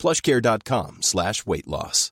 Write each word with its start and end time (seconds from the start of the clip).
plushcare.com 0.00 0.98
slash 1.02 1.46
weight 1.46 1.66
loss. 1.66 2.10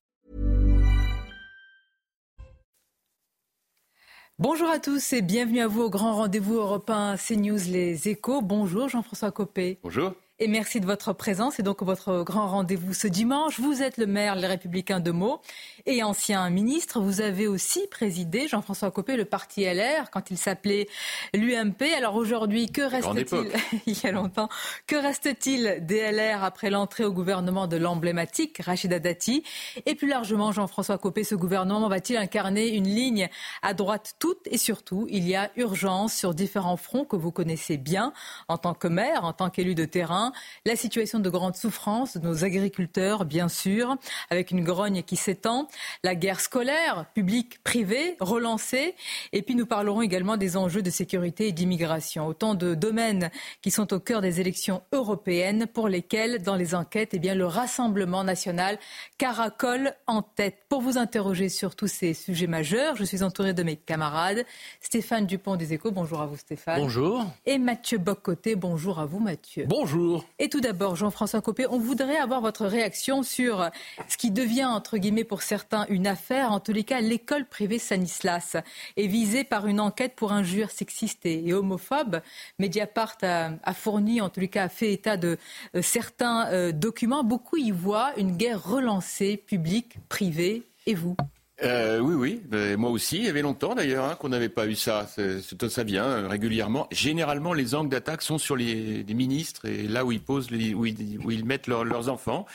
Bonjour 4.41 4.69
à 4.69 4.79
tous 4.79 5.15
et 5.15 5.20
bienvenue 5.20 5.60
à 5.62 5.66
vous 5.66 5.83
au 5.83 5.91
grand 5.91 6.15
rendez-vous 6.15 6.59
européen 6.59 7.16
CNews 7.16 7.59
Les 7.66 8.09
Échos. 8.09 8.41
Bonjour 8.41 8.88
Jean-François 8.88 9.32
Copé. 9.32 9.80
Bonjour 9.82 10.12
et 10.41 10.47
merci 10.47 10.80
de 10.80 10.87
votre 10.87 11.12
présence 11.12 11.59
et 11.59 11.65
donc 11.65 11.83
votre 11.83 12.23
grand 12.23 12.46
rendez-vous 12.46 12.95
ce 12.95 13.09
dimanche. 13.09 13.59
Vous 13.59 13.83
êtes 13.83 13.96
le 13.96 14.06
maire 14.06 14.37
Les 14.37 14.46
Républicains 14.46 15.01
de 15.01 15.10
Meaux 15.10 15.41
et 15.84 16.05
ancien 16.05 16.48
ministre. 16.48 17.01
Vous 17.01 17.20
avez 17.20 17.48
aussi 17.48 17.88
présidé, 17.91 18.46
Jean-François 18.46 18.93
Copé, 18.93 19.16
le 19.16 19.24
parti 19.24 19.65
LR 19.65 20.10
quand 20.12 20.30
il 20.30 20.38
s'appelait 20.38 20.87
l'UMP. 21.34 21.82
Alors 21.96 22.15
aujourd'hui, 22.15 22.70
que 22.70 22.82
reste-t-il 22.82 23.51
il 23.87 24.01
y 24.01 24.06
a 24.06 24.12
longtemps 24.12 24.48
Que 24.87 24.95
reste-t-il 24.95 25.84
des 25.84 26.12
LR 26.12 26.45
après 26.45 26.70
l'entrée 26.70 27.05
au 27.05 27.12
gouvernement 27.12 27.66
de 27.66 27.77
l'emblématique 27.77 28.59
Rachida 28.62 29.01
Dati 29.01 29.43
Et 29.87 29.96
plus 29.96 30.09
largement, 30.09 30.52
Jean-François 30.52 30.98
Copé, 30.98 31.24
ce 31.24 31.34
gouvernement 31.34 31.88
va-t-il 31.88 32.16
incarner 32.16 32.68
une 32.68 32.87
ligne 32.87 33.29
à 33.62 33.74
droite 33.74 34.15
toute 34.20 34.46
et 34.46 34.59
surtout, 34.59 35.07
il 35.10 35.29
y 35.29 35.35
a 35.35 35.51
urgence 35.57 36.15
sur 36.15 36.32
différents 36.32 36.76
fronts 36.76 37.04
que 37.04 37.16
vous 37.16 37.32
connaissez 37.32 37.76
bien 37.76 38.13
en 38.46 38.57
tant 38.57 38.74
que 38.74 38.87
maire, 38.87 39.24
en 39.24 39.32
tant 39.32 39.51
qu'élu 39.51 39.74
de 39.74 39.85
terrain 39.85 40.27
la 40.65 40.76
situation 40.76 41.18
de 41.18 41.30
grande 41.30 41.57
souffrance 41.57 42.16
de 42.16 42.26
nos 42.26 42.45
agriculteurs, 42.45 43.24
bien 43.24 43.48
sûr, 43.48 43.96
avec 44.30 44.51
une 44.51 44.65
grogne 44.65 45.02
qui 45.02 45.16
s'étend, 45.16 45.68
la 46.04 46.15
guerre 46.15 46.40
scolaire, 46.40 47.07
publique, 47.15 47.62
privée, 47.62 48.16
relancée, 48.20 48.95
et 49.32 49.43
puis 49.43 49.54
nous 49.54 49.66
parlerons 49.66 50.02
également 50.02 50.37
des 50.37 50.57
enjeux 50.57 50.82
de 50.82 50.90
sécurité 50.90 51.48
et 51.48 51.52
d'immigration, 51.52 52.26
autant 52.26 52.54
de 52.54 52.74
domaines 52.74 53.30
qui 53.62 53.70
sont 53.70 53.93
au 53.93 54.01
cœur 54.01 54.20
des 54.20 54.40
élections 54.40 54.82
européennes 54.93 55.66
pour 55.66 55.88
lesquelles, 55.88 56.42
dans 56.42 56.57
les 56.57 56.74
enquêtes, 56.74 57.10
eh 57.13 57.18
bien, 57.18 57.35
le 57.35 57.46
Rassemblement 57.46 58.24
national 58.24 58.79
caracole 59.16 59.95
en 60.07 60.23
tête. 60.23 60.65
Pour 60.68 60.80
vous 60.80 60.98
interroger 60.98 61.48
sur 61.48 61.74
tous 61.74 61.87
ces 61.87 62.15
sujets 62.15 62.46
majeurs, 62.46 62.96
je 62.96 63.04
suis 63.04 63.23
entouré 63.23 63.52
de 63.52 63.63
mes 63.63 63.76
camarades. 63.76 64.44
Stéphane 64.81 65.26
Dupont 65.26 65.56
des 65.56 65.72
Échos, 65.72 65.91
bonjour 65.91 66.20
à 66.20 66.26
vous 66.26 66.37
Stéphane. 66.37 66.81
Bonjour. 66.81 67.25
Et 67.47 67.59
Mathieu 67.59 67.98
Boccoté, 67.98 68.56
bonjour 68.56 68.98
à 68.98 69.06
vous 69.06 69.19
Mathieu. 69.19 69.65
Bonjour. 69.66 70.18
Et 70.38 70.49
tout 70.49 70.61
d'abord, 70.61 70.97
Jean-François 70.97 71.41
Copé, 71.41 71.66
on 71.69 71.78
voudrait 71.78 72.16
avoir 72.16 72.41
votre 72.41 72.66
réaction 72.66 73.22
sur 73.22 73.69
ce 74.09 74.16
qui 74.16 74.31
devient, 74.31 74.65
entre 74.65 74.99
guillemets, 74.99 75.25
pour 75.25 75.43
certains, 75.43 75.87
une 75.88 76.06
affaire. 76.06 76.53
En 76.53 76.60
tous 76.60 76.72
les 76.72 76.84
cas, 76.84 77.00
l'école 77.00 77.47
privée 77.47 77.78
Sanislas 77.78 78.56
est 78.97 79.06
visée 79.06 79.44
par 79.44 79.66
une 79.66 79.81
enquête 79.81 80.15
pour 80.16 80.33
injures 80.33 80.71
sexistes 80.71 81.27
et 81.27 81.53
homophobes. 81.53 82.21
Mediapart 82.59 83.16
a, 83.22 83.75
fourni, 83.75 84.21
en 84.21 84.28
tous 84.28 84.41
les 84.41 84.49
cas, 84.49 84.65
a 84.65 84.69
fait 84.69 84.93
état 84.93 85.16
de 85.16 85.38
euh, 85.75 85.83
certains 85.83 86.47
euh, 86.49 86.72
documents. 86.72 87.25
Beaucoup 87.25 87.56
y 87.56 87.71
voient 87.71 88.12
une 88.16 88.37
guerre 88.37 88.62
relancée, 88.62 89.37
publique, 89.37 89.97
privée. 90.09 90.62
Et 90.87 90.94
vous? 90.94 91.16
Euh, 91.64 91.98
oui, 91.98 92.14
oui, 92.50 92.76
moi 92.76 92.91
aussi. 92.91 93.16
Il 93.16 93.25
y 93.25 93.28
avait 93.28 93.42
longtemps 93.42 93.75
d'ailleurs 93.75 94.04
hein, 94.04 94.14
qu'on 94.14 94.28
n'avait 94.28 94.48
pas 94.48 94.66
eu 94.66 94.76
ça. 94.76 95.06
ça 95.06 95.84
vient 95.84 96.04
euh, 96.04 96.28
régulièrement. 96.28 96.87
Généralement, 96.92 97.53
les 97.53 97.75
angles 97.75 97.91
d'attaque 97.91 98.22
sont 98.22 98.38
sur 98.38 98.54
les, 98.54 99.04
ministres 99.08 99.64
et 99.66 99.88
là 99.88 100.04
où 100.04 100.12
ils 100.12 100.20
posent, 100.20 100.50
où, 100.50 100.86
ils, 100.86 101.44
mettent 101.44 101.66
leurs 101.66 102.08
enfants. 102.08 102.47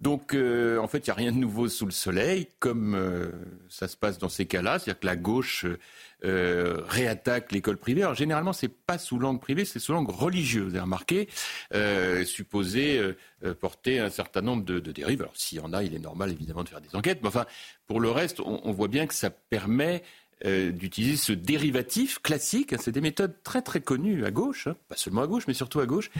Donc, 0.00 0.34
euh, 0.34 0.78
en 0.78 0.88
fait, 0.88 0.98
il 0.98 1.10
n'y 1.10 1.12
a 1.12 1.14
rien 1.14 1.32
de 1.32 1.38
nouveau 1.38 1.68
sous 1.68 1.86
le 1.86 1.92
soleil, 1.92 2.48
comme 2.58 3.32
ça 3.68 3.88
se 3.88 3.96
passe 3.96 4.18
dans 4.18 4.28
ces 4.28 4.46
cas-là. 4.46 4.78
C'est-à-dire 4.78 5.00
que 5.00 5.06
la 5.06 5.16
gauche 5.16 5.66
euh, 6.24 6.80
réattaque 6.88 7.52
l'école 7.52 7.76
privée. 7.76 8.02
Alors 8.02 8.14
généralement, 8.14 8.54
c'est 8.54 8.68
pas 8.68 8.96
sous 8.96 9.18
langue 9.18 9.38
privée, 9.38 9.66
c'est 9.66 9.78
sous 9.78 9.92
langue 9.92 10.08
religieuse. 10.08 10.64
Vous 10.64 10.70
avez 10.70 10.80
remarqué, 10.80 11.28
euh, 11.74 12.24
supposé 12.24 12.98
euh, 12.98 13.54
porter 13.54 14.00
un 14.00 14.08
certain 14.08 14.40
nombre 14.40 14.64
de, 14.64 14.80
dérives. 14.80 15.20
Alors 15.20 15.36
s'il 15.36 15.58
y 15.58 15.60
en 15.60 15.74
a, 15.74 15.82
il 15.82 15.94
est 15.94 15.98
normal 15.98 16.32
évidemment 16.32 16.64
de 16.64 16.70
faire 16.70 16.80
des 16.80 16.96
enquêtes. 16.96 17.18
Mais 17.20 17.28
enfin, 17.28 17.44
pour 17.86 18.00
le 18.00 18.10
reste, 18.10 18.40
on, 18.40 18.72
voit 18.72 18.88
bien 18.88 19.06
que 19.06 19.12
ça 19.12 19.28
permet 19.28 20.02
d'utiliser 20.44 21.16
ce 21.16 21.32
dérivatif 21.32 22.20
classique. 22.20 22.72
Hein, 22.72 22.78
c'est 22.80 22.92
des 22.92 23.00
méthodes 23.00 23.34
très 23.42 23.62
très 23.62 23.80
connues 23.80 24.24
à 24.24 24.30
gauche, 24.30 24.66
hein, 24.66 24.76
pas 24.88 24.96
seulement 24.96 25.22
à 25.22 25.26
gauche, 25.26 25.44
mais 25.48 25.54
surtout 25.54 25.80
à 25.80 25.86
gauche, 25.86 26.10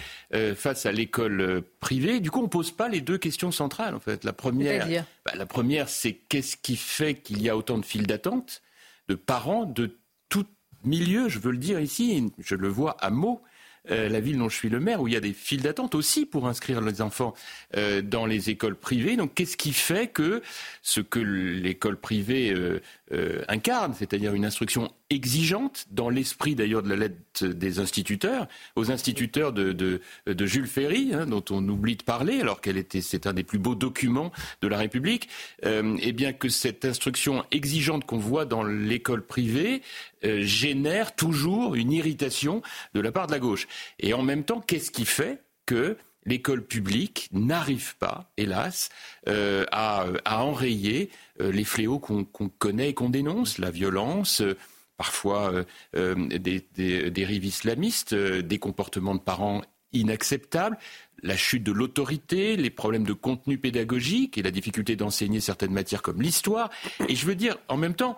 face 0.55 0.87
à 0.87 0.93
l'école 0.93 1.63
privée. 1.81 2.21
Du 2.21 2.31
coup, 2.31 2.43
on 2.43 2.49
pose 2.49 2.71
pas 2.71 2.89
les 2.89 3.01
deux 3.01 3.19
questions 3.19 3.53
centrales. 3.53 3.95
En 3.95 4.01
fait, 4.01 4.25
la 4.25 4.33
première, 4.33 4.87
bah, 5.25 5.33
la 5.35 5.47
première, 5.47 5.89
c'est 5.89 6.15
qu'est-ce 6.15 6.57
qui 6.57 6.77
fait 6.77 7.15
qu'il 7.15 7.43
y 7.43 7.49
a 7.49 7.57
autant 7.57 7.79
de 7.79 7.85
files 7.85 8.07
d'attente 8.07 8.63
de 9.09 9.15
parents 9.15 9.65
de 9.65 9.97
tout 10.29 10.47
milieu, 10.85 11.29
je 11.29 11.39
veux 11.39 11.53
le 11.53 11.59
dire 11.59 11.81
ici, 11.81 12.33
je 12.39 12.55
le 12.55 12.69
vois 12.69 12.93
à 13.01 13.11
mots. 13.11 13.43
Euh, 13.91 14.09
la 14.09 14.21
ville 14.21 14.39
dont 14.39 14.49
je 14.49 14.57
suis 14.57 14.69
le 14.69 14.81
maire, 14.81 15.01
où 15.01 15.09
il 15.09 15.15
y 15.15 15.17
a 15.17 15.21
des 15.21 15.33
files 15.33 15.63
d'attente 15.63 15.95
aussi 15.95 16.27
pour 16.27 16.49
inscrire 16.49 16.81
les 16.81 17.03
enfants 17.03 17.35
euh, 17.77 18.03
dans 18.03 18.27
les 18.27 18.51
écoles 18.51 18.75
privées. 18.75 19.17
Donc 19.17 19.35
qu'est-ce 19.35 19.57
qui 19.57 19.73
fait 19.73 20.09
que 20.09 20.43
ce 20.83 21.01
que 21.01 21.21
l'école 21.21 21.97
privée 21.97 22.53
euh, 22.53 23.43
incarne, 23.49 23.95
c'est-à-dire 23.95 24.35
une 24.35 24.45
instruction 24.45 24.93
exigeante, 25.09 25.87
dans 25.93 26.11
l'esprit 26.11 26.57
d'ailleurs 26.57 26.83
de 26.83 26.89
la 26.89 26.97
lettre 26.97 27.47
des 27.47 27.79
instituteurs, 27.79 28.49
aux 28.75 28.91
instituteurs 28.91 29.53
de, 29.53 30.01
Jules 30.41 30.67
Ferry, 30.67 31.11
hein, 31.15 31.27
dont 31.27 31.45
on 31.51 31.67
oublie 31.69 31.97
de 31.97 32.03
parler, 32.03 32.41
alors 32.41 32.61
qu'elle 32.61 32.77
était, 32.77 33.01
c'est 33.01 33.27
un 33.29 33.33
des 33.33 33.45
plus 33.45 33.61
beaux 33.61 33.77
documents 33.77 34.33
de 34.63 34.69
la 34.69 34.79
République, 34.79 35.29
eh 35.63 36.13
bien 36.13 36.33
que 36.33 36.49
cette 36.49 36.85
instruction 36.85 37.45
exigeante 37.53 38.05
qu'on 38.05 38.19
voit 38.19 38.47
dans 38.47 38.65
l'école 38.65 39.25
privée 39.25 39.83
génère 40.41 41.15
toujours 41.15 41.75
une 41.75 41.93
irritation 41.93 42.63
de 42.95 43.01
la 43.01 43.13
part 43.13 43.27
de 43.27 43.33
la 43.33 43.39
gauche. 43.39 43.67
Et 43.99 44.15
en 44.15 44.23
même 44.23 44.45
temps, 44.45 44.61
qu'est-ce 44.61 44.91
qui 44.91 45.05
fait 45.05 45.43
que 45.67 45.97
l'école 46.27 46.63
publique 46.63 47.29
n'arrive 47.33 47.97
pas, 47.97 48.31
hélas, 48.37 48.91
euh, 49.29 49.65
à, 49.71 50.07
enrayer 50.27 51.11
euh, 51.41 51.51
les 51.53 51.65
fléaux 51.65 51.99
qu'on 51.99 52.25
connaît 52.25 52.91
et 52.91 52.95
qu'on 52.95 53.09
dénonce, 53.09 53.59
la 53.59 53.71
violence, 53.71 54.43
euh, 54.43 54.57
parfois 54.97 55.53
des, 55.93 56.67
des, 56.75 57.11
dérives 57.11 57.45
islamistes, 57.45 58.15
des 58.15 58.59
comportements 58.59 59.15
de 59.15 59.21
parents 59.21 59.61
inacceptables, 59.93 60.79
la 61.23 61.37
chute 61.37 61.63
de 61.63 61.73
l'autorité, 61.73 62.57
les 62.57 62.71
problèmes 62.71 63.05
de 63.05 63.13
contenu 63.13 63.59
pédagogique 63.59 64.39
et 64.39 64.43
la 64.43 64.51
difficulté 64.51 64.97
d'enseigner 64.97 65.41
certaines 65.41 65.73
matières 65.73 66.01
comme 66.01 66.23
l'histoire. 66.23 66.71
Et 67.09 67.15
je 67.15 67.27
veux 67.27 67.35
dire, 67.35 67.59
en 67.69 67.77
même 67.77 67.95
temps, 67.95 68.17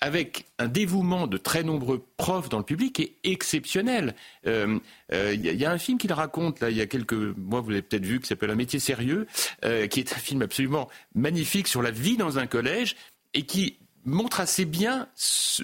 avec 0.00 0.46
un 0.58 0.68
dévouement 0.68 1.26
de 1.26 1.36
très 1.36 1.62
nombreux 1.62 2.04
profs 2.16 2.48
dans 2.48 2.58
le 2.58 2.64
public 2.64 2.94
qui 2.94 3.02
est 3.02 3.16
exceptionnel. 3.24 4.14
Il 4.44 4.50
euh, 4.50 4.78
euh, 5.12 5.34
y, 5.34 5.64
a 5.64 5.70
un 5.70 5.78
film 5.78 5.98
qu'il 5.98 6.12
raconte, 6.12 6.60
là, 6.60 6.70
il 6.70 6.76
y 6.76 6.80
a 6.80 6.86
quelques 6.86 7.12
mois, 7.12 7.60
vous 7.60 7.70
l'avez 7.70 7.82
peut-être 7.82 8.04
vu, 8.04 8.20
qui 8.20 8.26
s'appelle 8.26 8.50
Un 8.50 8.54
métier 8.54 8.78
sérieux, 8.78 9.26
euh, 9.64 9.86
qui 9.86 10.00
est 10.00 10.12
un 10.12 10.16
film 10.18 10.40
absolument 10.42 10.88
magnifique 11.14 11.68
sur 11.68 11.82
la 11.82 11.90
vie 11.90 12.16
dans 12.16 12.38
un 12.38 12.46
collège 12.46 12.96
et 13.34 13.44
qui 13.44 13.78
montre 14.06 14.40
assez 14.40 14.64
bien 14.64 15.08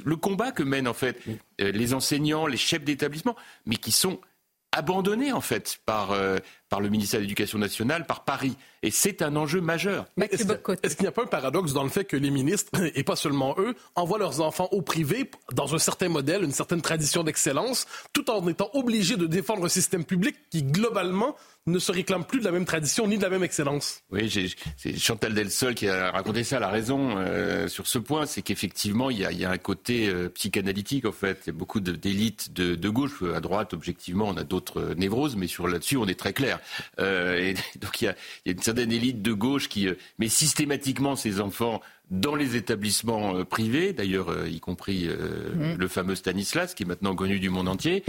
le 0.04 0.16
combat 0.16 0.52
que 0.52 0.62
mènent 0.62 0.88
en 0.88 0.94
fait 0.94 1.18
les 1.58 1.94
enseignants, 1.94 2.46
les 2.46 2.58
chefs 2.58 2.84
d'établissement, 2.84 3.34
mais 3.64 3.76
qui 3.76 3.92
sont 3.92 4.20
abandonnés 4.72 5.32
en 5.32 5.40
fait 5.40 5.78
par, 5.86 6.14
par 6.68 6.80
le 6.80 6.88
ministère 6.88 7.20
de 7.20 7.24
l'Éducation 7.24 7.58
nationale, 7.58 8.06
par 8.06 8.24
Paris. 8.24 8.56
Et 8.82 8.90
c'est 8.90 9.22
un 9.22 9.36
enjeu 9.36 9.60
majeur. 9.60 10.06
Est-ce 10.20 10.96
qu'il 10.96 11.02
n'y 11.02 11.08
a 11.08 11.12
pas 11.12 11.22
un 11.22 11.26
paradoxe 11.26 11.72
dans 11.72 11.82
le 11.82 11.88
fait 11.88 12.04
que 12.04 12.16
les 12.16 12.30
ministres, 12.30 12.70
et 12.94 13.04
pas 13.04 13.16
seulement 13.16 13.54
eux, 13.58 13.74
envoient 13.94 14.18
leurs 14.18 14.40
enfants 14.40 14.68
au 14.72 14.82
privé 14.82 15.30
dans 15.52 15.74
un 15.74 15.78
certain 15.78 16.08
modèle, 16.08 16.42
une 16.42 16.52
certaine 16.52 16.82
tradition 16.82 17.24
d'excellence, 17.24 17.86
tout 18.12 18.30
en 18.30 18.46
étant 18.48 18.70
obligés 18.74 19.16
de 19.16 19.26
défendre 19.26 19.64
un 19.64 19.68
système 19.68 20.04
public 20.04 20.36
qui, 20.50 20.62
globalement, 20.62 21.36
ne 21.66 21.78
se 21.78 21.90
réclame 21.90 22.24
plus 22.24 22.38
de 22.38 22.44
la 22.44 22.52
même 22.52 22.64
tradition 22.64 23.08
ni 23.08 23.18
de 23.18 23.22
la 23.22 23.28
même 23.28 23.42
excellence? 23.42 24.02
Oui, 24.10 24.30
c'est 24.76 24.96
Chantal 24.96 25.34
Delsol 25.34 25.74
qui 25.74 25.88
a 25.88 26.12
raconté 26.12 26.44
ça. 26.44 26.60
La 26.60 26.68
raison 26.68 27.16
euh, 27.18 27.66
sur 27.66 27.86
ce 27.86 27.98
point, 27.98 28.26
c'est 28.26 28.42
qu'effectivement, 28.42 29.10
il, 29.10 29.18
y 29.18 29.44
a, 29.44 29.50
un 29.50 29.58
côté 29.58 30.08
euh, 30.08 30.28
psychanalytique 30.28 31.06
en 31.06 31.12
fait. 31.12 31.40
Il 31.44 31.46
y 31.48 31.50
a 31.50 31.58
beaucoup 31.58 31.80
d'élites 31.80 32.52
de, 32.52 32.76
de, 32.76 32.88
gauche, 32.88 33.22
à 33.34 33.40
droite, 33.40 33.74
objectivement, 33.74 34.26
on 34.28 34.36
a 34.36 34.44
d'autres 34.44 34.94
névroses, 34.96 35.34
mais 35.36 35.48
sur 35.48 35.66
là-dessus, 35.66 35.96
on 35.96 36.06
est 36.06 36.18
très 36.18 36.32
clair. 36.32 36.55
Et 36.98 37.54
donc 37.80 38.00
il 38.00 38.06
y 38.06 38.08
a, 38.08 38.14
une 38.44 38.62
certaine 38.62 38.92
élite 38.92 39.22
de 39.22 39.32
gauche 39.32 39.68
qui 39.68 39.88
met 40.18 40.28
systématiquement 40.28 41.16
ses 41.16 41.40
enfants 41.40 41.80
dans 42.10 42.36
les 42.36 42.54
établissements 42.54 43.44
privés, 43.44 43.92
d'ailleurs 43.92 44.46
y 44.46 44.60
compris 44.60 45.08
mmh. 45.08 45.74
le 45.76 45.88
fameux 45.88 46.14
Stanislas, 46.14 46.72
qui 46.72 46.84
est 46.84 46.86
maintenant 46.86 47.16
connu 47.16 47.40
du 47.40 47.50
monde 47.50 47.66
entier, 47.66 48.04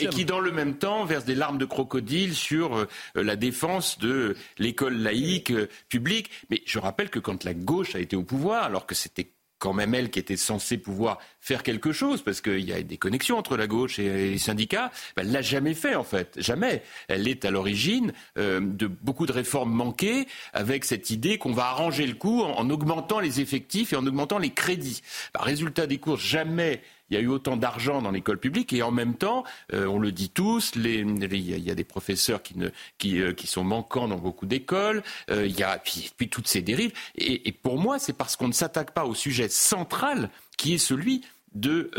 et 0.00 0.06
qui 0.06 0.24
dans 0.24 0.38
le 0.38 0.52
même 0.52 0.76
temps 0.76 1.04
verse 1.04 1.24
des 1.24 1.34
larmes 1.34 1.58
de 1.58 1.64
crocodile 1.64 2.36
sur 2.36 2.86
la 3.16 3.34
défense 3.34 3.98
de 3.98 4.36
l'école 4.58 4.96
laïque 4.96 5.52
publique. 5.88 6.30
Mais 6.50 6.62
je 6.66 6.78
rappelle 6.78 7.10
que 7.10 7.18
quand 7.18 7.42
la 7.42 7.52
gauche 7.52 7.96
a 7.96 7.98
été 7.98 8.14
au 8.14 8.22
pouvoir, 8.22 8.62
alors 8.62 8.86
que 8.86 8.94
c'était 8.94 9.32
quand 9.62 9.72
même 9.72 9.94
elle 9.94 10.10
qui 10.10 10.18
était 10.18 10.36
censée 10.36 10.76
pouvoir 10.76 11.18
faire 11.40 11.62
quelque 11.62 11.92
chose, 11.92 12.20
parce 12.20 12.40
qu'il 12.40 12.68
y 12.68 12.72
a 12.72 12.82
des 12.82 12.96
connexions 12.96 13.38
entre 13.38 13.56
la 13.56 13.68
gauche 13.68 14.00
et 14.00 14.12
les 14.32 14.38
syndicats, 14.38 14.90
elle 15.16 15.30
l'a 15.30 15.40
jamais 15.40 15.74
fait 15.74 15.94
en 15.94 16.02
fait, 16.02 16.34
jamais. 16.36 16.82
Elle 17.06 17.28
est 17.28 17.44
à 17.44 17.52
l'origine 17.52 18.12
euh, 18.38 18.58
de 18.60 18.88
beaucoup 18.88 19.24
de 19.24 19.30
réformes 19.30 19.72
manquées, 19.72 20.26
avec 20.52 20.84
cette 20.84 21.10
idée 21.10 21.38
qu'on 21.38 21.52
va 21.52 21.66
arranger 21.66 22.08
le 22.08 22.14
coup 22.14 22.42
en, 22.42 22.68
augmentant 22.70 23.20
les 23.20 23.40
effectifs 23.40 23.92
et 23.92 23.96
en 23.96 24.04
augmentant 24.04 24.38
les 24.38 24.50
crédits. 24.50 25.00
Ben, 25.32 25.44
résultat 25.44 25.86
des 25.86 25.98
courses, 25.98 26.22
jamais 26.22 26.82
il 27.12 27.16
y 27.16 27.18
a 27.18 27.20
eu 27.20 27.28
autant 27.28 27.58
d'argent 27.58 28.00
dans 28.00 28.10
l'école 28.10 28.38
publique 28.38 28.72
et 28.72 28.82
en 28.82 28.90
même 28.90 29.14
temps, 29.14 29.44
euh, 29.74 29.84
on 29.84 29.98
le 29.98 30.12
dit 30.12 30.30
tous, 30.30 30.72
il 30.76 31.66
y, 31.66 31.70
a 31.70 31.74
des 31.74 31.84
professeurs 31.84 32.40
qui, 32.42 33.20
euh, 33.20 33.34
sont 33.44 33.64
manquants 33.64 34.08
dans 34.08 34.16
beaucoup 34.16 34.46
d'écoles, 34.46 35.02
euh, 35.30 35.44
il 35.46 35.58
y 35.58 35.62
a 35.62 35.76
puis, 35.76 36.10
toutes 36.30 36.48
ces 36.48 36.62
dérives. 36.62 36.92
Et, 37.16 37.52
pour 37.52 37.78
moi, 37.78 37.98
c'est 37.98 38.14
parce 38.14 38.36
qu'on 38.36 38.48
ne 38.48 38.52
s'attaque 38.52 38.92
pas 38.92 39.04
au 39.04 39.14
sujet 39.14 39.50
central 39.50 40.30
qui 40.56 40.72
est 40.74 40.78
celui 40.78 41.22
du 41.52 41.90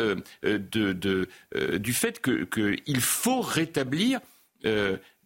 fait 1.94 2.20
qu'il 2.20 3.02
faut 3.02 3.42
rétablir 3.42 4.20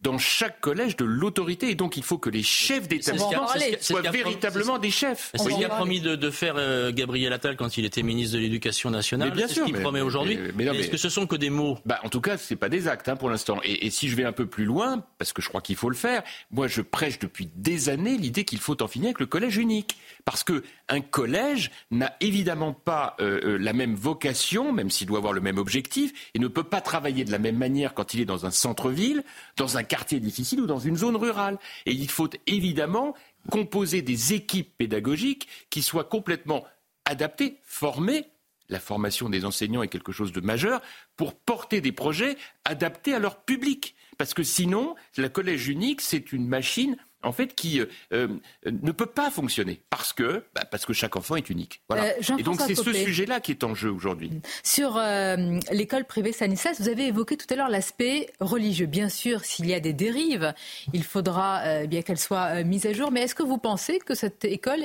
dans 0.02 0.18
chaque 0.18 0.60
collège 0.60 0.96
de 0.96 1.04
l'autorité. 1.04 1.70
Et 1.70 1.74
donc, 1.74 1.96
il 1.96 2.02
faut 2.02 2.18
que 2.18 2.30
les 2.30 2.42
chefs 2.42 2.88
d'établissement 2.88 3.46
soient 3.80 4.02
véritablement 4.02 4.78
des 4.78 4.90
chefs. 4.90 5.30
C'est 5.34 5.42
ce 5.42 5.48
qu'il 5.48 5.64
a 5.64 5.68
promis 5.68 6.00
de, 6.00 6.30
faire 6.30 6.54
euh, 6.56 6.92
Gabriel 6.92 7.32
Attal 7.32 7.56
quand 7.56 7.78
il 7.78 7.84
était 7.84 8.02
ministre 8.02 8.36
de 8.36 8.42
l'Éducation 8.42 8.90
nationale. 8.90 9.30
bien 9.30 9.48
sûr. 9.48 9.66
ce 9.66 9.72
qu'il 9.72 9.80
promet 9.80 10.00
aujourd'hui. 10.00 10.38
Mais, 10.54 10.64
est-ce 10.64 10.88
que 10.88 10.96
ce 10.96 11.08
sont 11.08 11.26
que 11.26 11.36
des 11.36 11.50
mots? 11.50 11.78
Bah, 11.86 12.00
En 12.04 12.08
tout 12.08 12.20
cas, 12.20 12.36
ce 12.36 12.52
n'est 12.52 12.58
pas 12.58 12.68
des 12.68 12.86
actes 12.86 13.08
hein, 13.08 13.16
pour 13.16 13.30
l'instant. 13.30 13.60
Et, 13.64 13.86
et, 13.86 13.90
si 13.90 14.08
je 14.08 14.16
vais 14.16 14.24
un 14.24 14.32
peu 14.32 14.46
plus 14.46 14.64
loin, 14.64 15.04
parce 15.18 15.32
que 15.32 15.42
je 15.42 15.48
crois 15.48 15.60
qu'il 15.60 15.76
faut 15.76 15.90
le 15.90 15.96
faire, 15.96 16.22
moi, 16.50 16.68
je 16.68 16.82
prêche 16.82 17.18
depuis 17.18 17.50
des 17.54 17.88
années 17.88 18.16
l'idée 18.16 18.44
qu'il 18.44 18.58
faut 18.58 18.80
en 18.82 18.88
finir 18.88 19.08
avec 19.08 19.20
le 19.20 19.26
collège 19.26 19.56
unique. 19.56 19.98
Parce 20.24 20.44
qu'un 20.44 21.00
collège 21.00 21.70
n'a 21.90 22.14
évidemment 22.20 22.72
pas 22.72 23.16
euh, 23.20 23.40
euh, 23.44 23.58
la 23.58 23.72
même 23.72 23.94
vocation, 23.94 24.72
même 24.72 24.90
s'il 24.90 25.06
doit 25.06 25.18
avoir 25.18 25.32
le 25.32 25.40
même 25.40 25.58
objectif, 25.58 26.12
et 26.34 26.38
ne 26.38 26.48
peut 26.48 26.64
pas 26.64 26.80
travailler 26.80 27.24
de 27.24 27.32
la 27.32 27.38
même 27.38 27.56
manière 27.56 27.94
quand 27.94 28.14
il 28.14 28.20
est 28.20 28.26
dans 28.26 28.46
un 28.46 28.50
centre-ville, 28.50 29.24
dans 29.56 29.76
un 29.76 29.84
quartier 29.88 30.20
difficile 30.20 30.60
ou 30.60 30.66
dans 30.66 30.78
une 30.78 30.96
zone 30.96 31.16
rurale. 31.16 31.58
Et 31.86 31.92
il 31.92 32.10
faut 32.10 32.30
évidemment 32.46 33.14
composer 33.50 34.02
des 34.02 34.34
équipes 34.34 34.76
pédagogiques 34.76 35.48
qui 35.70 35.82
soient 35.82 36.04
complètement 36.04 36.64
adaptées, 37.04 37.58
formées 37.64 38.26
la 38.68 38.80
formation 38.80 39.28
des 39.28 39.44
enseignants 39.44 39.82
est 39.82 39.88
quelque 39.88 40.12
chose 40.12 40.32
de 40.32 40.40
majeur 40.40 40.82
pour 41.16 41.34
porter 41.34 41.80
des 41.80 41.92
projets 41.92 42.36
adaptés 42.64 43.14
à 43.14 43.18
leur 43.18 43.42
public. 43.42 43.94
Parce 44.18 44.34
que 44.34 44.42
sinon, 44.42 44.94
la 45.16 45.28
collège 45.28 45.68
unique, 45.68 46.00
c'est 46.00 46.32
une 46.32 46.46
machine 46.46 46.96
en 47.22 47.32
fait, 47.32 47.54
qui 47.54 47.80
euh, 47.80 47.86
euh, 48.12 48.28
ne 48.64 48.92
peut 48.92 49.06
pas 49.06 49.30
fonctionner 49.30 49.80
parce 49.90 50.12
que, 50.12 50.44
bah, 50.54 50.64
parce 50.70 50.86
que 50.86 50.92
chaque 50.92 51.16
enfant 51.16 51.36
est 51.36 51.50
unique. 51.50 51.82
Voilà. 51.88 52.04
Euh, 52.04 52.36
et 52.38 52.42
donc 52.42 52.60
c'est 52.60 52.74
ce 52.74 52.92
sujet-là 52.92 53.40
qui 53.40 53.50
est 53.50 53.64
en 53.64 53.74
jeu 53.74 53.90
aujourd'hui. 53.90 54.30
Sur 54.62 55.00
l'école 55.72 56.04
privée 56.04 56.32
Stanislas, 56.32 56.80
vous 56.80 56.88
avez 56.88 57.08
évoqué 57.08 57.36
tout 57.36 57.46
à 57.50 57.56
l'heure 57.56 57.68
l'aspect 57.68 58.30
religieux. 58.40 58.86
Bien 58.86 59.08
sûr, 59.08 59.44
s'il 59.44 59.66
y 59.66 59.74
a 59.74 59.80
des 59.80 59.92
dérives, 59.92 60.54
il 60.92 61.04
faudra 61.04 61.86
bien 61.86 62.02
qu'elle 62.02 62.18
soit 62.18 62.62
mise 62.62 62.86
à 62.86 62.92
jour. 62.92 63.10
Mais 63.10 63.22
est-ce 63.22 63.34
que 63.34 63.42
vous 63.42 63.58
pensez 63.58 63.98
que 63.98 64.14
cette 64.14 64.44
école 64.44 64.84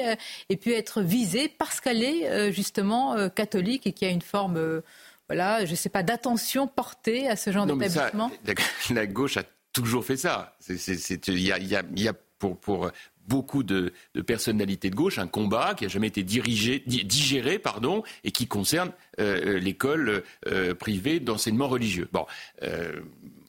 ait 0.49 0.57
pu 0.57 0.73
être 0.73 1.01
visée 1.01 1.49
parce 1.49 1.81
qu'elle 1.81 2.03
est 2.03 2.51
justement 2.51 3.29
catholique 3.29 3.87
et 3.87 3.93
qu'il 3.93 4.07
y 4.07 4.11
a 4.11 4.13
une 4.13 4.21
forme 4.21 4.81
voilà, 5.29 5.65
je 5.65 5.71
ne 5.71 5.75
sais 5.75 5.89
pas, 5.89 6.03
d'attention 6.03 6.67
portée 6.67 7.27
à 7.27 7.35
ce 7.35 7.51
genre 7.51 7.65
d'établissement? 7.65 8.31
la, 8.91 9.07
gauche 9.07 9.37
a 9.37 9.43
toujours 9.71 10.05
fait 10.05 10.17
ça. 10.17 10.55
Il 10.69 11.39
y 11.39 12.07
a, 12.07 12.13
pour, 12.49 12.91
beaucoup 13.27 13.63
de, 13.63 13.93
personnalités 14.25 14.89
de 14.89 14.95
gauche 14.95 15.17
un 15.17 15.27
combat 15.27 15.73
qui 15.75 15.85
n'a 15.85 15.89
jamais 15.89 16.07
été 16.07 16.23
dirigé, 16.23 16.83
digéré 16.85 17.59
pardon, 17.59 18.03
et 18.23 18.31
qui 18.31 18.47
concerne 18.47 18.91
euh, 19.19 19.59
l'école 19.59 20.23
euh, 20.47 20.73
privée 20.75 21.19
d'enseignement 21.19 21.67
religieux. 21.67 22.09
Bon, 22.11 22.25
euh, 22.63 23.01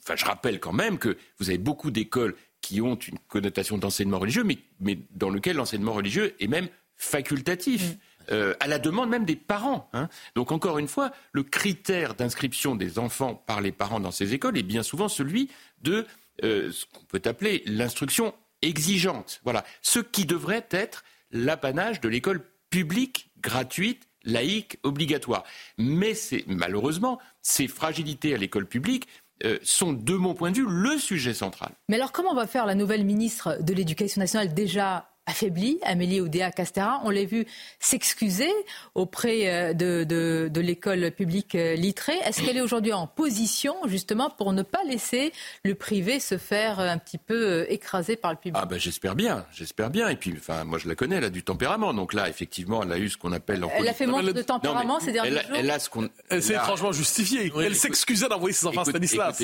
enfin, 0.02 0.17
je 0.17 0.25
rappelle 0.25 0.61
quand 0.61 0.73
même 0.73 0.99
que 0.99 1.17
vous 1.38 1.49
avez 1.49 1.58
beaucoup 1.58 1.91
d'écoles 1.91 2.35
qui 2.61 2.81
ont 2.81 2.94
une 2.94 3.19
connotation 3.29 3.76
d'enseignement 3.76 4.19
religieux, 4.19 4.44
mais, 4.44 4.58
mais 4.81 4.99
dans 5.14 5.29
lequel 5.29 5.56
l'enseignement 5.56 5.93
religieux 5.93 6.35
est 6.40 6.49
même 6.49 6.69
facultatif. 6.97 7.90
Mm. 7.90 7.97
Euh, 8.31 8.55
à 8.58 8.69
la 8.69 8.79
demande 8.79 9.11
même 9.11 9.26
des 9.26 9.37
parents. 9.37 9.90
Hein. 9.93 10.08
Donc 10.35 10.50
encore 10.50 10.79
une 10.79 10.88
fois, 10.88 11.12
le 11.32 11.43
critère 11.43 12.14
d'inscription 12.14 12.75
des 12.75 12.99
enfants 12.99 13.35
par 13.35 13.61
les 13.61 13.70
parents 13.70 14.00
dans 14.00 14.12
ces 14.12 14.32
écoles 14.32 14.56
est 14.56 14.62
bien 14.62 14.82
souvent 14.82 15.08
celui 15.08 15.50
de 15.82 16.06
euh, 16.43 16.73
ce 16.73 16.87
qu'on 16.87 17.05
peut 17.05 17.20
appeler 17.26 17.62
l'instruction 17.67 18.32
exigeante. 18.64 19.40
Voilà, 19.44 19.64
ce 19.82 20.00
qui 20.00 20.25
devrait 20.25 20.66
être 20.70 21.05
l'apanage 21.31 22.00
de 22.00 22.08
l'école 22.08 22.43
publique, 22.70 23.31
gratuite, 23.40 24.08
laïque, 24.25 24.78
obligatoire. 24.82 25.44
Mais 25.78 26.14
malheureusement, 26.46 27.19
ces 27.43 27.69
fragilités 27.69 28.34
à 28.34 28.37
l'école 28.37 28.66
publique 28.66 29.06
euh, 29.44 29.58
sont, 29.62 29.93
de 29.93 30.14
mon 30.14 30.34
point 30.34 30.50
de 30.50 30.56
vue, 30.56 30.66
le 30.66 30.99
sujet 30.99 31.34
central. 31.34 31.72
Mais 31.88 31.96
alors, 31.96 32.12
comment 32.12 32.34
va 32.34 32.46
faire 32.46 32.66
la 32.66 32.75
nouvelle 32.75 33.05
ministre 33.05 33.58
de 33.61 33.75
l'Éducation 33.75 34.20
nationale 34.20 34.55
déjà 34.55 35.13
affaiblie, 35.26 35.79
Amélie 35.82 36.21
Oudéa-Castera. 36.21 37.00
On 37.05 37.11
l'a 37.11 37.25
vu 37.25 37.47
s'excuser 37.81 38.50
auprès 38.94 39.49
euh, 39.49 39.73
de, 39.73 40.05
de, 40.05 40.61
l'école 40.61 41.11
publique 41.12 41.55
euh, 41.55 41.75
Littré. 41.75 42.15
Est-ce 42.25 42.43
qu'elle 42.43 42.56
est 42.56 42.62
aujourd'hui 42.62 42.93
en 42.93 43.06
position 43.06 43.75
justement 43.87 44.31
pour 44.31 44.53
ne 44.53 44.62
pas 44.62 44.82
laisser 44.85 45.32
le 45.65 45.75
privé 45.75 46.21
se 46.21 46.38
faire 46.38 46.79
un 46.79 46.99
petit 46.99 47.19
peu 47.19 47.35
euh, 47.35 47.73
écraser 47.73 48.17
par 48.17 48.32
le 48.32 48.38
public? 48.38 48.61
Ah 48.62 48.67
ben 48.67 48.79
j'espère 48.79 49.15
bien, 49.15 49.47
j'espère 49.53 49.91
bien. 49.91 50.09
Et 50.09 50.17
puis, 50.17 50.35
enfin, 50.37 50.65
moi 50.65 50.79
je 50.79 50.88
la 50.88 50.94
connais, 50.94 51.17
elle 51.17 51.25
a 51.25 51.31
du 51.31 51.43
tempérament. 51.43 51.94
Donc 51.94 52.12
là, 52.12 52.29
effectivement, 52.29 52.82
elle 52.82 52.93
a 52.93 52.99
eu 52.99 53.09
ce 53.09 53.17
qu'on 53.17 53.32
appelle... 53.32 53.65
En 53.65 53.71
elle 53.75 53.88
a 53.88 53.94
fait 53.94 54.06
montre 54.06 54.32
de 54.32 54.43
tempérament 54.43 55.00
ces 55.00 55.12
derniers 55.12 55.31
jours? 55.31 55.56
Elle 55.56 55.71
a 55.71 55.79
ce 55.79 55.88
qu'on... 55.88 56.09
Elle 56.29 56.43
s'est 56.43 56.55
étrangement 56.55 56.93
justifiée. 56.93 57.50
elle 57.62 57.76
s'excusait 57.76 58.29
d'envoyer 58.29 58.55
ses 58.55 58.67
enfants 58.67 58.82
à 58.82 58.85
Stanislas. 58.85 59.41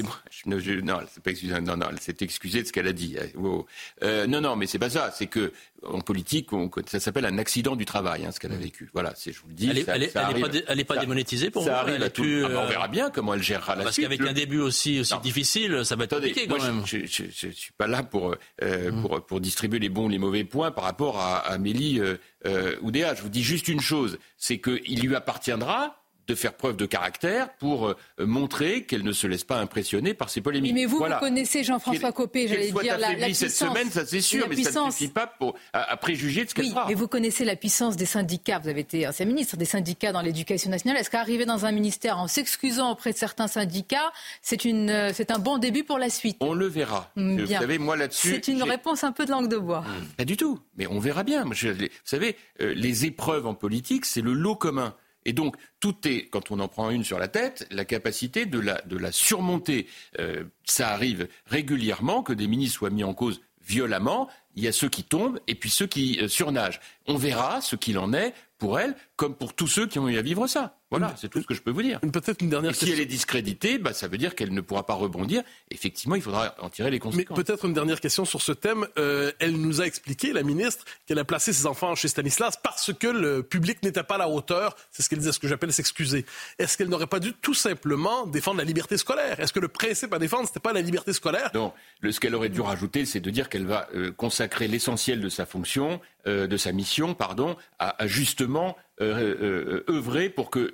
non, 0.46 0.58
elle 0.58 1.08
s'est 1.08 1.20
pas 1.22 1.30
excusée. 1.30 1.60
Non, 1.60 1.76
non, 1.76 1.86
elle 1.90 2.00
s'est 2.00 2.16
excusée 2.20 2.62
de 2.62 2.66
ce 2.66 2.72
qu'elle 2.72 2.88
a 2.88 2.92
dit. 2.92 3.16
non, 3.34 4.40
non, 4.40 4.56
mais 4.56 4.66
c'est 4.66 4.78
pas 4.78 4.90
ça. 4.90 5.10
C'est 5.16 5.26
que 5.26 5.52
en 5.86 6.00
politique, 6.00 6.48
ça 6.86 7.00
s'appelle 7.00 7.24
un 7.24 7.38
accident 7.38 7.76
du 7.76 7.84
travail, 7.84 8.24
hein, 8.24 8.32
ce 8.32 8.40
qu'elle 8.40 8.52
a 8.52 8.56
vécu. 8.56 8.90
Voilà, 8.92 9.14
je 9.24 9.30
vous 9.30 9.48
le 9.48 9.54
dis. 9.54 9.70
Elle 9.86 10.76
n'est 10.76 10.84
pas, 10.84 10.98
démonétisée 10.98 11.50
pour 11.50 11.64
ça 11.64 11.80
Arrive 11.80 12.02
à 12.02 12.10
tout, 12.10 12.24
ah, 12.24 12.48
on 12.64 12.66
verra 12.66 12.88
bien 12.88 13.10
comment 13.10 13.34
elle 13.34 13.42
gérera 13.42 13.76
la 13.76 13.84
parce 13.84 13.94
suite. 13.94 14.06
Parce 14.08 14.18
qu'avec 14.18 14.30
un 14.30 14.34
début 14.34 14.58
aussi, 14.58 15.00
aussi 15.00 15.18
difficile, 15.22 15.84
ça 15.84 15.96
va 15.96 16.04
être 16.04 16.16
compliqué 16.16 16.46
quand 16.46 16.62
même. 16.62 16.82
Je 16.86 17.22
ne 17.22 17.52
suis 17.52 17.72
pas 17.76 17.86
là 17.86 18.02
pour, 18.02 18.34
euh, 18.62 18.90
mm. 18.90 19.02
pour, 19.02 19.24
pour, 19.24 19.40
distribuer 19.40 19.78
les 19.78 19.88
bons 19.88 20.06
ou 20.06 20.08
les 20.08 20.18
mauvais 20.18 20.44
points 20.44 20.70
par 20.70 20.84
rapport 20.84 21.18
à, 21.18 21.38
Amélie 21.38 22.00
euh, 22.00 22.16
euh, 22.46 22.76
Oudéa. 22.82 23.14
Je 23.14 23.22
vous 23.22 23.28
dis 23.28 23.42
juste 23.42 23.68
une 23.68 23.80
chose, 23.80 24.18
c'est 24.36 24.58
qu'il 24.58 25.00
lui 25.00 25.14
appartiendra, 25.14 25.99
de 26.30 26.34
faire 26.36 26.54
preuve 26.54 26.76
de 26.76 26.86
caractère 26.86 27.52
pour 27.54 27.88
euh, 27.88 27.96
montrer 28.18 28.84
qu'elle 28.84 29.02
ne 29.02 29.12
se 29.12 29.26
laisse 29.26 29.42
pas 29.42 29.58
impressionner 29.58 30.14
par 30.14 30.30
ces 30.30 30.40
polémiques. 30.40 30.74
mais 30.74 30.84
vous, 30.84 30.98
vous 30.98 31.18
connaissez 31.18 31.64
Jean-François 31.64 32.12
Copé, 32.12 32.46
j'allais 32.46 32.70
dire 32.70 32.98
la, 32.98 33.14
la, 33.14 33.34
cette 33.34 33.50
semaine, 33.50 33.90
ça 33.90 34.06
c'est 34.06 34.20
sûr, 34.20 34.46
mais 34.48 34.56
ça 34.62 34.84
ne 34.84 34.90
suffit 34.90 35.08
pas 35.08 35.26
pour, 35.26 35.56
à, 35.72 35.96
préjuger 35.96 36.44
de 36.44 36.50
ce 36.50 36.54
qu'elle 36.54 36.66
oui, 36.66 36.74
Mais 36.88 36.94
vous 36.94 37.08
connaissez 37.08 37.44
la 37.44 37.56
puissance 37.56 37.96
des 37.96 38.06
syndicats. 38.06 38.60
Vous 38.60 38.68
avez 38.68 38.80
été 38.80 39.08
ancien 39.08 39.26
ministre 39.26 39.56
des 39.56 39.64
syndicats 39.64 40.12
dans 40.12 40.22
l'éducation 40.22 40.70
nationale. 40.70 40.98
Est-ce 40.98 41.10
qu'arriver 41.10 41.46
dans 41.46 41.66
un 41.66 41.72
ministère 41.72 42.18
en 42.18 42.28
s'excusant 42.28 42.92
auprès 42.92 43.12
de 43.12 43.18
certains 43.18 43.48
syndicats, 43.48 44.12
c'est 44.40 44.64
une, 44.64 44.90
euh, 44.90 45.10
c'est 45.12 45.32
un 45.32 45.38
bon 45.38 45.58
début 45.58 45.82
pour 45.82 45.98
la 45.98 46.10
suite? 46.10 46.36
On 46.40 46.54
le 46.54 46.66
verra. 46.66 47.10
Mm, 47.16 47.40
vous 47.40 47.46
savez, 47.46 47.78
moi 47.78 47.96
là-dessus, 47.96 48.40
c'est 48.42 48.52
une 48.52 48.62
réponse 48.62 49.02
un 49.02 49.12
peu 49.12 49.24
de 49.24 49.30
langue 49.30 49.48
de 49.48 49.58
bois. 49.58 49.84
Pas 50.16 50.24
du 50.24 50.36
tout. 50.36 50.60
Mais 50.76 50.86
on 50.86 51.00
verra 51.00 51.24
bien. 51.24 51.44
vous 51.44 51.54
savez, 52.04 52.36
euh, 52.60 52.72
les 52.74 53.04
épreuves 53.04 53.46
en 53.46 53.54
politique, 53.54 54.04
c'est 54.04 54.22
le 54.22 54.32
lot 54.32 54.54
commun. 54.54 54.94
Et 55.24 55.32
donc, 55.32 55.56
tout 55.80 55.96
est, 56.06 56.28
quand 56.28 56.50
on 56.50 56.60
en 56.60 56.68
prend 56.68 56.90
une 56.90 57.04
sur 57.04 57.18
la 57.18 57.28
tête, 57.28 57.66
la 57.70 57.84
capacité 57.84 58.46
de 58.46 58.58
la, 58.58 58.80
de 58.82 58.96
la 58.96 59.12
surmonter. 59.12 59.86
Euh, 60.18 60.44
ça 60.64 60.90
arrive 60.90 61.28
régulièrement 61.46 62.22
que 62.22 62.32
des 62.32 62.46
ministres 62.46 62.78
soient 62.78 62.90
mis 62.90 63.04
en 63.04 63.14
cause 63.14 63.40
violemment. 63.62 64.28
Il 64.56 64.64
y 64.64 64.68
a 64.68 64.72
ceux 64.72 64.88
qui 64.88 65.04
tombent 65.04 65.38
et 65.46 65.54
puis 65.54 65.70
ceux 65.70 65.86
qui 65.86 66.18
euh, 66.20 66.28
surnagent. 66.28 66.80
On 67.06 67.16
verra 67.16 67.60
ce 67.60 67.76
qu'il 67.76 67.98
en 67.98 68.12
est 68.12 68.34
pour 68.58 68.78
elle 68.78 68.96
comme 69.16 69.34
pour 69.34 69.54
tous 69.54 69.68
ceux 69.68 69.86
qui 69.86 69.98
ont 69.98 70.08
eu 70.08 70.18
à 70.18 70.22
vivre 70.22 70.46
ça. 70.46 70.79
Voilà, 70.90 71.14
c'est 71.16 71.28
tout 71.28 71.40
ce 71.40 71.46
que 71.46 71.54
je 71.54 71.62
peux 71.62 71.70
vous 71.70 71.82
dire. 71.82 72.00
Peut-être 72.00 72.42
une 72.42 72.50
dernière 72.50 72.72
et 72.72 72.74
si 72.74 72.90
elle 72.90 72.98
est 72.98 73.06
discréditée, 73.06 73.78
bah, 73.78 73.92
ça 73.92 74.08
veut 74.08 74.18
dire 74.18 74.34
qu'elle 74.34 74.52
ne 74.52 74.60
pourra 74.60 74.84
pas 74.86 74.94
rebondir. 74.94 75.42
Effectivement, 75.70 76.16
il 76.16 76.22
faudra 76.22 76.56
en 76.58 76.68
tirer 76.68 76.90
les 76.90 76.98
conséquences. 76.98 77.38
Mais 77.38 77.44
peut-être 77.44 77.64
une 77.64 77.74
dernière 77.74 78.00
question 78.00 78.24
sur 78.24 78.42
ce 78.42 78.50
thème. 78.50 78.88
Euh, 78.98 79.30
elle 79.38 79.56
nous 79.56 79.80
a 79.80 79.86
expliqué, 79.86 80.32
la 80.32 80.42
ministre, 80.42 80.84
qu'elle 81.06 81.20
a 81.20 81.24
placé 81.24 81.52
ses 81.52 81.66
enfants 81.66 81.94
chez 81.94 82.08
Stanislas 82.08 82.58
parce 82.60 82.92
que 82.92 83.06
le 83.06 83.44
public 83.44 83.82
n'était 83.84 84.02
pas 84.02 84.16
à 84.16 84.18
la 84.18 84.28
hauteur. 84.28 84.76
C'est 84.90 85.02
ce 85.02 85.08
qu'elle 85.08 85.20
disait, 85.20 85.32
ce 85.32 85.38
que 85.38 85.46
j'appelle 85.46 85.72
s'excuser. 85.72 86.26
Est-ce 86.58 86.76
qu'elle 86.76 86.88
n'aurait 86.88 87.06
pas 87.06 87.20
dû 87.20 87.34
tout 87.34 87.54
simplement 87.54 88.26
défendre 88.26 88.58
la 88.58 88.64
liberté 88.64 88.96
scolaire? 88.96 89.38
Est-ce 89.38 89.52
que 89.52 89.60
le 89.60 89.68
principe 89.68 90.12
à 90.12 90.18
défendre, 90.18 90.48
c'était 90.48 90.58
pas 90.58 90.72
la 90.72 90.82
liberté 90.82 91.12
scolaire? 91.12 91.50
Non. 91.54 91.72
Le, 92.00 92.10
ce 92.10 92.18
qu'elle 92.18 92.34
aurait 92.34 92.48
dû 92.48 92.60
rajouter, 92.60 93.06
c'est 93.06 93.20
de 93.20 93.30
dire 93.30 93.48
qu'elle 93.48 93.66
va 93.66 93.88
euh, 93.94 94.10
consacrer 94.10 94.66
l'essentiel 94.66 95.20
de 95.20 95.28
sa 95.28 95.46
fonction, 95.46 96.00
euh, 96.26 96.48
de 96.48 96.56
sa 96.56 96.72
mission, 96.72 97.14
pardon, 97.14 97.56
à, 97.78 98.02
à 98.02 98.06
justement 98.08 98.76
euh, 99.00 99.84
euh, 99.88 99.92
œuvrer 99.94 100.28
pour 100.28 100.50
que 100.50 100.72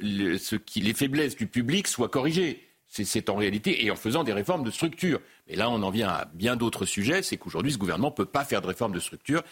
qui, 0.58 0.80
les 0.80 0.94
faiblesses 0.94 1.36
du 1.36 1.46
public 1.46 1.86
soient 1.86 2.08
corrigées. 2.08 2.62
C'est 2.88 3.28
en 3.28 3.36
réalité, 3.36 3.84
et 3.84 3.90
en 3.90 3.96
faisant 3.96 4.24
des 4.24 4.32
réformes 4.32 4.64
de 4.64 4.70
structure. 4.70 5.20
Mais 5.48 5.56
là, 5.56 5.68
on 5.68 5.82
en 5.82 5.90
vient 5.90 6.08
à 6.08 6.24
bien 6.32 6.56
d'autres 6.56 6.86
sujets. 6.86 7.22
C'est 7.22 7.36
qu'aujourd'hui, 7.36 7.72
ce 7.72 7.78
gouvernement 7.78 8.08
ne 8.08 8.14
peut 8.14 8.24
pas 8.24 8.44
faire 8.44 8.62
de 8.62 8.68
réforme 8.68 8.92
de 8.92 9.00
structure 9.00 9.42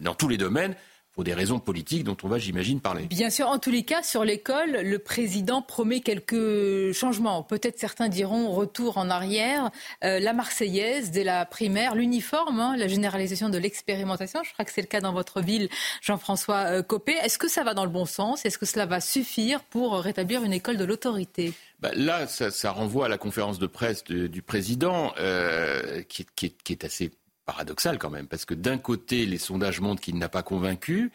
dans 0.00 0.14
tous 0.14 0.28
les 0.28 0.36
domaines 0.36 0.76
pour 1.12 1.24
des 1.24 1.34
raisons 1.34 1.58
politiques 1.58 2.04
dont 2.04 2.16
on 2.22 2.28
va, 2.28 2.38
j'imagine, 2.38 2.80
parler. 2.80 3.04
Bien 3.04 3.30
sûr, 3.30 3.48
en 3.48 3.58
tous 3.58 3.70
les 3.70 3.82
cas, 3.82 4.02
sur 4.02 4.24
l'école, 4.24 4.80
le 4.82 4.98
président 4.98 5.60
promet 5.60 6.00
quelques 6.00 6.92
changements. 6.92 7.42
Peut-être 7.42 7.78
certains 7.78 8.08
diront 8.08 8.50
retour 8.50 8.96
en 8.96 9.10
arrière, 9.10 9.70
euh, 10.04 10.18
la 10.20 10.32
Marseillaise 10.32 11.10
dès 11.10 11.24
la 11.24 11.44
primaire, 11.44 11.94
l'uniforme, 11.94 12.60
hein, 12.60 12.76
la 12.76 12.88
généralisation 12.88 13.50
de 13.50 13.58
l'expérimentation. 13.58 14.40
Je 14.42 14.52
crois 14.52 14.64
que 14.64 14.72
c'est 14.72 14.80
le 14.80 14.86
cas 14.86 15.00
dans 15.00 15.12
votre 15.12 15.42
ville, 15.42 15.68
Jean-François 16.00 16.78
euh, 16.78 16.82
Copé. 16.82 17.12
Est-ce 17.12 17.38
que 17.38 17.48
ça 17.48 17.62
va 17.62 17.74
dans 17.74 17.84
le 17.84 17.90
bon 17.90 18.06
sens? 18.06 18.46
Est-ce 18.46 18.58
que 18.58 18.66
cela 18.66 18.86
va 18.86 19.00
suffire 19.00 19.62
pour 19.64 19.98
rétablir 19.98 20.42
une 20.44 20.52
école 20.52 20.78
de 20.78 20.84
l'autorité? 20.84 21.52
Bah 21.80 21.90
là, 21.94 22.26
ça, 22.26 22.50
ça, 22.50 22.70
renvoie 22.70 23.06
à 23.06 23.08
la 23.08 23.18
conférence 23.18 23.58
de 23.58 23.66
presse 23.66 24.04
de, 24.04 24.28
du 24.28 24.40
président, 24.40 25.12
euh, 25.18 26.02
qui, 26.02 26.26
qui, 26.36 26.52
qui 26.52 26.72
est 26.72 26.84
assez 26.84 27.10
paradoxal 27.44 27.98
quand 27.98 28.10
même, 28.10 28.26
parce 28.26 28.44
que 28.44 28.54
d'un 28.54 28.78
côté, 28.78 29.26
les 29.26 29.38
sondages 29.38 29.80
montrent 29.80 30.00
qu'il 30.00 30.18
n'a 30.18 30.28
pas 30.28 30.42
convaincu, 30.42 31.12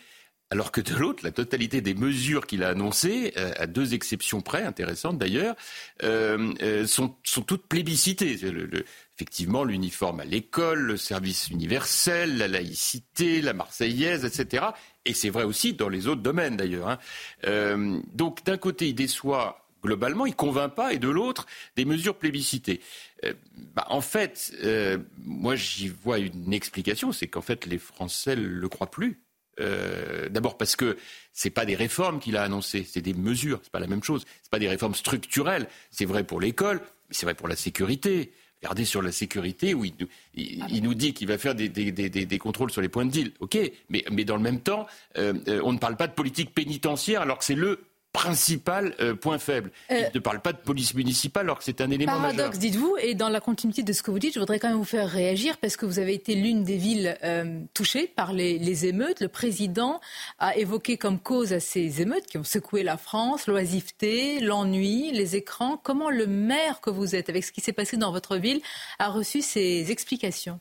alors 0.50 0.72
que 0.72 0.79
de 0.79 0.96
l'autre, 0.96 1.25
la 1.25 1.31
totalité 1.31 1.81
des 1.81 1.93
mesures 1.93 2.48
qu'il 2.48 2.63
a 2.63 2.69
annoncées, 2.69 3.34
euh, 3.36 3.51
à 3.57 3.67
deux 3.67 3.93
exceptions 3.93 4.41
près, 4.41 4.63
intéressantes 4.63 5.17
d'ailleurs, 5.17 5.55
euh, 6.03 6.53
euh, 6.62 6.88
sont, 6.88 7.15
sont, 7.24 7.41
toutes 7.41 7.67
plébiscitées. 7.67 8.39
Effectivement, 9.15 9.65
l'uniforme 9.65 10.22
à 10.22 10.25
l'école, 10.25 10.79
le 10.79 10.96
service 10.96 11.50
universel, 11.50 12.38
la 12.38 12.48
laïcité, 12.48 13.41
la 13.41 13.53
marseillaise, 13.53 14.24
etc. 14.24 14.67
Et 15.03 15.13
c'est 15.13 15.29
vrai 15.29 15.43
aussi 15.43 15.74
dans 15.74 15.89
les 15.89 16.07
autres 16.07 16.22
domaines 16.22 16.55
d'ailleurs. 16.55 16.98
Hein. 17.43 18.01
Donc 18.13 18.43
d'un 18.46 18.57
côté, 18.57 18.89
il 18.89 18.96
déçoit 18.96 19.66
globalement, 19.88 20.25
il 20.25 20.32
ne 20.32 20.36
convainc 20.36 20.75
pas, 20.75 20.94
et 20.94 21.00
de 21.00 21.10
l'autre, 21.10 21.48
des 21.75 21.86
mesures 21.86 22.15
plébiscitées. 22.15 22.82
Euh, 23.24 23.34
bah, 23.74 23.86
en 23.89 24.01
fait, 24.01 24.53
euh, 24.63 24.98
moi 25.24 25.56
j'y 25.56 25.88
vois 25.88 26.20
une 26.20 26.53
explication, 26.53 27.12
c'est 27.12 27.27
qu'en 27.27 27.41
fait 27.41 27.65
les 27.65 27.77
Français 27.77 28.36
ne 28.36 28.41
le 28.41 28.70
croient 28.70 28.91
plus. 28.91 29.22
Euh, 29.60 30.29
D'abord 30.29 30.58
parce 30.58 30.75
que 30.75 30.98
c'est 31.34 31.50
pas 31.50 31.65
des 31.65 31.75
réformes 31.75 32.20
qu'il 32.20 32.38
a 32.38 32.44
annoncées, 32.44 32.86
c'est 32.88 33.01
des 33.01 33.13
mesures, 33.13 33.60
c'est 33.63 33.72
pas 33.72 33.79
la 33.79 33.88
même 33.88 34.03
chose. 34.03 34.25
C'est 34.44 34.51
pas 34.51 34.60
des 34.60 34.70
réformes 34.70 34.94
structurelles. 34.94 35.67
C'est 35.89 36.06
vrai 36.06 36.24
pour 36.24 36.39
l'école, 36.39 36.79
mais 37.08 37.15
c'est 37.15 37.25
vrai 37.25 37.34
pour 37.34 37.48
la 37.48 37.56
sécurité. 37.56 38.32
Regardez 38.62 38.86
sur 38.86 39.01
la 39.01 39.12
sécurité 39.12 39.74
où 39.74 39.86
il, 39.86 39.94
il, 40.34 40.65
il 40.70 40.84
nous 40.84 40.96
dit 40.96 41.13
qu'il 41.13 41.27
va 41.27 41.38
faire 41.38 41.56
des, 41.56 41.70
des, 41.70 41.91
des, 41.91 42.10
des, 42.10 42.38
contrôles 42.39 42.72
sur 42.72 42.82
les 42.82 42.89
points 42.89 43.06
de 43.06 43.12
deal. 43.12 43.32
Ok, 43.39 43.58
mais, 43.89 44.03
mais 44.12 44.25
dans 44.25 44.36
le 44.36 44.41
même 44.41 44.62
temps, 44.62 44.88
euh, 45.17 45.34
on 45.63 45.74
ne 45.74 45.77
parle 45.77 45.96
pas 45.96 46.08
de 46.08 46.13
politique 46.13 46.53
pénitentiaire 46.53 47.22
alors 47.22 47.38
que 47.38 47.46
c'est 47.46 47.56
le 47.56 47.87
principal 48.13 48.95
euh, 48.99 49.13
point 49.13 49.37
faible. 49.37 49.71
Euh, 49.91 50.03
Il 50.13 50.15
ne 50.15 50.19
parle 50.19 50.41
pas 50.41 50.53
de 50.53 50.57
police 50.57 50.93
municipale 50.93 51.45
alors 51.45 51.59
que 51.59 51.63
c'est 51.63 51.81
un 51.81 51.91
élément 51.91 52.13
paradoxe, 52.13 52.57
dites-vous, 52.57 52.97
et 52.99 53.13
dans 53.13 53.29
la 53.29 53.39
continuité 53.39 53.83
de 53.83 53.93
ce 53.93 54.01
que 54.01 54.11
vous 54.11 54.19
dites, 54.19 54.33
je 54.33 54.39
voudrais 54.39 54.59
quand 54.59 54.69
même 54.69 54.77
vous 54.77 54.83
faire 54.83 55.07
réagir 55.07 55.57
parce 55.57 55.77
que 55.77 55.85
vous 55.85 55.99
avez 55.99 56.13
été 56.13 56.35
l'une 56.35 56.63
des 56.63 56.77
villes 56.77 57.17
euh, 57.23 57.59
touchées 57.73 58.07
par 58.07 58.33
les, 58.33 58.57
les, 58.57 58.85
émeutes. 58.85 59.19
Le 59.19 59.27
président 59.27 59.99
a 60.39 60.57
évoqué 60.57 60.97
comme 60.97 61.19
cause 61.19 61.53
à 61.53 61.59
ces 61.59 62.01
émeutes 62.01 62.25
qui 62.25 62.37
ont 62.37 62.43
secoué 62.43 62.83
la 62.83 62.97
France 62.97 63.47
l'oisiveté, 63.47 64.39
l'ennui, 64.39 65.11
les 65.11 65.35
écrans. 65.35 65.79
Comment 65.81 66.09
le 66.09 66.27
maire 66.27 66.81
que 66.81 66.89
vous 66.89 67.15
êtes, 67.15 67.29
avec 67.29 67.43
ce 67.43 67.51
qui 67.51 67.61
s'est 67.61 67.73
passé 67.73 67.97
dans 67.97 68.11
votre 68.11 68.37
ville, 68.37 68.61
a 68.99 69.09
reçu 69.09 69.41
ces 69.41 69.91
explications? 69.91 70.59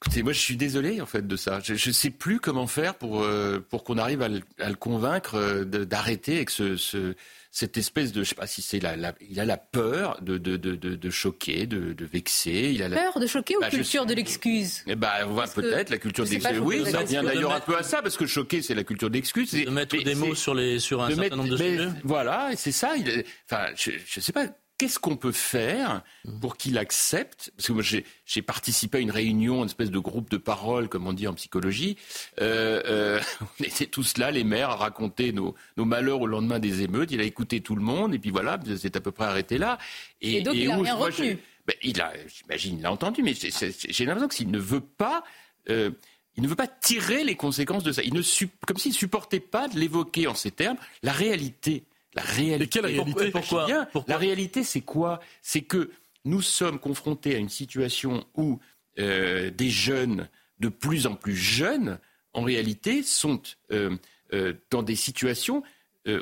Écoutez, 0.00 0.22
moi 0.22 0.32
je 0.32 0.38
suis 0.38 0.56
désolé 0.56 1.00
en 1.00 1.06
fait 1.06 1.26
de 1.26 1.36
ça. 1.36 1.58
Je 1.62 1.72
ne 1.72 1.92
sais 1.92 2.10
plus 2.10 2.38
comment 2.38 2.68
faire 2.68 2.94
pour, 2.94 3.22
euh, 3.22 3.58
pour 3.68 3.82
qu'on 3.82 3.98
arrive 3.98 4.22
à 4.22 4.28
le, 4.28 4.42
à 4.60 4.68
le 4.68 4.76
convaincre 4.76 5.34
euh, 5.34 5.64
d'arrêter 5.64 6.36
avec 6.36 6.50
ce, 6.50 6.76
ce, 6.76 7.16
cette 7.50 7.76
espèce 7.76 8.12
de, 8.12 8.22
je 8.22 8.28
sais 8.28 8.34
pas 8.36 8.46
si 8.46 8.62
c'est 8.62 8.78
la, 8.78 8.94
la, 8.94 9.12
il 9.28 9.40
a 9.40 9.44
la 9.44 9.56
peur 9.56 10.20
de, 10.22 10.38
de, 10.38 10.56
de, 10.56 10.76
de 10.76 11.10
choquer, 11.10 11.66
de, 11.66 11.94
de, 11.94 12.04
vexer. 12.04 12.70
Il 12.72 12.82
a 12.84 12.88
la... 12.88 12.96
peur 12.96 13.18
de 13.18 13.26
choquer 13.26 13.56
ou 13.56 13.60
bah, 13.60 13.70
culture 13.70 14.06
de 14.06 14.14
l'excuse 14.14 14.84
eh 14.86 14.94
bah, 14.94 15.14
peut-être 15.52 15.90
la 15.90 15.98
culture 15.98 16.24
de 16.24 16.30
l'excuse. 16.30 16.60
Oui, 16.60 16.84
ça 16.88 17.02
vient 17.02 17.24
d'ailleurs 17.24 17.52
un 17.52 17.60
peu 17.60 17.76
à 17.76 17.82
ça 17.82 18.00
parce 18.00 18.16
que 18.16 18.26
choquer 18.26 18.62
c'est 18.62 18.76
la 18.76 18.84
culture 18.84 19.10
de 19.10 19.14
l'excuse. 19.14 19.50
De 19.50 19.68
mettre 19.68 19.96
des 19.96 20.14
mots 20.14 20.36
sur 20.36 20.54
les 20.54 20.78
sur 20.78 21.02
un 21.02 21.08
certain 21.08 21.22
mettre, 21.22 21.36
nombre 21.36 21.48
de 21.50 21.56
sujets. 21.56 21.88
Voilà, 22.04 22.50
c'est 22.54 22.70
ça. 22.70 22.96
Il, 22.96 23.24
enfin, 23.50 23.66
je, 23.74 23.90
je 24.06 24.20
sais 24.20 24.32
pas 24.32 24.46
qu'est-ce 24.78 24.98
qu'on 24.98 25.16
peut 25.16 25.32
faire 25.32 26.02
pour 26.40 26.56
qu'il 26.56 26.78
accepte 26.78 27.52
Parce 27.56 27.66
que 27.66 27.72
moi, 27.72 27.82
j'ai 27.82 28.42
participé 28.42 28.98
à 28.98 29.00
une 29.00 29.10
réunion, 29.10 29.58
une 29.58 29.66
espèce 29.66 29.90
de 29.90 29.98
groupe 29.98 30.30
de 30.30 30.36
parole, 30.36 30.88
comme 30.88 31.06
on 31.06 31.12
dit 31.12 31.26
en 31.26 31.34
psychologie. 31.34 31.96
Euh, 32.40 32.80
euh, 32.86 33.20
on 33.60 33.64
était 33.64 33.86
tous 33.86 34.16
là, 34.16 34.30
les 34.30 34.44
maires, 34.44 34.70
à 34.70 34.76
raconter 34.76 35.32
nos, 35.32 35.54
nos, 35.76 35.84
malheurs 35.84 36.20
au 36.20 36.26
lendemain 36.26 36.60
des 36.60 36.82
émeutes. 36.82 37.10
Il 37.10 37.20
a 37.20 37.24
écouté 37.24 37.60
tout 37.60 37.74
le 37.74 37.82
monde, 37.82 38.14
et 38.14 38.18
puis 38.18 38.30
voilà, 38.30 38.58
c'est 38.76 38.96
à 38.96 39.00
peu 39.00 39.10
près 39.10 39.24
arrêté 39.24 39.58
là. 39.58 39.78
Et, 40.20 40.36
et 40.36 40.42
donc, 40.42 40.54
et 40.54 40.62
il 40.62 40.68
n'a 40.68 40.76
rien 40.76 40.96
moi, 40.96 41.06
retenu 41.06 41.38
ben, 41.66 41.74
il 41.82 42.00
a, 42.00 42.12
J'imagine, 42.28 42.78
il 42.78 42.82
l'a 42.82 42.92
entendu, 42.92 43.22
mais 43.22 43.34
j'ai 43.34 44.04
l'impression 44.06 44.28
que 44.28 44.34
s'il 44.34 44.50
ne 44.50 44.58
veut 44.58 44.80
pas... 44.80 45.24
Euh, 45.68 45.90
il 46.36 46.42
ne 46.44 46.48
veut 46.48 46.54
pas 46.54 46.68
tirer 46.68 47.24
les 47.24 47.34
conséquences 47.34 47.82
de 47.82 47.90
ça. 47.90 48.00
Il 48.04 48.14
ne, 48.14 48.22
comme 48.64 48.76
s'il 48.76 48.92
ne 48.92 48.96
supportait 48.96 49.40
pas 49.40 49.66
de 49.66 49.76
l'évoquer 49.76 50.28
en 50.28 50.36
ces 50.36 50.52
termes. 50.52 50.76
La 51.02 51.10
réalité, 51.10 51.82
la 52.18 52.24
réalité. 52.24 52.68
quelle 52.68 52.86
réalité 52.86 53.30
Pourquoi, 53.30 53.66
La 54.06 54.16
réalité, 54.16 54.64
c'est 54.64 54.80
quoi 54.80 55.20
C'est 55.42 55.62
que 55.62 55.90
nous 56.24 56.42
sommes 56.42 56.78
confrontés 56.78 57.34
à 57.34 57.38
une 57.38 57.48
situation 57.48 58.26
où 58.34 58.58
euh, 58.98 59.50
des 59.50 59.70
jeunes, 59.70 60.28
de 60.58 60.68
plus 60.68 61.06
en 61.06 61.14
plus 61.14 61.36
jeunes, 61.36 61.98
en 62.32 62.42
réalité, 62.42 63.02
sont 63.02 63.40
euh, 63.72 63.96
euh, 64.32 64.54
dans 64.70 64.82
des 64.82 64.96
situations 64.96 65.62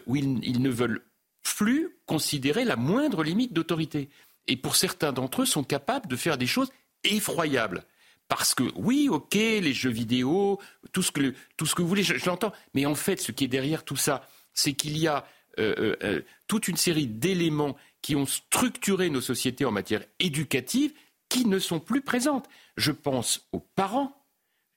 où 0.07 0.17
ils, 0.17 0.41
ils, 0.43 0.61
ne 0.61 0.69
veulent 0.69 1.05
plus 1.45 1.91
considérer 2.07 2.65
la 2.65 2.75
moindre 2.75 3.23
limite 3.23 3.53
d'autorité. 3.53 4.09
Et 4.49 4.57
pour 4.57 4.75
certains 4.75 5.13
d'entre 5.13 5.43
eux, 5.43 5.47
sont 5.47 5.63
capables 5.63 6.09
de 6.09 6.17
faire 6.17 6.39
des 6.39 6.49
choses 6.49 6.73
effroyables. 7.05 7.85
Parce 8.27 8.53
que 8.53 8.65
oui, 8.75 9.09
ok, 9.09 9.35
les 9.35 9.73
jeux 9.73 9.91
vidéo, 9.91 10.59
tout 10.91 11.03
ce 11.03 11.13
que, 11.13 11.35
tout 11.57 11.67
ce 11.67 11.77
que 11.77 11.83
vous 11.83 11.89
voulez, 11.89 12.03
je, 12.03 12.15
je 12.15 12.27
l'entends. 12.27 12.53
Mais 12.75 12.85
en 12.85 12.97
fait, 12.97 13.21
ce 13.21 13.31
qui 13.31 13.45
est 13.45 13.49
derrière 13.49 13.85
tout 13.85 13.95
ça, 13.95 14.29
c'est 14.55 14.73
qu'il 14.73 14.99
y 14.99 15.07
a 15.07 15.25
euh, 15.59 15.75
euh, 15.79 15.97
euh, 16.03 16.21
toute 16.49 16.69
une 16.69 16.77
série 16.77 17.07
d'éléments 17.07 17.77
qui 18.03 18.17
ont 18.17 18.27
structuré 18.27 19.11
nos 19.11 19.21
sociétés 19.21 19.65
en 19.65 19.73
matière 19.73 20.05
éducative 20.19 20.93
qui 21.29 21.47
ne 21.47 21.59
sont 21.59 21.81
plus 21.81 22.03
présentes. 22.03 22.49
Je 22.77 22.93
pense 22.93 23.49
aux 23.53 23.61
parents. 23.61 24.25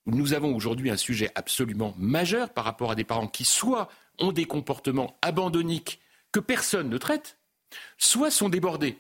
Nous 0.06 0.34
avons 0.34 0.56
aujourd'hui 0.56 0.90
un 0.90 0.98
sujet 0.98 1.32
absolument 1.36 1.94
majeur 1.98 2.50
par 2.52 2.66
rapport 2.66 2.92
à 2.92 2.96
des 2.96 3.04
parents 3.04 3.28
qui 3.28 3.46
soit 3.46 3.90
ont 4.18 4.32
des 4.32 4.46
comportements 4.46 5.18
abandonniques 5.22 6.00
que 6.32 6.40
personne 6.40 6.90
ne 6.90 6.98
traite, 6.98 7.38
soit 7.98 8.32
sont 8.32 8.50
débordés, 8.50 8.98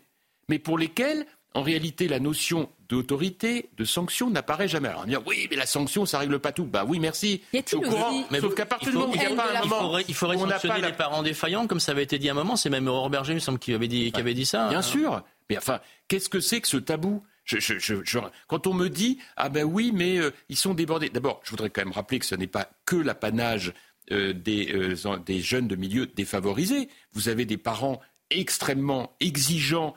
mais 0.47 0.59
pour 0.59 0.77
lesquels 0.77 1.25
en 1.53 1.61
réalité, 1.61 2.07
la 2.07 2.19
notion 2.19 2.69
d'autorité, 2.89 3.69
de 3.77 3.85
sanction 3.85 4.29
n'apparaît 4.29 4.67
jamais. 4.67 4.89
Alors 4.89 5.03
on 5.03 5.07
dit 5.07 5.15
oui, 5.25 5.47
mais 5.49 5.55
la 5.55 5.67
sanction, 5.67 6.05
ça 6.05 6.19
règle 6.19 6.39
pas 6.39 6.51
tout. 6.51 6.65
Bah 6.65 6.83
oui, 6.87 6.99
merci. 6.99 7.41
Y 7.53 7.59
a-t-il 7.59 7.77
au 7.77 7.81
courant. 7.81 8.25
Mais 8.31 8.41
Sauf 8.41 8.55
qu'à 8.55 8.65
partir 8.65 8.89
du 8.89 8.97
moment 8.97 9.11
où 9.11 9.15
il 9.15 9.19
n'y 9.19 9.25
a 9.25 9.35
pas 9.35 9.45
un 9.55 9.65
moment, 9.65 9.65
il 9.65 9.69
faudrait, 9.69 10.05
il 10.07 10.15
faudrait 10.15 10.37
sanctionner 10.37 10.81
les 10.81 10.93
parents 10.93 11.23
défaillants, 11.23 11.67
comme 11.67 11.79
ça 11.79 11.91
avait 11.91 12.03
été 12.03 12.17
dit 12.17 12.27
à 12.29 12.31
un 12.31 12.35
moment. 12.35 12.55
C'est 12.55 12.69
même 12.69 12.87
Aurore 12.87 13.09
Berger, 13.09 13.33
il 13.33 13.35
me 13.35 13.39
semble, 13.39 13.59
qui 13.59 13.73
avait 13.73 13.87
dit, 13.87 14.11
qui 14.11 14.19
avait 14.19 14.33
dit 14.33 14.45
ça. 14.45 14.69
Bien 14.69 14.79
hein. 14.79 14.81
sûr. 14.81 15.23
Mais 15.49 15.57
enfin, 15.57 15.79
qu'est-ce 16.07 16.29
que 16.29 16.39
c'est 16.39 16.61
que 16.61 16.67
ce 16.67 16.77
tabou? 16.77 17.23
Je, 17.45 17.57
je, 17.59 17.79
je, 17.79 18.19
quand 18.47 18.67
on 18.67 18.75
me 18.75 18.89
dit 18.89 19.17
ah 19.35 19.49
ben 19.49 19.63
oui, 19.63 19.91
mais 19.91 20.19
euh, 20.19 20.31
ils 20.49 20.55
sont 20.55 20.75
débordés. 20.75 21.09
D'abord, 21.09 21.41
je 21.43 21.49
voudrais 21.49 21.71
quand 21.71 21.81
même 21.83 21.91
rappeler 21.91 22.19
que 22.19 22.25
ce 22.27 22.35
n'est 22.35 22.45
pas 22.45 22.69
que 22.85 22.95
l'apanage 22.95 23.73
euh, 24.11 24.33
des, 24.33 24.71
euh, 24.71 25.17
des 25.25 25.41
jeunes 25.41 25.67
de 25.67 25.75
milieux 25.75 26.05
défavorisés. 26.05 26.89
Vous 27.13 27.27
avez 27.27 27.45
des 27.45 27.57
parents 27.57 28.01
extrêmement 28.29 29.15
exigeants 29.19 29.95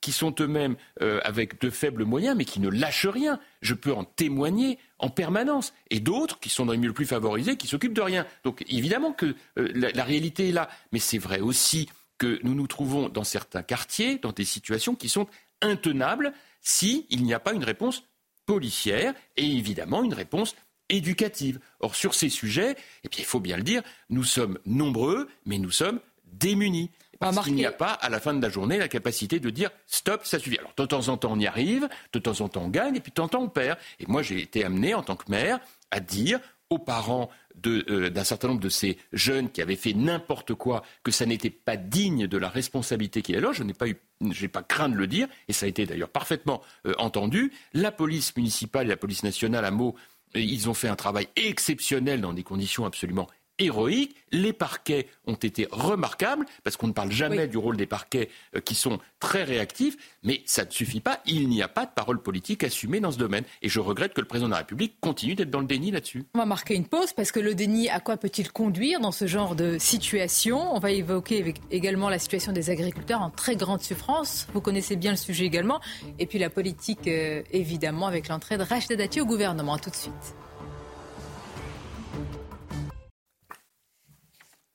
qui 0.00 0.12
sont 0.12 0.34
eux-mêmes 0.40 0.76
euh, 1.00 1.20
avec 1.24 1.60
de 1.60 1.70
faibles 1.70 2.04
moyens, 2.04 2.36
mais 2.36 2.44
qui 2.44 2.60
ne 2.60 2.68
lâchent 2.68 3.06
rien. 3.06 3.38
Je 3.60 3.74
peux 3.74 3.92
en 3.92 4.04
témoigner 4.04 4.78
en 4.98 5.08
permanence. 5.08 5.72
Et 5.90 6.00
d'autres 6.00 6.38
qui 6.40 6.48
sont 6.48 6.66
dans 6.66 6.72
les 6.72 6.78
milieux 6.78 6.92
plus 6.92 7.06
favorisés, 7.06 7.56
qui 7.56 7.66
s'occupent 7.66 7.94
de 7.94 8.02
rien. 8.02 8.26
Donc 8.44 8.64
évidemment 8.68 9.12
que 9.12 9.34
la, 9.56 10.04
réalité 10.04 10.48
est 10.48 10.52
là. 10.52 10.68
Mais 10.92 10.98
c'est 10.98 11.18
vrai 11.18 11.40
aussi 11.40 11.88
que 12.18 12.38
nous 12.42 12.54
nous 12.54 12.66
trouvons 12.66 13.08
dans 13.08 13.24
certains 13.24 13.62
quartiers, 13.62 14.18
dans 14.18 14.32
des 14.32 14.44
situations 14.44 14.94
qui 14.94 15.08
sont 15.08 15.26
intenables 15.60 16.32
s'il 16.60 17.22
n'y 17.22 17.34
a 17.34 17.40
pas 17.40 17.52
une 17.52 17.64
réponse 17.64 18.04
policière 18.46 19.14
et 19.36 19.44
évidemment 19.44 20.04
une 20.04 20.14
réponse 20.14 20.54
éducative. 20.88 21.58
Or, 21.80 21.94
sur 21.94 22.14
ces 22.14 22.28
sujets, 22.28 22.76
et 23.02 23.08
puis 23.08 23.20
il 23.20 23.24
faut 23.24 23.40
bien 23.40 23.56
le 23.56 23.62
dire, 23.62 23.82
nous 24.10 24.24
sommes 24.24 24.58
nombreux, 24.66 25.28
mais 25.46 25.58
nous 25.58 25.70
sommes 25.70 26.00
démunis. 26.32 26.90
Parce 27.22 27.44
qu'il 27.44 27.54
n'y 27.54 27.66
a 27.66 27.72
pas, 27.72 27.92
à 27.92 28.08
la 28.08 28.20
fin 28.20 28.34
de 28.34 28.42
la 28.42 28.48
journée, 28.48 28.78
la 28.78 28.88
capacité 28.88 29.40
de 29.40 29.50
dire 29.50 29.70
stop, 29.86 30.24
ça 30.24 30.38
suffit. 30.38 30.58
Alors, 30.58 30.72
de 30.76 30.84
temps 30.84 31.08
en 31.08 31.16
temps, 31.16 31.32
on 31.32 31.38
y 31.38 31.46
arrive, 31.46 31.88
de 32.12 32.18
temps 32.18 32.40
en 32.40 32.48
temps, 32.48 32.62
on 32.64 32.68
gagne, 32.68 32.96
et 32.96 33.00
puis 33.00 33.10
de 33.10 33.14
temps 33.14 33.24
en 33.24 33.28
temps, 33.28 33.42
on 33.42 33.48
perd. 33.48 33.78
Et 34.00 34.06
moi, 34.06 34.22
j'ai 34.22 34.40
été 34.40 34.64
amené, 34.64 34.94
en 34.94 35.02
tant 35.02 35.16
que 35.16 35.30
maire, 35.30 35.60
à 35.90 36.00
dire 36.00 36.40
aux 36.70 36.78
parents 36.78 37.28
euh, 37.66 38.10
d'un 38.10 38.24
certain 38.24 38.48
nombre 38.48 38.60
de 38.60 38.68
ces 38.68 38.98
jeunes 39.12 39.50
qui 39.50 39.60
avaient 39.60 39.76
fait 39.76 39.92
n'importe 39.92 40.54
quoi, 40.54 40.82
que 41.02 41.10
ça 41.12 41.26
n'était 41.26 41.50
pas 41.50 41.76
digne 41.76 42.26
de 42.26 42.38
la 42.38 42.48
responsabilité 42.48 43.22
qu'il 43.22 43.34
est 43.34 43.40
là. 43.40 43.52
Je 43.52 43.62
n'ai 43.62 43.74
pas 43.74 43.88
eu, 43.88 43.96
j'ai 44.30 44.48
pas 44.48 44.62
craint 44.62 44.88
de 44.88 44.94
le 44.94 45.06
dire, 45.06 45.28
et 45.48 45.52
ça 45.52 45.66
a 45.66 45.68
été 45.68 45.84
d'ailleurs 45.86 46.08
parfaitement 46.08 46.62
euh, 46.86 46.94
entendu. 46.98 47.52
La 47.74 47.92
police 47.92 48.34
municipale 48.36 48.86
et 48.86 48.88
la 48.88 48.96
police 48.96 49.22
nationale 49.22 49.64
à 49.64 49.70
Meaux, 49.70 49.94
euh, 50.34 50.40
ils 50.40 50.68
ont 50.68 50.74
fait 50.74 50.88
un 50.88 50.96
travail 50.96 51.28
exceptionnel 51.36 52.20
dans 52.20 52.32
des 52.32 52.42
conditions 52.42 52.86
absolument 52.86 53.28
héroïque. 53.58 54.16
Les 54.30 54.52
parquets 54.52 55.08
ont 55.26 55.34
été 55.34 55.68
remarquables, 55.70 56.46
parce 56.64 56.76
qu'on 56.76 56.88
ne 56.88 56.92
parle 56.92 57.12
jamais 57.12 57.46
du 57.48 57.58
rôle 57.58 57.76
des 57.76 57.86
parquets 57.86 58.30
euh, 58.56 58.60
qui 58.60 58.74
sont 58.74 58.98
très 59.20 59.44
réactifs, 59.44 59.96
mais 60.22 60.42
ça 60.46 60.64
ne 60.64 60.70
suffit 60.70 61.00
pas. 61.00 61.20
Il 61.26 61.48
n'y 61.48 61.62
a 61.62 61.68
pas 61.68 61.86
de 61.86 61.90
parole 61.94 62.22
politique 62.22 62.64
assumée 62.64 63.00
dans 63.00 63.10
ce 63.10 63.18
domaine. 63.18 63.44
Et 63.60 63.68
je 63.68 63.80
regrette 63.80 64.14
que 64.14 64.20
le 64.20 64.26
président 64.26 64.48
de 64.48 64.52
la 64.52 64.58
République 64.58 64.96
continue 65.00 65.34
d'être 65.34 65.50
dans 65.50 65.60
le 65.60 65.66
déni 65.66 65.90
là-dessus. 65.90 66.24
On 66.34 66.38
va 66.38 66.46
marquer 66.46 66.74
une 66.74 66.86
pause, 66.86 67.12
parce 67.12 67.30
que 67.30 67.40
le 67.40 67.54
déni, 67.54 67.88
à 67.90 68.00
quoi 68.00 68.16
peut-il 68.16 68.50
conduire 68.50 69.00
dans 69.00 69.12
ce 69.12 69.26
genre 69.26 69.54
de 69.54 69.78
situation? 69.78 70.74
On 70.74 70.78
va 70.78 70.90
évoquer 70.90 71.54
également 71.70 72.08
la 72.08 72.18
situation 72.18 72.52
des 72.52 72.70
agriculteurs 72.70 73.20
en 73.20 73.30
très 73.30 73.56
grande 73.56 73.82
souffrance. 73.82 74.46
Vous 74.54 74.60
connaissez 74.60 74.96
bien 74.96 75.10
le 75.10 75.16
sujet 75.16 75.44
également. 75.44 75.80
Et 76.18 76.26
puis 76.26 76.38
la 76.38 76.50
politique, 76.50 77.06
euh, 77.06 77.42
évidemment, 77.50 78.06
avec 78.06 78.28
l'entrée 78.28 78.56
de 78.56 78.62
Rachida 78.62 78.96
Dati 78.96 79.20
au 79.20 79.26
gouvernement. 79.26 79.78
tout 79.78 79.90
de 79.90 79.96
suite. 79.96 80.34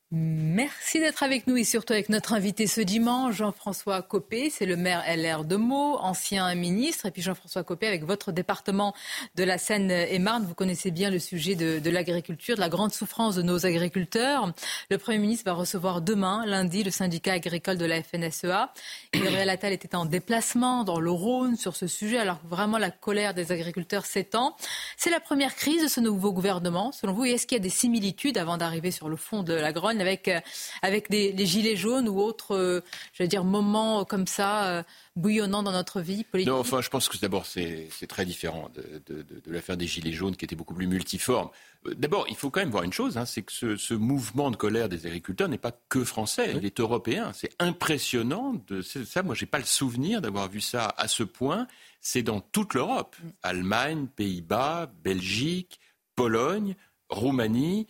Merci 0.10 1.02
d'être 1.02 1.22
avec 1.22 1.48
nous 1.48 1.58
et 1.58 1.66
surtout 1.66 1.92
avec 1.92 2.08
notre 2.08 2.32
invité 2.32 2.66
ce 2.66 2.80
dimanche, 2.80 3.36
Jean-François 3.36 4.02
Copé. 4.02 4.50
C'est 4.50 4.66
le 4.66 4.78
maire 4.78 5.04
LR 5.06 5.44
de 5.44 5.58
Meaux, 5.58 5.98
ancien 5.98 6.56
ministre. 6.56 7.08
Et 7.08 7.12
puis 7.12 7.22
Jean-François 7.22 7.66
Copé, 7.66 7.88
avec 7.88 8.06
votre 8.06 8.32
département 8.32 8.94
de 9.36 9.44
la 9.44 9.58
Seine-et-Marne, 9.58 10.46
vous 10.46 10.54
connaissez 10.54 10.92
bien 10.92 11.10
le 11.10 11.20
sujet 11.20 11.56
de, 11.56 11.90
l'agriculture, 11.90 12.56
de 12.56 12.62
la 12.62 12.70
grande 12.70 12.94
souffrance 12.94 13.36
de 13.36 13.42
nos 13.42 13.66
agriculteurs. 13.66 14.54
Le 14.90 14.98
Premier 14.98 15.18
ministre 15.18 15.44
va 15.44 15.52
recevoir 15.52 16.02
demain, 16.02 16.46
lundi, 16.46 16.86
le 16.86 16.92
syndicat 16.92 17.34
agricole 17.34 17.78
de 17.78 17.86
la 17.86 18.02
FNSEA. 18.02 18.72
Gabriel 19.14 19.50
Attal 19.50 19.74
était 19.74 19.94
en 19.94 20.06
déplacement 20.06 20.86
dans 20.86 21.02
le 21.02 21.12
Rhône 21.12 21.58
sur 21.58 21.76
ce 21.76 21.88
sujet, 21.88 22.18
alors 22.18 22.42
que 22.42 22.48
vraiment 22.48 22.78
la 22.78 22.92
colère 22.92 23.34
des 23.34 23.52
agriculteurs 23.52 24.06
s'étend. 24.06 24.56
C'est 24.96 25.10
la 25.10 25.20
première 25.20 25.54
crise 25.54 25.84
de 25.84 25.90
ce 25.90 26.00
nouveau 26.00 26.32
gouvernement, 26.32 26.94
selon 26.94 27.12
vous. 27.12 27.26
Et 27.26 27.32
est-ce 27.32 27.46
qu'il 27.46 27.58
y 27.58 27.60
a 27.60 27.64
des 27.64 27.70
similitudes 27.70 28.38
avant 28.38 28.56
d'arriver 28.56 28.92
sur 28.92 29.10
le 29.10 29.18
fond 29.18 29.44
de 29.44 29.52
la 29.52 29.74
Grogne? 29.74 29.97
Avec, 30.02 30.28
euh, 30.28 30.40
avec 30.82 31.10
des, 31.10 31.32
les 31.32 31.46
gilets 31.46 31.76
jaunes 31.76 32.08
ou 32.10 32.20
autres, 32.20 32.56
euh, 32.56 32.82
je 33.14 33.24
veux 33.24 33.30
dire, 33.30 33.44
moments 33.44 34.06
comme 34.06 34.28
ça, 34.28 34.66
euh, 34.66 34.84
bouillonnants 35.16 35.64
dans 35.64 35.72
notre 35.72 36.02
vie 36.02 36.24
politique 36.24 36.52
Non, 36.52 36.60
enfin, 36.60 36.82
je 36.82 36.90
pense 36.90 37.10
que 37.10 37.18
d'abord, 37.18 37.46
c'est 37.46 37.90
très 38.08 38.26
différent 38.26 38.70
de, 38.76 39.26
l'affaire 39.48 39.78
des 39.78 39.88
gilets 39.88 40.12
jaunes 40.12 40.36
qui 40.36 40.46
était 40.46 40.56
beaucoup 40.56 40.74
plus 40.74 40.88
multiforme. 40.88 41.50
D'abord, 41.96 42.26
il 42.30 42.36
faut 42.36 42.50
quand 42.50 42.60
même 42.60 42.70
voir 42.70 42.84
une 42.84 42.94
chose, 42.94 43.18
hein, 43.18 43.26
c'est 43.26 43.44
que 43.44 43.52
ce, 43.52 43.78
ce, 43.78 43.94
mouvement 43.94 44.52
de 44.52 44.56
colère 44.56 44.90
des 44.90 45.06
agriculteurs 45.06 45.48
n'est 45.48 45.58
pas 45.58 45.72
que 45.90 46.04
français, 46.04 46.54
il 46.56 46.66
est 46.66 46.80
européen. 46.80 47.32
C'est 47.34 47.52
impressionnant. 47.60 48.62
De, 48.68 48.82
ça, 48.82 49.24
moi, 49.24 49.36
j'ai 49.36 49.46
pas 49.46 49.60
le 49.60 49.66
souvenir 49.66 50.22
d'avoir 50.22 50.50
vu 50.50 50.62
ça 50.62 50.94
à 50.98 51.08
ce 51.08 51.24
point. 51.24 51.68
C'est 52.02 52.24
dans 52.24 52.42
toute 52.42 52.74
l'Europe. 52.74 53.16
Mm. 53.24 53.30
Allemagne, 53.44 54.08
Pays-Bas, 54.16 54.92
Belgique, 55.04 55.80
Pologne, 56.16 56.76
Roumanie, 57.10 57.88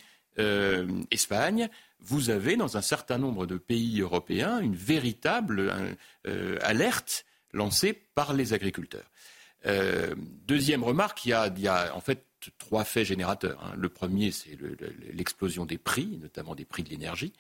Espagne 1.10 1.68
vous 2.00 2.30
avez 2.30 2.56
dans 2.56 2.78
un 2.78 2.82
certain 2.82 3.18
nombre 3.18 3.46
de 3.46 3.58
pays 3.58 4.02
européens 4.02 4.60
une 4.60 4.76
véritable 4.76 5.96
euh, 6.28 6.58
alerte 6.62 7.26
lancée 7.54 7.94
par 7.94 8.34
les 8.34 8.54
agriculteurs. 8.54 9.10
Euh, 9.66 10.16
deuxième 10.46 10.84
remarque, 10.84 11.26
il 11.26 11.30
y, 11.30 11.68
a, 11.68 11.96
en 11.96 12.02
fait 12.02 12.24
trois 12.60 12.84
faits 12.84 13.08
générateurs. 13.08 13.62
Hein. 13.64 13.74
Le 13.78 13.90
premier, 13.90 14.32
c'est 14.32 14.58
l'explosion 15.12 15.66
des 15.66 15.78
prix, 15.78 16.20
notamment 16.22 16.56
des 16.56 16.66
prix 16.66 16.84
de 16.84 16.90
l'énergie. 16.90 17.34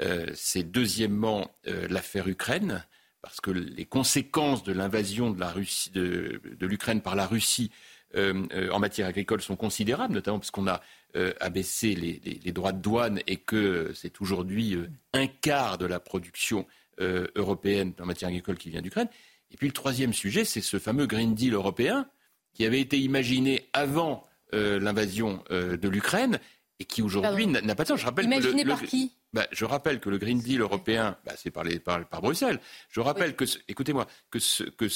Euh, 0.00 0.26
c'est 0.34 0.64
deuxièmement 0.64 1.50
l'affaire 1.64 2.28
Ukraine, 2.28 2.84
parce 3.22 3.40
que 3.40 3.50
les 3.50 3.86
conséquences 3.86 4.64
de 4.64 4.72
l'invasion 4.72 5.30
de 5.30 6.38
l'Ukraine 6.60 7.00
par 7.00 7.16
la 7.16 7.26
Russie 7.26 7.70
en 8.16 8.78
matière 8.78 9.08
agricole 9.08 9.42
sont 9.42 9.56
considérables, 9.56 10.14
notamment 10.14 10.38
parce 10.38 10.50
qu'on 10.50 10.66
a 10.66 10.80
euh, 11.16 11.32
abaisser 11.38 11.94
les, 11.94 12.50
droits 12.50 12.72
de 12.72 12.82
douane 12.82 13.20
et 13.28 13.36
que 13.36 13.92
c'est 13.94 14.20
aujourd'hui 14.20 14.74
euh, 14.74 14.90
un 15.12 15.28
quart 15.28 15.78
de 15.78 15.86
la 15.86 16.00
production 16.00 16.66
euh, 17.00 17.28
européenne 17.36 17.92
en 18.00 18.06
matière 18.06 18.30
agricole 18.30 18.58
qui 18.58 18.68
vient 18.68 18.82
d'Ukraine. 18.82 19.06
Et 19.52 19.56
puis 19.56 19.68
le 19.68 19.72
troisième 19.72 20.12
sujet, 20.12 20.44
c'est 20.44 20.60
ce 20.60 20.76
fameux 20.80 21.06
Green 21.06 21.36
Deal 21.36 21.54
européen 21.54 22.08
qui 22.52 22.66
avait 22.66 22.80
été 22.80 22.98
imaginé 22.98 23.68
avant 23.72 24.26
l'invasion 24.52 25.42
de 25.50 25.88
l'Ukraine 25.88 26.38
et 26.78 26.84
qui 26.84 27.02
aujourd'hui 27.02 27.48
n'a 27.48 27.74
pas 27.74 27.82
de 27.82 27.88
sens. 27.88 28.00
Je 28.00 28.06
rappelle 28.06 28.26
Imaginé 28.26 28.62
que 28.62 28.68
le, 28.68 28.74
par 28.74 28.82
qui? 28.82 29.12
Bah, 29.32 29.46
je 29.50 29.64
rappelle 29.64 29.98
que 29.98 30.08
le 30.10 30.18
Green 30.18 30.38
Deal 30.38 30.60
européen, 30.60 31.16
bah, 31.24 31.32
c'est 31.36 31.50
par, 31.50 31.64
par, 31.82 32.22
Bruxelles. 32.22 32.60
Je 32.88 33.00
rappelle 33.00 33.34
que, 33.34 33.44
écoutez-moi, 33.66 34.06
que, 34.30 34.38
que 34.70 34.86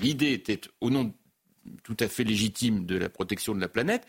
l'idée 0.00 0.32
était 0.32 0.60
au 0.80 0.90
nom 0.90 1.12
tout 1.82 1.96
à 2.00 2.08
fait 2.08 2.24
légitime 2.24 2.86
de 2.86 2.96
la 2.96 3.08
protection 3.08 3.54
de 3.54 3.60
la 3.60 3.68
planète 3.68 4.06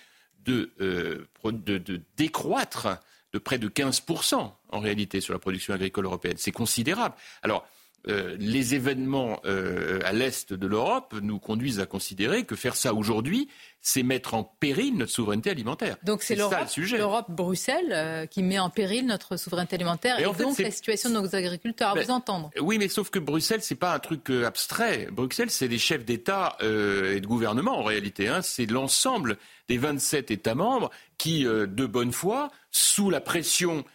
euh, 0.50 1.26
de, 1.46 1.78
de, 1.78 2.02
décroître 2.18 2.88
de 3.32 3.40
près 3.40 3.58
de 3.58 3.68
15% 3.68 4.52
en 4.70 4.80
réalité 4.80 5.22
sur 5.22 5.34
la 5.34 5.40
production 5.40 5.74
agricole 5.74 6.06
européenne. 6.06 6.36
C'est 6.38 6.52
considérable. 6.52 7.16
Alors, 7.42 7.68
euh, 8.10 8.36
les 8.38 8.76
événements 8.76 9.40
euh, 9.46 10.00
à 10.04 10.12
l'est 10.12 10.52
de 10.52 10.68
l'Europe 10.68 11.16
nous 11.22 11.40
conduisent 11.40 11.80
à 11.80 11.86
considérer 11.86 12.44
que 12.44 12.56
faire 12.56 12.76
ça 12.76 12.94
aujourd'hui, 12.94 13.48
c'est 13.80 14.04
mettre 14.04 14.34
en 14.34 14.44
péril 14.44 14.98
notre 14.98 15.12
souveraineté 15.12 15.50
alimentaire. 15.50 15.96
Donc 16.04 16.22
c'est 16.22 16.36
l'Europe, 16.36 17.26
Bruxelles 17.30 17.92
euh, 17.92 18.26
qui 18.26 18.44
met 18.44 18.60
en 18.60 18.70
péril 18.70 19.06
notre 19.06 19.38
souveraineté 19.38 19.76
alimentaire 19.76 20.20
et, 20.20 20.24
donc 20.24 20.60
la 20.60 20.72
situation 20.72 21.10
de 21.12 21.16
nos 21.16 21.34
agriculteurs. 21.34 21.98
À 21.98 22.02
vous 22.02 22.12
entendre. 22.12 22.50
Oui, 22.60 22.78
mais 22.78 22.90
sauf 22.90 23.10
que 23.10 23.20
Bruxelles, 23.20 23.62
c'est 23.62 23.76
pas 23.76 23.94
un 23.94 24.00
truc 24.00 24.30
abstrait. 24.30 25.08
Bruxelles, 25.10 25.50
c'est 25.50 25.70
des 25.70 25.78
chefs 25.78 26.04
d'État 26.04 26.58
et 26.62 27.22
de 27.22 27.26
gouvernement 27.26 27.80
en 27.80 27.84
réalité. 27.84 28.28
Hein. 28.28 28.42
C'est 28.42 28.66
l'ensemble 28.66 29.38
des 29.70 29.78
27 29.78 30.32
États 30.32 30.56
membres 30.56 30.90
qui, 31.18 31.44
de 31.44 31.86
bonne 31.86 32.12
foi, 32.12 32.50
sous 32.72 33.10
la 33.10 33.22
pression 33.22 33.86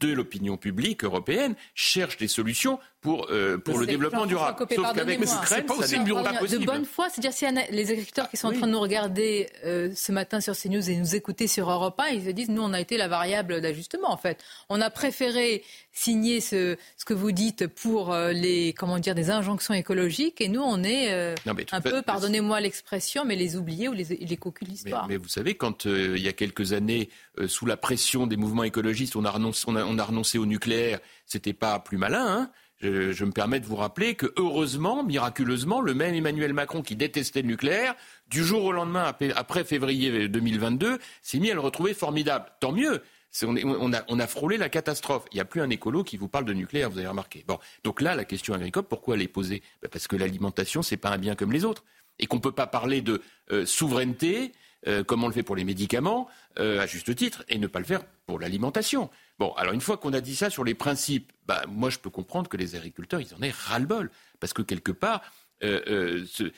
de 0.00 0.12
l'opinion 0.12 0.56
publique 0.56 1.04
européenne 1.04 1.54
cherche 1.74 2.16
des 2.16 2.28
solutions 2.28 2.78
pour, 3.00 3.28
euh, 3.30 3.58
pour 3.58 3.78
le 3.78 3.86
développement 3.86 4.26
durable. 4.26 4.66
Sauf 4.74 4.94
qu'avec 4.94 5.20
l'Ukraine, 5.20 5.46
ça 5.46 5.56
n'est 5.56 5.62
pas 5.62 5.74
possible. 5.74 6.04
De 6.04 6.64
bonne 6.64 6.84
foi, 6.84 7.08
c'est-à-dire 7.08 7.32
si 7.32 7.46
les 7.70 7.90
agriculteurs 7.90 8.28
qui 8.28 8.36
sont 8.36 8.48
en 8.48 8.52
train 8.52 8.66
de 8.66 8.72
nous 8.72 8.80
regarder 8.80 9.48
euh, 9.64 9.92
ce 9.94 10.10
matin 10.10 10.40
sur 10.40 10.56
CNews 10.56 10.90
et 10.90 10.96
nous 10.96 11.14
écouter 11.14 11.46
sur 11.46 11.70
Europe 11.70 12.00
1, 12.00 12.08
ils 12.08 12.24
se 12.24 12.30
disent, 12.30 12.48
nous, 12.48 12.62
on 12.62 12.72
a 12.72 12.80
été 12.80 12.96
la 12.96 13.06
variable 13.06 13.60
d'ajustement, 13.60 14.10
en 14.10 14.16
fait. 14.16 14.42
On 14.68 14.80
a 14.80 14.90
préféré 14.90 15.62
signer 15.92 16.40
ce, 16.40 16.76
ce 16.96 17.04
que 17.04 17.14
vous 17.14 17.32
dites 17.32 17.66
pour 17.66 18.12
euh, 18.12 18.32
les, 18.32 18.72
comment 18.72 18.98
dire, 18.98 19.14
des 19.14 19.30
injonctions 19.30 19.74
écologiques 19.74 20.40
et 20.40 20.48
nous, 20.48 20.62
on 20.62 20.82
est 20.82 21.34
un 21.72 21.80
peu, 21.80 22.02
pardonnez-moi 22.02 22.60
l'expression, 22.60 23.24
mais 23.24 23.36
les 23.36 23.56
oubliés 23.56 23.88
ou 23.88 23.92
les, 23.92 24.04
les 24.04 24.36
cocus 24.36 24.66
de 24.66 24.72
l'histoire. 24.72 25.06
Mais, 25.08 25.16
vous 25.16 25.28
savez, 25.28 25.54
quand 25.54 25.84
il 25.84 26.20
y 26.20 26.28
a 26.28 26.32
quelques 26.32 26.72
années, 26.72 27.10
sous 27.46 27.66
la 27.66 27.76
pression 27.76 28.26
des 28.26 28.36
mouvements 28.36 28.64
écologistes, 28.64 29.14
on 29.14 29.24
a 29.24 29.30
renoncé, 29.30 29.64
on 29.68 29.76
a, 29.76 29.84
on 29.84 29.98
a 29.98 30.04
renoncé 30.04 30.38
au 30.38 30.46
nucléaire, 30.46 30.98
c'était 31.26 31.52
pas 31.52 31.78
plus 31.78 31.96
malin, 31.96 32.26
hein 32.26 32.50
je, 32.80 33.24
me 33.24 33.32
permets 33.32 33.60
de 33.60 33.66
vous 33.66 33.76
rappeler 33.76 34.14
que, 34.14 34.32
heureusement, 34.36 35.02
miraculeusement, 35.02 35.80
le 35.80 35.94
même 35.94 36.14
Emmanuel 36.14 36.52
Macron 36.52 36.82
qui 36.82 36.96
détestait 36.96 37.42
le 37.42 37.48
nucléaire, 37.48 37.94
du 38.28 38.44
jour 38.44 38.64
au 38.64 38.72
lendemain, 38.72 39.12
après 39.36 39.64
février 39.64 40.28
2022, 40.28 40.98
s'est 41.22 41.38
mis 41.38 41.50
à 41.50 41.54
le 41.54 41.60
retrouver 41.60 41.94
formidable. 41.94 42.46
Tant 42.60 42.72
mieux. 42.72 43.02
On, 43.44 43.92
a, 44.20 44.26
frôlé 44.26 44.56
la 44.56 44.68
catastrophe. 44.68 45.24
Il 45.32 45.36
n'y 45.36 45.40
a 45.40 45.44
plus 45.44 45.60
un 45.60 45.70
écolo 45.70 46.02
qui 46.02 46.16
vous 46.16 46.28
parle 46.28 46.44
de 46.44 46.54
nucléaire, 46.54 46.90
vous 46.90 46.98
avez 46.98 47.08
remarqué. 47.08 47.44
Bon, 47.46 47.58
donc 47.84 48.00
là, 48.00 48.14
la 48.14 48.24
question 48.24 48.54
agricole, 48.54 48.84
pourquoi 48.84 49.16
elle 49.16 49.22
est 49.22 49.28
posée? 49.28 49.62
Ben, 49.82 49.88
Parce 49.88 50.08
que 50.08 50.16
l'alimentation, 50.16 50.80
n'est 50.90 50.96
pas 50.96 51.10
un 51.10 51.18
bien 51.18 51.34
comme 51.34 51.52
les 51.52 51.64
autres. 51.64 51.84
Et 52.18 52.26
qu'on 52.26 52.36
ne 52.36 52.42
peut 52.42 52.52
pas 52.52 52.66
parler 52.66 53.00
de 53.00 53.22
euh, 53.52 53.64
souveraineté, 53.66 54.52
euh, 54.86 55.04
comme 55.04 55.22
on 55.24 55.28
le 55.28 55.32
fait 55.32 55.42
pour 55.42 55.56
les 55.56 55.64
médicaments, 55.64 56.28
euh, 56.58 56.80
à 56.80 56.86
juste 56.86 57.14
titre, 57.14 57.44
et 57.48 57.58
ne 57.58 57.66
pas 57.66 57.78
le 57.78 57.84
faire 57.84 58.02
pour 58.26 58.40
l'alimentation. 58.40 59.10
Bon, 59.38 59.52
alors 59.52 59.72
une 59.72 59.80
fois 59.80 59.96
qu'on 59.96 60.12
a 60.12 60.20
dit 60.20 60.34
ça 60.34 60.50
sur 60.50 60.64
les 60.64 60.74
principes, 60.74 61.32
bah, 61.46 61.62
moi 61.68 61.90
je 61.90 61.98
peux 61.98 62.10
comprendre 62.10 62.48
que 62.48 62.56
les 62.56 62.74
agriculteurs, 62.74 63.20
ils 63.20 63.34
en 63.34 63.42
aient 63.42 63.54
ras-le-bol. 63.54 64.10
Parce 64.40 64.52
que 64.52 64.62
quelque 64.62 64.92
part, 64.92 65.22
euh, 65.62 65.80
euh, 65.88 66.50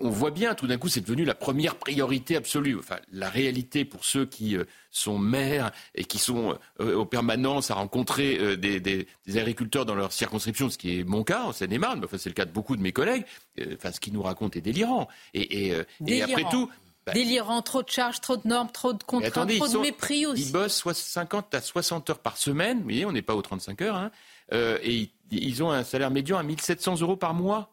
on, 0.00 0.10
voit 0.10 0.30
bien, 0.30 0.54
tout 0.54 0.66
d'un 0.66 0.76
coup, 0.76 0.88
c'est 0.88 1.00
devenu 1.00 1.24
la 1.24 1.34
première 1.34 1.76
priorité 1.76 2.36
absolue. 2.36 2.78
Enfin, 2.78 2.98
la 3.12 3.28
réalité 3.28 3.84
pour 3.84 4.04
ceux 4.04 4.24
qui 4.24 4.56
euh, 4.56 4.64
sont 4.90 5.18
maires 5.18 5.72
et 5.94 6.04
qui 6.04 6.18
sont 6.18 6.58
aux 6.78 7.06
permanences 7.06 7.70
à 7.70 7.74
rencontrer 7.74 8.56
des, 8.56 9.06
agriculteurs 9.36 9.84
dans 9.84 9.94
leur 9.94 10.12
circonscription, 10.12 10.70
ce 10.70 10.78
qui 10.78 11.00
est 11.00 11.04
mon 11.04 11.24
cas 11.24 11.44
en 11.44 11.52
Seine-et-Marne, 11.52 12.04
enfin, 12.04 12.18
c'est 12.18 12.28
le 12.28 12.34
cas 12.34 12.44
de 12.44 12.52
beaucoup 12.52 12.76
de 12.76 12.82
mes 12.82 12.92
collègues, 12.92 13.24
enfin, 13.72 13.90
ce 13.90 13.98
qu'ils 13.98 14.12
nous 14.12 14.22
racontent 14.22 14.56
est 14.56 14.62
délirant. 14.62 15.08
Et, 15.32 15.72
et 16.06 16.22
après 16.22 16.44
tout, 16.50 16.70
bah. 17.06 17.12
délirant, 17.12 17.62
trop 17.62 17.82
de 17.82 17.90
charges, 17.90 18.20
trop 18.20 18.36
de 18.36 18.46
normes, 18.46 18.70
trop 18.70 18.92
de 18.92 19.02
contraintes, 19.02 19.56
trop 19.56 19.68
de 19.68 19.78
mépris 19.78 20.26
aussi. 20.26 20.42
Ils 20.42 20.52
bossent 20.52 20.82
50 20.92 21.54
à 21.54 21.60
60 21.60 22.10
heures 22.10 22.18
par 22.18 22.36
semaine, 22.36 22.78
vous 22.78 22.84
voyez, 22.84 23.04
on 23.04 23.12
n'est 23.12 23.22
pas 23.22 23.34
aux 23.34 23.42
35 23.42 23.82
heures, 23.82 23.96
hein, 23.96 24.10
euh, 24.52 24.78
et 24.82 25.10
ils, 25.30 25.62
ont 25.62 25.70
un 25.70 25.84
salaire 25.84 26.10
médian 26.10 26.38
à 26.38 26.42
1700 26.42 27.00
euros 27.00 27.16
par 27.16 27.34
mois. 27.34 27.70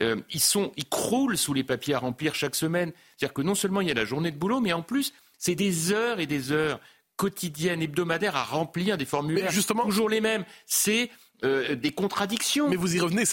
Euh, 0.00 0.20
ils, 0.30 0.40
sont, 0.40 0.72
ils 0.76 0.88
croulent 0.88 1.36
sous 1.36 1.54
les 1.54 1.62
papiers 1.62 1.94
à 1.94 2.00
remplir 2.00 2.34
chaque 2.34 2.56
semaine. 2.56 2.92
C'est-à-dire 3.16 3.34
que 3.34 3.42
non 3.42 3.54
seulement 3.54 3.80
il 3.80 3.86
y 3.86 3.90
a 3.92 3.94
la 3.94 4.04
journée 4.04 4.32
de 4.32 4.36
boulot, 4.36 4.60
mais 4.60 4.72
en 4.72 4.82
plus, 4.82 5.12
c'est 5.38 5.54
des 5.54 5.92
heures 5.92 6.18
et 6.18 6.26
des 6.26 6.50
heures 6.50 6.80
quotidiennes, 7.16 7.80
hebdomadaires 7.80 8.34
à 8.34 8.42
remplir 8.42 8.98
des 8.98 9.04
formulaires. 9.04 9.52
justement, 9.52 9.84
toujours 9.84 10.08
les 10.08 10.20
mêmes. 10.20 10.44
C'est 10.66 11.10
euh, 11.44 11.76
des 11.76 11.92
contradictions. 11.92 12.68
Mais 12.68 12.76
vous 12.76 12.96
y 12.96 13.00
revenez. 13.00 13.24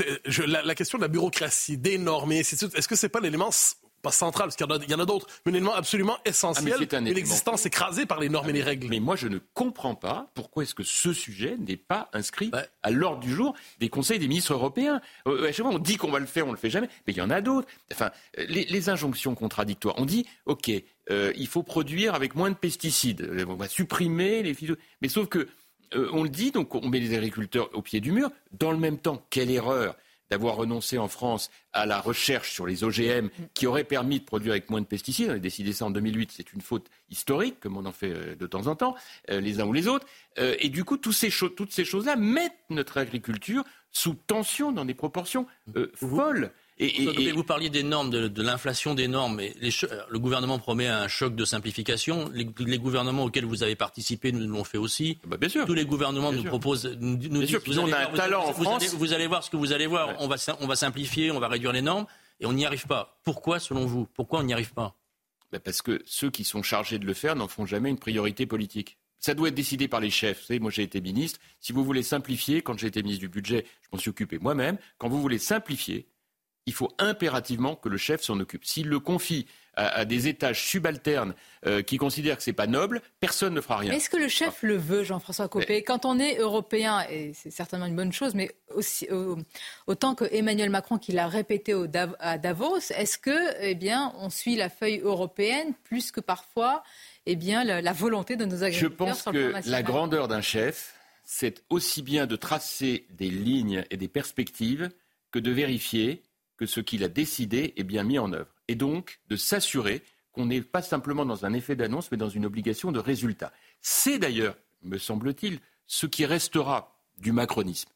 la, 0.45 0.62
la, 0.62 0.76
question 0.76 1.00
de 1.00 1.04
la 1.04 1.08
bureaucratie, 1.08 1.78
des 1.78 1.98
normes 1.98 2.32
et. 2.32 2.39
Est-ce 2.39 2.88
que 2.88 2.95
c'est 2.95 3.10
pas 3.10 3.19
l'élément 3.19 3.50
pas 4.01 4.12
central, 4.12 4.47
parce 4.47 4.55
qu'il 4.55 4.65
y 4.65 4.93
en 4.93 4.99
a, 4.99 5.05
d'autres, 5.05 5.27
mais 5.45 5.51
un 5.51 5.55
élément 5.55 5.73
absolument 5.73 6.17
essentiel, 6.25 6.88
ah, 6.91 7.01
mais, 7.01 7.13
l'existence 7.13 7.65
écrasée 7.65 8.05
par 8.05 8.19
les 8.19 8.29
normes 8.29 8.49
et 8.49 8.53
les 8.53 8.63
règles. 8.63 8.88
Mais 8.89 8.99
moi, 8.99 9.15
je 9.15 9.27
ne 9.27 9.39
comprends 9.53 9.95
pas 9.95 10.31
pourquoi 10.33 10.63
est-ce 10.63 10.75
que 10.75 10.83
ce 10.83 11.13
sujet 11.13 11.57
n'est 11.57 11.77
pas 11.77 12.09
inscrit 12.13 12.51
à 12.83 12.91
l'ordre 12.91 13.19
du 13.19 13.33
jour 13.33 13.55
des 13.79 13.89
conseils 13.89 14.19
des 14.19 14.27
ministres 14.27 14.53
européens. 14.53 15.01
Euh, 15.27 15.49
à 15.49 15.51
chaque 15.51 15.65
fois, 15.65 15.75
on 15.75 15.79
dit 15.79 15.97
qu'on 15.97 16.12
va 16.12 16.19
le 16.19 16.25
faire, 16.25 16.47
on 16.47 16.51
le 16.51 16.57
fait 16.57 16.69
jamais, 16.69 16.89
mais 17.07 17.13
il 17.13 17.17
y 17.17 17.21
en 17.21 17.29
a 17.29 17.41
d'autres. 17.41 17.67
Enfin, 17.91 18.12
les, 18.38 18.89
injonctions 18.89 19.35
contradictoires. 19.35 19.95
On 19.97 20.05
dit, 20.05 20.25
OK, 20.45 20.71
euh, 21.12 21.33
il 21.35 21.47
faut 21.47 21.63
produire 21.63 22.15
avec 22.15 22.35
moins 22.35 22.49
de 22.49 22.55
pesticides, 22.55 23.21
euh, 23.21 23.45
on 23.47 23.55
va 23.55 23.67
supprimer 23.67 24.41
les 24.41 24.53
phyto... 24.53 24.75
Mais 25.01 25.09
sauf 25.09 25.27
que, 25.27 25.47
on 25.93 26.23
le 26.23 26.29
dit, 26.29 26.51
donc 26.51 26.75
on 26.75 26.88
met 26.88 26.99
les 26.99 27.15
agriculteurs 27.15 27.69
au 27.73 27.81
pied 27.81 27.99
du 27.99 28.12
mur. 28.12 28.29
Dans 28.51 28.71
le 28.71 28.77
même 28.77 28.97
temps, 28.97 29.25
quelle 29.29 29.49
erreur 29.49 29.95
d'avoir 30.29 30.55
renoncé 30.55 30.97
en 30.97 31.07
France 31.07 31.49
à 31.73 31.85
la 31.85 31.99
recherche 31.99 32.51
sur 32.51 32.65
les 32.65 32.83
OGM 32.83 33.29
qui 33.53 33.67
aurait 33.67 33.83
permis 33.83 34.19
de 34.19 34.25
produire 34.25 34.51
avec 34.51 34.69
moins 34.69 34.81
de 34.81 34.85
pesticides. 34.85 35.29
On 35.29 35.33
a 35.33 35.39
décidé 35.39 35.73
ça 35.73 35.85
en 35.85 35.91
2008, 35.91 36.31
c'est 36.31 36.53
une 36.53 36.61
faute 36.61 36.89
historique, 37.09 37.59
comme 37.59 37.77
on 37.77 37.85
en 37.85 37.91
fait 37.91 38.11
euh, 38.11 38.35
de 38.35 38.47
temps 38.47 38.67
en 38.67 38.75
temps, 38.75 38.95
euh, 39.29 39.39
les 39.39 39.59
uns 39.59 39.65
ou 39.65 39.73
les 39.73 39.87
autres. 39.87 40.07
Euh, 40.37 40.55
et 40.59 40.69
du 40.69 40.83
coup, 40.83 40.97
toutes 40.97 41.13
ces 41.13 41.29
choses-là 41.29 42.15
mettent 42.15 42.53
notre 42.69 42.97
agriculture 42.97 43.63
sous 43.91 44.13
tension 44.13 44.71
dans 44.71 44.85
des 44.85 44.93
proportions 44.93 45.47
folles. 45.95 46.51
Et, 46.81 47.31
vous 47.33 47.43
parliez 47.43 47.69
des 47.69 47.83
normes, 47.83 48.09
de, 48.09 48.41
l'inflation 48.41 48.95
des 48.95 49.09
normes. 49.09 49.35
Mais 49.35 49.53
le 49.59 50.17
gouvernement 50.17 50.59
promet 50.59 50.87
un 50.87 51.09
choc 51.09 51.35
de 51.35 51.43
simplification. 51.43 52.29
Les, 52.33 52.77
gouvernements 52.77 53.25
auxquels 53.25 53.45
vous 53.45 53.63
avez 53.63 53.75
participé 53.75 54.31
nous 54.31 54.47
l'ont 54.47 54.63
fait 54.63 54.77
aussi. 54.77 55.17
Bah, 55.25 55.35
bien 55.35 55.49
sûr. 55.49 55.65
Tous 55.65 55.73
les 55.73 55.85
gouvernements 55.85 56.31
nous 56.31 56.43
proposent. 56.43 56.85
Nous, 56.99 57.17
bien 57.17 57.45
sûr. 57.45 57.61
Vous 57.65 57.79
on 57.79 57.91
a 57.91 58.09
un 58.09 58.13
talent 58.13 58.45
en 58.45 58.53
France. 58.53 58.93
vous 58.93 59.13
allez 59.13 59.27
voir 59.27 59.43
ce 59.43 59.49
que 59.49 59.57
vous 59.57 59.73
allez 59.73 59.87
voir. 59.87 60.15
On, 60.19 60.27
va, 60.27 60.37
on 60.61 60.67
va 60.67 60.75
simplifier, 60.75 61.31
on 61.31 61.39
va 61.39 61.49
réduire 61.49 61.73
les 61.73 61.81
normes, 61.81 62.05
et 62.39 62.45
on 62.45 62.53
n'y 62.53 62.65
arrive 62.65 62.87
pas. 62.87 63.19
Pourquoi, 63.23 63.59
selon 63.59 63.85
vous? 63.85 64.07
Pourquoi 64.13 64.39
on 64.39 64.43
n'y 64.43 64.53
arrive 64.53 64.73
pas? 64.73 64.95
Bah, 65.51 65.59
Parce 65.59 65.81
que 65.81 66.01
ceux 66.05 66.29
qui 66.29 66.45
sont 66.45 66.63
chargés 66.63 66.97
de 66.97 67.05
le 67.05 67.13
faire 67.13 67.35
n'en 67.35 67.49
font 67.49 67.65
jamais 67.65 67.89
une 67.89 67.99
priorité 67.99 68.45
politique. 68.45 68.97
Ça 69.19 69.33
doit 69.33 69.49
être 69.49 69.55
décidé 69.55 69.89
par 69.89 69.99
les 69.99 70.09
chefs. 70.09 70.39
Vous 70.39 70.45
savez, 70.45 70.59
moi 70.59 70.71
j'ai 70.71 70.83
été 70.83 71.01
ministre. 71.01 71.41
Si 71.59 71.73
vous 71.73 71.83
voulez 71.83 72.03
simplifier, 72.03 72.61
quand 72.61 72.79
j'ai 72.79 72.87
été 72.87 73.03
ministre 73.03 73.19
du 73.19 73.27
budget, 73.27 73.65
je 73.81 73.89
m'en 73.91 73.99
suis 73.99 74.09
occupé 74.09 74.39
moi-même. 74.39 74.77
Quand 74.97 75.09
vous 75.09 75.21
voulez 75.21 75.39
simplifier, 75.39 76.07
il 76.69 76.73
faut 76.73 76.91
impérativement 76.99 77.75
que 77.75 77.89
le 77.89 77.97
chef 77.97 78.21
s'en 78.21 78.39
occupe. 78.39 78.63
S'il 78.63 78.89
le 78.89 78.99
confie 78.99 79.47
à, 79.73 80.05
des 80.05 80.27
étages 80.27 80.63
subalternes 80.65 81.34
euh, 81.65 81.82
qui 81.82 81.97
considèrent 81.97 82.38
que 82.38 82.43
ce 82.43 82.49
n'est 82.51 82.55
pas 82.55 82.67
noble, 82.67 83.01
personne 83.19 83.55
ne 83.55 83.62
fera 83.62 83.77
rien. 83.77 83.93
Est-ce 83.93 84.10
que 84.10 84.17
le 84.17 84.27
chef 84.27 84.60
ah. 84.62 84.67
le 84.67 84.77
veut, 84.77 85.03
Jean-François 85.03 85.47
Copé 85.47 85.82
Quand 85.84 86.05
on 86.05 86.19
est 86.19 86.38
européen, 86.38 87.03
et 87.10 87.32
c'est 87.34 87.49
certainement 87.49 87.88
une 87.88 87.95
bonne 87.95 88.13
chose, 88.13 88.36
mais 88.36 88.51
aussi, 88.75 89.08
autant 89.88 90.13
que 90.13 90.25
Emmanuel 90.32 90.69
Macron 90.69 90.99
qui 90.99 91.12
l'a 91.12 91.27
répété 91.27 91.73
à 92.19 92.38
Davos, 92.38 92.77
est-ce 92.77 93.17
que, 93.17 93.62
eh 93.62 93.73
bien, 93.73 94.13
on 94.19 94.29
suit 94.29 94.55
la 94.55 94.69
feuille 94.69 94.99
européenne 95.03 95.73
plus 95.84 96.12
que 96.12 96.19
parfois, 96.19 96.84
eh 97.25 97.36
bien, 97.36 97.63
la, 97.63 97.93
volonté 97.93 98.36
de 98.36 98.45
nos 98.45 98.63
agriculteurs 98.63 99.08
Je 99.08 99.23
pense 99.23 99.23
que 99.23 99.69
la 99.69 99.82
grandeur 99.82 100.27
d'un 100.27 100.41
chef, 100.41 100.93
c'est 101.23 101.63
aussi 101.69 102.01
bien 102.01 102.27
de 102.27 102.36
tracer 102.36 103.08
des 103.12 103.29
lignes 103.29 103.86
et 103.89 103.97
des 103.97 104.08
perspectives 104.08 104.89
que 105.32 105.39
de 105.39 105.51
vérifier 105.51 106.21
que 106.60 106.65
ce 106.65 106.82
qu'il 106.82 107.06
a 107.06 107.08
décidé 107.08 107.74
est 107.78 107.86
bien 107.86 108.04
mis 108.04 108.19
en 108.19 108.34
œuvre. 108.34 108.54
Et 108.67 108.76
donc 108.76 109.22
de 109.30 109.38
s'assurer 109.38 110.04
qu'on 110.34 110.45
n'est 110.45 110.62
pas 110.62 110.82
simplement 110.82 111.26
dans 111.26 111.45
un 111.45 111.54
effet 111.54 111.78
d'annonce, 111.78 112.12
mais 112.12 112.17
dans 112.17 112.28
une 112.28 112.45
obligation 112.45 112.91
de 112.91 113.00
résultat. 113.00 113.54
C'est 113.80 114.19
d'ailleurs, 114.19 114.58
me 114.84 114.98
semble-t-il, 114.98 115.62
ce 115.88 116.06
qui 116.06 116.26
restera 116.26 117.00
du 117.17 117.32
macronisme. 117.32 117.89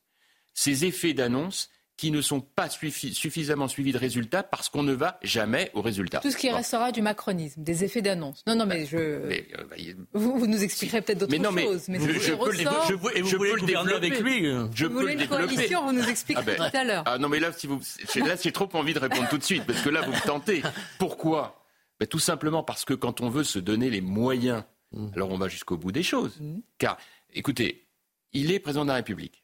Ces 0.53 0.85
effets 0.85 1.13
d'annonce 1.13 1.71
qui 1.97 2.11
ne 2.11 2.21
sont 2.21 2.41
pas 2.41 2.69
suffisamment 2.69 3.67
suivis 3.67 3.91
de 3.91 3.97
résultats 3.97 4.43
parce 4.43 4.67
qu'on 4.69 4.83
ne 4.83 4.93
va 4.93 5.19
jamais 5.21 5.69
au 5.73 5.81
résultat. 5.81 6.19
Tout 6.19 6.31
ce 6.31 6.37
qui 6.37 6.49
restera 6.49 6.91
du 6.91 7.01
macronisme, 7.01 7.63
des 7.63 7.83
effets 7.83 8.01
d'annonce. 8.01 8.43
Non, 8.47 8.55
non, 8.55 8.65
mais 8.65 8.85
je. 8.85 8.97
Euh, 8.97 9.41
bah, 9.69 9.75
vous, 10.13 10.47
nous 10.47 10.63
expliquerez 10.63 11.01
peut-être 11.01 11.19
d'autres 11.19 11.59
choses. 11.59 11.87
Mais 11.89 11.99
je, 11.99 12.19
je, 12.19 12.33
peux 12.33 12.51
le, 12.51 12.57
je, 12.57 13.17
et 13.17 13.21
vous 13.21 13.37
voulez 13.37 13.53
le 13.53 13.65
développer 13.65 13.93
avec 13.93 14.19
lui 14.19 14.45
Je 14.73 14.85
vous 14.87 14.99
voulez 14.99 15.13
une 15.13 15.27
coalition, 15.27 15.85
vous 15.85 15.93
nous 15.93 16.09
expliquerez 16.09 16.55
ah 16.55 16.57
ben, 16.59 16.69
tout 16.69 16.77
à 16.77 16.83
l'heure. 16.83 17.03
Ah 17.05 17.17
non, 17.17 17.29
mais 17.29 17.39
là, 17.39 17.51
si 17.51 17.67
vous, 17.67 17.79
là, 18.15 18.35
j'ai 18.41 18.51
trop 18.51 18.69
envie 18.73 18.93
de 18.93 18.99
répondre 18.99 19.29
tout 19.29 19.37
de 19.37 19.43
suite 19.43 19.65
parce 19.65 19.81
que 19.81 19.89
là, 19.89 20.01
vous 20.01 20.11
me 20.11 20.25
tentez. 20.25 20.63
Pourquoi? 20.97 21.63
Ben, 21.99 22.07
Tout 22.07 22.19
simplement 22.19 22.63
parce 22.63 22.85
que 22.85 22.93
quand 22.93 23.21
on 23.21 23.29
veut 23.29 23.43
se 23.43 23.59
donner 23.59 23.89
les 23.89 24.01
moyens, 24.01 24.63
mmh. 24.91 25.07
alors 25.13 25.29
on 25.31 25.37
va 25.37 25.47
jusqu'au 25.47 25.77
bout 25.77 25.91
des 25.91 26.03
choses. 26.03 26.39
Mmh. 26.39 26.59
Car, 26.79 26.97
écoutez, 27.33 27.87
il 28.33 28.51
est 28.51 28.59
président 28.59 28.83
de 28.83 28.89
la 28.89 28.95
République. 28.95 29.43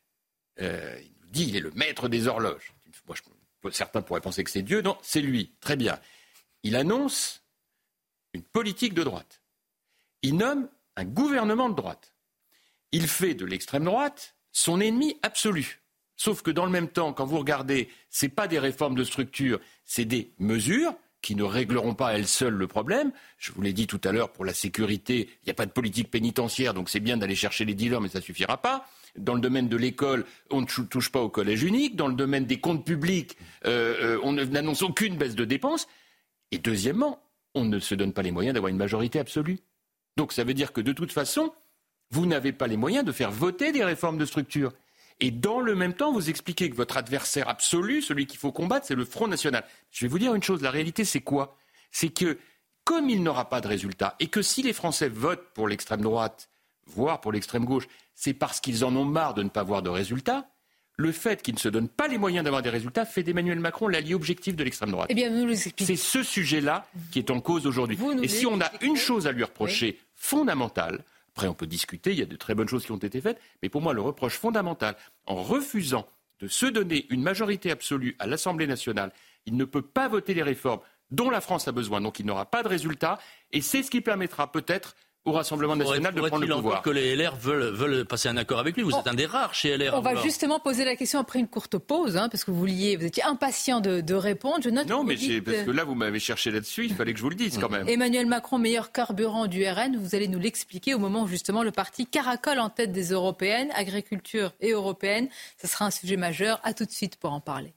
Euh, 0.61 0.97
dit 1.29 1.45
il 1.49 1.55
est 1.55 1.61
le 1.61 1.71
maître 1.71 2.07
des 2.07 2.27
horloges. 2.27 2.73
certains 3.71 4.01
pourraient 4.01 4.21
penser 4.21 4.43
que 4.43 4.51
c'est 4.51 4.61
Dieu. 4.61 4.81
Non, 4.81 4.97
c'est 5.01 5.21
lui. 5.21 5.51
Très 5.61 5.75
bien. 5.75 5.99
Il 6.63 6.75
annonce 6.75 7.43
une 8.33 8.43
politique 8.43 8.93
de 8.93 9.03
droite. 9.03 9.41
Il 10.21 10.37
nomme 10.37 10.69
un 10.95 11.05
gouvernement 11.05 11.69
de 11.69 11.75
droite. 11.75 12.13
Il 12.91 13.07
fait 13.07 13.33
de 13.33 13.45
l'extrême 13.45 13.85
droite 13.85 14.35
son 14.51 14.79
ennemi 14.79 15.17
absolu. 15.21 15.79
Sauf 16.15 16.41
que 16.41 16.51
dans 16.51 16.65
le 16.65 16.71
même 16.71 16.89
temps, 16.89 17.13
quand 17.13 17.25
vous 17.25 17.37
regardez, 17.37 17.89
ce 18.09 18.25
pas 18.25 18.47
des 18.47 18.59
réformes 18.59 18.95
de 18.95 19.03
structure, 19.03 19.59
c'est 19.85 20.05
des 20.05 20.33
mesures 20.37 20.93
qui 21.21 21.35
ne 21.35 21.43
régleront 21.43 21.95
pas 21.95 22.13
elles 22.13 22.27
seules 22.27 22.53
le 22.53 22.67
problème. 22.67 23.11
Je 23.37 23.51
vous 23.51 23.61
l'ai 23.61 23.73
dit 23.73 23.87
tout 23.87 24.01
à 24.03 24.11
l'heure, 24.11 24.31
pour 24.31 24.45
la 24.45 24.53
sécurité, 24.53 25.29
il 25.41 25.45
n'y 25.45 25.51
a 25.51 25.53
pas 25.53 25.65
de 25.65 25.71
politique 25.71 26.09
pénitentiaire, 26.09 26.73
donc 26.73 26.89
c'est 26.89 26.99
bien 26.99 27.17
d'aller 27.17 27.35
chercher 27.35 27.65
les 27.65 27.73
dealers, 27.73 28.01
mais 28.01 28.09
ça 28.09 28.19
ne 28.19 28.23
suffira 28.23 28.57
pas. 28.61 28.87
Dans 29.17 29.33
le 29.33 29.41
domaine 29.41 29.67
de 29.67 29.77
l'école, 29.77 30.25
on 30.51 30.61
ne 30.61 30.65
touche 30.65 31.11
pas 31.11 31.21
au 31.21 31.29
collège 31.29 31.63
unique. 31.63 31.95
Dans 31.95 32.07
le 32.07 32.13
domaine 32.13 32.45
des 32.45 32.59
comptes 32.59 32.85
publics, 32.85 33.37
euh, 33.65 34.17
euh, 34.17 34.19
on 34.23 34.33
n'annonce 34.33 34.81
aucune 34.81 35.17
baisse 35.17 35.35
de 35.35 35.45
dépenses. 35.45 35.87
Et 36.51 36.57
deuxièmement, 36.57 37.21
on 37.55 37.65
ne 37.65 37.79
se 37.79 37.95
donne 37.95 38.13
pas 38.13 38.21
les 38.21 38.31
moyens 38.31 38.53
d'avoir 38.53 38.69
une 38.69 38.77
majorité 38.77 39.19
absolue. 39.19 39.59
Donc 40.17 40.33
ça 40.33 40.43
veut 40.43 40.53
dire 40.53 40.73
que 40.73 40.81
de 40.81 40.93
toute 40.93 41.11
façon, 41.11 41.53
vous 42.11 42.25
n'avez 42.25 42.51
pas 42.51 42.67
les 42.67 42.77
moyens 42.77 43.05
de 43.05 43.11
faire 43.11 43.31
voter 43.31 43.71
des 43.71 43.83
réformes 43.83 44.17
de 44.17 44.25
structure. 44.25 44.73
Et 45.19 45.31
dans 45.31 45.59
le 45.59 45.75
même 45.75 45.93
temps, 45.93 46.13
vous 46.13 46.29
expliquez 46.29 46.69
que 46.69 46.75
votre 46.75 46.97
adversaire 46.97 47.49
absolu, 47.49 48.01
celui 48.01 48.25
qu'il 48.25 48.39
faut 48.39 48.51
combattre, 48.51 48.85
c'est 48.87 48.95
le 48.95 49.05
Front 49.05 49.27
National. 49.27 49.65
Je 49.91 50.05
vais 50.05 50.09
vous 50.09 50.19
dire 50.19 50.33
une 50.33 50.43
chose, 50.43 50.61
la 50.61 50.71
réalité 50.71 51.03
c'est 51.03 51.21
quoi? 51.21 51.57
C'est 51.91 52.09
que 52.09 52.37
comme 52.85 53.09
il 53.09 53.21
n'aura 53.21 53.49
pas 53.49 53.61
de 53.61 53.67
résultat, 53.67 54.15
et 54.19 54.27
que 54.27 54.41
si 54.41 54.63
les 54.63 54.73
Français 54.73 55.09
votent 55.09 55.53
pour 55.53 55.67
l'extrême 55.67 56.01
droite, 56.01 56.49
voire 56.95 57.21
pour 57.21 57.31
l'extrême 57.31 57.65
gauche, 57.65 57.87
c'est 58.15 58.33
parce 58.33 58.59
qu'ils 58.59 58.83
en 58.83 58.95
ont 58.95 59.05
marre 59.05 59.33
de 59.33 59.43
ne 59.43 59.49
pas 59.49 59.63
voir 59.63 59.81
de 59.81 59.89
résultats. 59.89 60.47
Le 60.97 61.13
fait 61.13 61.41
qu'ils 61.41 61.53
ne 61.53 61.59
se 61.59 61.69
donnent 61.69 61.87
pas 61.87 62.09
les 62.09 62.17
moyens 62.17 62.43
d'avoir 62.43 62.61
des 62.61 62.69
résultats 62.69 63.05
fait 63.05 63.23
d'Emmanuel 63.23 63.59
Macron 63.61 63.87
l'allié 63.87 64.13
objectif 64.13 64.57
de 64.57 64.63
l'extrême 64.65 64.91
droite. 64.91 65.09
Eh 65.09 65.15
c'est 65.77 65.95
ce 65.95 66.23
sujet-là 66.23 66.85
qui 67.11 67.19
est 67.19 67.31
en 67.31 67.39
cause 67.39 67.65
aujourd'hui. 67.65 67.97
Et 68.21 68.27
si 68.27 68.45
on 68.45 68.59
a 68.59 68.69
une 68.81 68.97
chose 68.97 69.25
à 69.25 69.31
lui 69.31 69.43
reprocher 69.45 69.97
fondamentale, 70.15 71.05
après 71.29 71.47
on 71.47 71.53
peut 71.53 71.67
discuter, 71.67 72.11
il 72.11 72.19
y 72.19 72.21
a 72.21 72.25
de 72.25 72.35
très 72.35 72.53
bonnes 72.53 72.67
choses 72.67 72.85
qui 72.85 72.91
ont 72.91 72.97
été 72.97 73.21
faites, 73.21 73.39
mais 73.63 73.69
pour 73.69 73.81
moi 73.81 73.93
le 73.93 74.01
reproche 74.01 74.37
fondamental, 74.37 74.97
en 75.25 75.35
refusant 75.35 76.05
de 76.41 76.49
se 76.49 76.65
donner 76.65 77.05
une 77.09 77.21
majorité 77.21 77.71
absolue 77.71 78.17
à 78.19 78.27
l'Assemblée 78.27 78.67
nationale, 78.67 79.13
il 79.45 79.55
ne 79.55 79.63
peut 79.63 79.81
pas 79.81 80.09
voter 80.09 80.33
les 80.33 80.43
réformes 80.43 80.81
dont 81.11 81.29
la 81.29 81.41
France 81.41 81.67
a 81.67 81.71
besoin, 81.71 82.01
donc 82.01 82.19
il 82.19 82.25
n'aura 82.25 82.45
pas 82.45 82.61
de 82.61 82.67
résultats, 82.67 83.19
et 83.51 83.61
c'est 83.61 83.83
ce 83.83 83.89
qui 83.89 84.01
permettra 84.01 84.51
peut-être 84.51 84.95
au 85.25 85.31
Rassemblement 85.31 85.75
national 85.75 86.13
de 86.13 86.21
prendre 86.21 86.45
le 86.45 86.55
pouvoir. 86.55 86.81
que 86.81 86.89
les 86.89 87.15
LR 87.15 87.35
veulent, 87.35 87.73
veulent 87.73 88.05
passer 88.05 88.29
un 88.29 88.37
accord 88.37 88.59
avec 88.59 88.75
lui 88.75 88.83
Vous 88.83 88.95
êtes 88.95 89.07
un 89.07 89.13
des 89.13 89.25
rares 89.25 89.53
chez 89.53 89.77
LR. 89.77 89.93
On 89.93 90.01
va 90.01 90.15
justement 90.15 90.59
poser 90.59 90.85
la 90.85 90.95
question 90.95 91.19
après 91.19 91.39
une 91.39 91.47
courte 91.47 91.77
pause, 91.77 92.17
hein, 92.17 92.29
parce 92.29 92.43
que 92.43 92.51
vous 92.51 92.59
vouliez, 92.59 92.95
vous 92.95 93.05
étiez 93.05 93.23
impatient 93.23 93.81
de, 93.81 94.13
répondre. 94.13 94.59
Je 94.61 94.69
note 94.69 94.87
non, 94.87 95.03
mais 95.03 95.15
parce 95.15 95.63
que 95.63 95.71
là, 95.71 95.83
vous 95.83 95.95
m'avez 95.95 96.19
cherché 96.19 96.51
là-dessus, 96.51 96.85
il 96.85 96.93
fallait 96.93 97.13
que 97.13 97.19
je 97.19 97.23
vous 97.23 97.29
le 97.29 97.35
dise 97.35 97.57
quand 97.57 97.69
même. 97.69 97.87
Emmanuel 97.89 98.25
Macron, 98.25 98.57
meilleur 98.57 98.91
carburant 98.91 99.47
du 99.47 99.65
RN, 99.65 99.97
vous 99.97 100.15
allez 100.15 100.27
nous 100.27 100.39
l'expliquer 100.39 100.93
au 100.93 100.99
moment 100.99 101.23
où 101.23 101.27
justement 101.27 101.63
le 101.63 101.71
parti 101.71 102.05
caracole 102.05 102.59
en 102.59 102.69
tête 102.69 102.91
des 102.91 103.11
européennes, 103.11 103.69
agriculture 103.75 104.53
et 104.59 104.71
européenne. 104.71 105.29
Ce 105.61 105.67
sera 105.67 105.85
un 105.85 105.91
sujet 105.91 106.17
majeur. 106.17 106.59
À 106.63 106.73
tout 106.73 106.85
de 106.85 106.91
suite 106.91 107.17
pour 107.17 107.31
en 107.31 107.39
parler. 107.39 107.73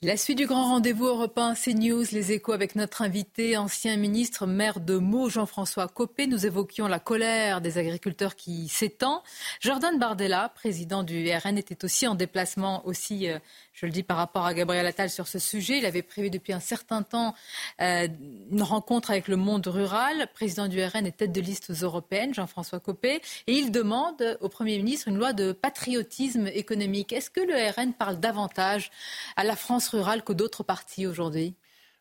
La 0.00 0.16
suite 0.16 0.38
du 0.38 0.46
grand 0.46 0.62
rendez-vous 0.62 1.06
européen 1.06 1.54
CNews, 1.54 2.04
les 2.12 2.30
échos 2.30 2.52
avec 2.52 2.76
notre 2.76 3.02
invité, 3.02 3.56
ancien 3.56 3.96
ministre, 3.96 4.46
maire 4.46 4.78
de 4.78 4.96
Meaux, 4.96 5.28
Jean-François 5.28 5.88
Copé. 5.88 6.28
Nous 6.28 6.46
évoquions 6.46 6.86
la 6.86 7.00
colère 7.00 7.60
des 7.60 7.78
agriculteurs 7.78 8.36
qui 8.36 8.68
s'étend. 8.68 9.24
Jordan 9.58 9.98
Bardella, 9.98 10.52
président 10.54 11.02
du 11.02 11.28
RN, 11.28 11.58
était 11.58 11.84
aussi 11.84 12.06
en 12.06 12.14
déplacement 12.14 12.86
aussi 12.86 13.28
euh, 13.28 13.40
je 13.78 13.86
le 13.86 13.92
dis 13.92 14.02
par 14.02 14.16
rapport 14.16 14.44
à 14.44 14.54
Gabriel 14.54 14.84
Attal 14.86 15.08
sur 15.08 15.28
ce 15.28 15.38
sujet. 15.38 15.78
Il 15.78 15.86
avait 15.86 16.02
prévu 16.02 16.30
depuis 16.30 16.52
un 16.52 16.58
certain 16.58 17.04
temps 17.04 17.34
euh, 17.80 18.08
une 18.50 18.62
rencontre 18.62 19.12
avec 19.12 19.28
le 19.28 19.36
monde 19.36 19.68
rural. 19.68 20.28
Président 20.34 20.66
du 20.66 20.82
RN 20.82 21.06
et 21.06 21.12
tête 21.12 21.30
de 21.30 21.40
liste 21.40 21.70
aux 21.70 21.84
européennes, 21.84 22.34
Jean-François 22.34 22.80
Copé. 22.80 23.20
Et 23.46 23.52
il 23.52 23.70
demande 23.70 24.36
au 24.40 24.48
Premier 24.48 24.78
ministre 24.78 25.06
une 25.06 25.16
loi 25.16 25.32
de 25.32 25.52
patriotisme 25.52 26.48
économique. 26.48 27.12
Est-ce 27.12 27.30
que 27.30 27.40
le 27.40 27.54
RN 27.70 27.92
parle 27.92 28.18
davantage 28.18 28.90
à 29.36 29.44
la 29.44 29.54
France 29.54 29.88
rurale 29.90 30.24
que 30.24 30.32
d'autres 30.32 30.64
partis 30.64 31.06
aujourd'hui? 31.06 31.54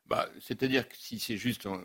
Bah, 0.08 0.28
C'est-à-dire 0.40 0.90
que 0.90 0.96
si 0.98 1.20
c'est 1.20 1.38
juste 1.38 1.68
en, 1.68 1.80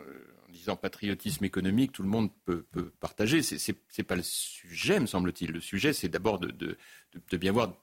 disant 0.49 0.75
patriotisme 0.75 1.45
économique, 1.45 1.91
tout 1.91 2.03
le 2.03 2.09
monde 2.09 2.31
peut, 2.45 2.65
partager. 2.99 3.43
Ce 3.43 3.71
n'est 3.71 4.03
pas 4.03 4.15
le 4.15 4.23
sujet, 4.23 4.99
me 4.99 5.05
semble-t-il. 5.05 5.51
Le 5.51 5.61
sujet, 5.61 5.93
c'est 5.93 6.09
d'abord 6.09 6.39
de, 6.39 6.49
de, 6.51 7.37
bien 7.37 7.51
voir 7.51 7.73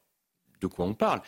de 0.61 0.66
quoi 0.66 0.87
on 0.87 0.94
parle. 0.94 1.20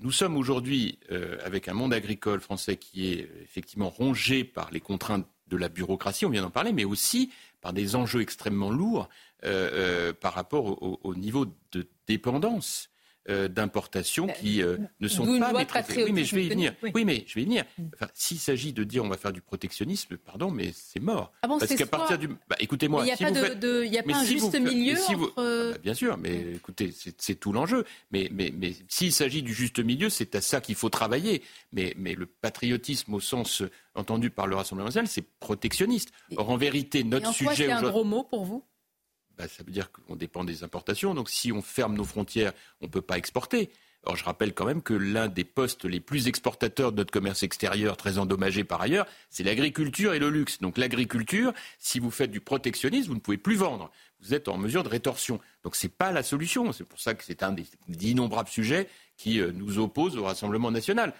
Nous 0.00 0.12
sommes 0.12 0.36
aujourd'hui 0.36 0.98
euh, 1.10 1.38
avec 1.44 1.68
un 1.68 1.74
monde 1.74 1.94
agricole 1.94 2.40
français 2.40 2.76
qui 2.76 3.12
est 3.12 3.22
euh, 3.22 3.42
effectivement 3.42 3.88
rongé 3.88 4.44
par 4.44 4.70
les 4.70 4.80
contraintes 4.80 5.26
de 5.48 5.56
la 5.56 5.68
bureaucratie, 5.68 6.24
on 6.26 6.30
vient 6.30 6.42
d'en 6.42 6.50
parler, 6.50 6.72
mais 6.72 6.84
aussi 6.84 7.30
par 7.60 7.72
des 7.72 7.96
enjeux 7.96 8.22
extrêmement 8.22 8.70
lourds 8.70 9.08
euh, 9.44 10.12
par 10.12 10.32
rapport 10.32 10.82
au, 10.82 11.14
niveau 11.14 11.46
de 11.72 11.86
dépendance 12.06 12.90
euh, 13.30 13.48
d'importation 13.48 14.26
qui 14.26 14.62
euh, 14.62 14.76
ne 15.00 15.08
sont 15.08 15.24
pas 15.38 15.52
maîtrisées. 15.52 16.04
Oui, 16.04 16.12
mais 16.12 16.24
je 16.24 16.36
vais 16.36 16.44
y 16.44 16.48
venir. 16.50 16.74
Oui, 16.94 17.04
mais 17.04 17.24
je 17.26 17.34
vais 17.34 17.42
y 17.42 17.44
venir. 17.44 17.64
S'il 18.12 18.38
s'agit 18.38 18.72
de 18.72 18.84
dire 18.84 19.02
on 19.02 19.08
va 19.08 19.16
faire 19.16 19.32
du 19.32 19.40
protectionnisme, 19.40 20.16
pardon, 20.18 20.50
mais 20.50 20.72
c'est 20.74 21.00
mort. 21.00 21.32
Ah 21.42 21.48
bon, 21.48 21.58
Parce 21.58 21.74
qu'à 21.74 21.86
partir 21.86 22.18
du, 22.18 22.28
bah, 22.28 22.56
écoutez-moi, 22.58 23.02
il 23.02 23.06
n'y 23.06 23.12
a, 23.12 23.16
pas, 23.16 23.54
de, 23.54 23.84
y 23.84 23.98
a 23.98 24.02
pas 24.02 24.16
un 24.16 24.24
juste 24.24 24.54
milieu 24.58 24.98
entre... 24.98 25.32
Ah 25.36 25.70
bah, 25.72 25.78
bien 25.82 25.94
sûr, 25.94 26.18
mais 26.18 26.52
écoutez, 26.54 26.92
c'est 27.16 27.34
tout 27.34 27.52
l'enjeu. 27.52 27.84
Mais, 28.10 28.28
mais, 28.30 28.52
mais 28.54 28.74
s'il 28.88 29.12
s'agit 29.12 29.42
du 29.42 29.54
juste 29.54 29.78
milieu, 29.78 30.10
c'est 30.10 30.34
à 30.34 30.40
ça 30.40 30.60
qu'il 30.60 30.74
faut 30.74 30.90
travailler. 30.90 31.42
Mais, 31.72 31.94
mais 31.96 32.14
le 32.14 32.26
patriotisme 32.26 33.14
au 33.14 33.20
sens 33.20 33.62
entendu 33.94 34.30
par 34.30 34.46
le 34.46 34.56
Rassemblement 34.56 34.88
national, 34.88 35.08
c'est 35.08 35.24
protectionniste. 35.40 36.10
Or, 36.36 36.50
en 36.50 36.56
vérité, 36.56 37.04
notre 37.04 37.26
et 37.26 37.28
en 37.28 37.32
sujet. 37.32 37.66
C'est 37.66 37.72
un 37.72 37.82
gros 37.82 38.04
mot 38.04 38.24
pour 38.24 38.44
vous? 38.44 38.64
Bah, 39.36 39.48
ça 39.48 39.62
veut 39.62 39.72
dire 39.72 39.90
qu'on 39.90 40.16
dépend 40.16 40.44
des 40.44 40.64
importations. 40.64 41.14
Donc 41.14 41.30
si 41.30 41.52
on 41.52 41.62
ferme 41.62 41.94
nos 41.94 42.04
frontières, 42.04 42.52
on 42.80 42.86
ne 42.86 42.90
peut 42.90 43.02
pas 43.02 43.18
exporter. 43.18 43.70
Or, 44.06 44.16
je 44.16 44.24
rappelle 44.24 44.52
quand 44.52 44.66
même 44.66 44.82
que 44.82 44.92
l'un 44.92 45.28
des 45.28 45.44
postes 45.44 45.86
les 45.86 46.00
plus 46.00 46.28
exportateurs 46.28 46.92
de 46.92 46.98
notre 46.98 47.10
commerce 47.10 47.42
extérieur, 47.42 47.96
très 47.96 48.18
endommagé 48.18 48.62
par 48.62 48.82
ailleurs, 48.82 49.06
c'est 49.30 49.44
l'agriculture 49.44 50.12
et 50.12 50.18
le 50.18 50.28
luxe. 50.28 50.60
Donc 50.60 50.76
l'agriculture, 50.76 51.54
si 51.78 52.00
vous 52.00 52.10
faites 52.10 52.30
du 52.30 52.40
protectionnisme, 52.40 53.08
vous 53.08 53.14
ne 53.14 53.20
pouvez 53.20 53.38
plus 53.38 53.56
vendre. 53.56 53.90
Vous 54.20 54.34
êtes 54.34 54.48
en 54.48 54.58
mesure 54.58 54.82
de 54.82 54.90
rétorsion. 54.90 55.40
Donc 55.62 55.74
ce 55.74 55.86
n'est 55.86 55.92
pas 55.92 56.12
la 56.12 56.22
solution. 56.22 56.70
C'est 56.72 56.84
pour 56.84 57.00
ça 57.00 57.14
que 57.14 57.24
c'est 57.24 57.42
un 57.42 57.52
des 57.52 57.66
innombrables 57.88 58.48
sujets 58.48 58.88
qui 59.16 59.40
euh, 59.40 59.52
nous 59.52 59.78
opposent 59.78 60.18
au 60.18 60.24
Rassemblement 60.24 60.70
national. 60.70 61.14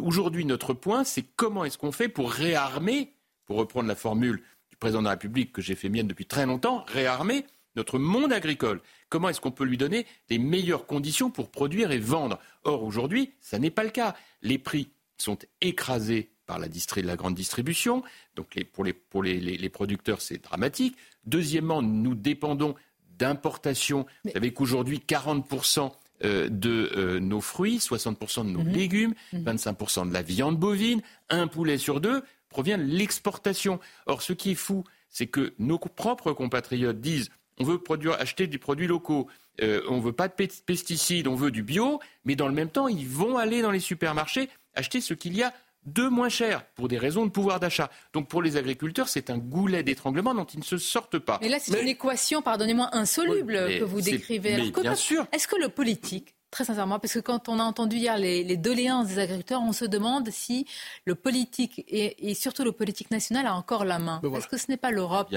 Aujourd'hui, 0.00 0.44
notre 0.44 0.74
point, 0.74 1.04
c'est 1.04 1.24
comment 1.36 1.64
est-ce 1.64 1.78
qu'on 1.78 1.92
fait 1.92 2.08
pour 2.08 2.30
réarmer, 2.30 3.14
pour 3.46 3.56
reprendre 3.56 3.88
la 3.88 3.94
formule 3.94 4.42
président 4.82 4.98
de 4.98 5.04
la 5.04 5.12
République 5.12 5.52
que 5.52 5.62
j'ai 5.62 5.76
fait 5.76 5.88
mienne 5.88 6.08
depuis 6.08 6.26
très 6.26 6.44
longtemps, 6.44 6.84
réarmer 6.88 7.46
notre 7.76 8.00
monde 8.00 8.32
agricole. 8.32 8.80
Comment 9.08 9.28
est-ce 9.28 9.40
qu'on 9.40 9.52
peut 9.52 9.64
lui 9.64 9.76
donner 9.78 10.06
les 10.28 10.38
meilleures 10.38 10.86
conditions 10.86 11.30
pour 11.30 11.52
produire 11.52 11.92
et 11.92 12.00
vendre? 12.00 12.40
Or, 12.64 12.82
aujourd'hui, 12.82 13.32
ça 13.40 13.60
n'est 13.60 13.70
pas 13.70 13.84
le 13.84 13.90
cas. 13.90 14.16
Les 14.42 14.58
prix 14.58 14.90
sont 15.18 15.38
écrasés 15.60 16.32
par 16.46 16.58
la, 16.58 16.66
la 16.96 17.16
grande 17.16 17.36
distribution. 17.36 18.02
Donc, 18.34 18.60
pour, 18.72 18.82
les, 18.82 19.68
producteurs, 19.68 20.20
c'est 20.20 20.42
dramatique. 20.42 20.96
Deuxièmement, 21.26 21.80
nous 21.80 22.16
dépendons 22.16 22.74
d'importations. 23.16 24.04
Vous 24.24 24.32
savez 24.32 24.52
qu'aujourd'hui, 24.52 25.00
40% 25.06 25.92
euh, 26.24 26.48
de 26.48 27.20
nos 27.20 27.40
fruits, 27.40 27.78
60% 27.78 28.46
de 28.46 28.50
nos 28.50 28.64
légumes, 28.64 29.14
25% 29.32 30.00
mhm. 30.00 30.08
de 30.08 30.14
la 30.14 30.22
viande 30.22 30.58
bovine, 30.58 31.02
un 31.30 31.46
poulet 31.46 31.78
sur 31.78 32.00
deux 32.00 32.24
provient 32.52 32.78
de 32.78 32.84
l'exportation. 32.84 33.80
Or, 34.06 34.22
ce 34.22 34.32
qui 34.32 34.52
est 34.52 34.56
fou, 34.56 34.84
c'est 35.08 35.26
que 35.26 35.54
nos 35.58 35.78
propres 35.78 36.32
compatriotes 36.32 37.00
disent 37.00 37.30
on 37.58 37.64
veut 37.64 37.78
produire, 37.78 38.14
acheter 38.14 38.46
des 38.46 38.58
produits 38.58 38.86
locaux, 38.86 39.28
euh, 39.60 39.82
on 39.88 39.98
ne 39.98 40.02
veut 40.02 40.12
pas 40.12 40.28
de 40.28 40.34
pesticides, 40.34 41.28
on 41.28 41.34
veut 41.34 41.50
du 41.50 41.62
bio, 41.62 42.00
mais 42.24 42.34
dans 42.34 42.48
le 42.48 42.54
même 42.54 42.70
temps, 42.70 42.88
ils 42.88 43.06
vont 43.06 43.36
aller 43.36 43.60
dans 43.62 43.70
les 43.70 43.80
supermarchés 43.80 44.48
acheter 44.74 45.00
ce 45.00 45.12
qu'il 45.12 45.36
y 45.36 45.42
a 45.42 45.52
de 45.84 46.06
moins 46.06 46.28
cher 46.28 46.64
pour 46.74 46.88
des 46.88 46.96
raisons 46.96 47.26
de 47.26 47.30
pouvoir 47.30 47.60
d'achat. 47.60 47.90
Donc 48.12 48.28
pour 48.28 48.40
les 48.40 48.56
agriculteurs, 48.56 49.08
c'est 49.08 49.30
un 49.30 49.38
goulet 49.38 49.82
d'étranglement 49.82 50.34
dont 50.34 50.44
ils 50.44 50.60
ne 50.60 50.64
se 50.64 50.78
sortent 50.78 51.18
pas. 51.18 51.38
Mais 51.42 51.48
là, 51.48 51.58
c'est 51.60 51.80
une 51.80 51.88
équation, 51.88 52.40
pardonnez-moi, 52.40 52.88
insoluble 52.92 53.54
que 53.54 53.84
vous 53.84 54.00
décrivez. 54.00 54.56
Mais 54.56 54.70
bien 54.70 54.94
sûr. 54.94 55.26
Est-ce 55.32 55.48
que 55.48 55.56
le 55.56 55.68
politique 55.68 56.34
Très 56.52 56.66
sincèrement, 56.66 56.98
parce 56.98 57.14
que 57.14 57.18
quand 57.18 57.48
on 57.48 57.58
a 57.58 57.62
entendu 57.62 57.96
hier 57.96 58.18
les, 58.18 58.56
doléances 58.58 59.08
des 59.08 59.18
agriculteurs, 59.18 59.62
on 59.62 59.72
se 59.72 59.86
demande 59.86 60.28
si 60.30 60.66
le 61.06 61.14
politique 61.14 61.82
et, 61.88 62.34
surtout 62.34 62.62
le 62.62 62.72
politique 62.72 63.10
national 63.10 63.46
a 63.46 63.54
encore 63.54 63.86
la 63.86 63.98
main. 63.98 64.20
Est-ce 64.36 64.48
que 64.48 64.58
ce 64.58 64.66
n'est 64.70 64.76
pas 64.76 64.90
l'Europe 64.90 65.30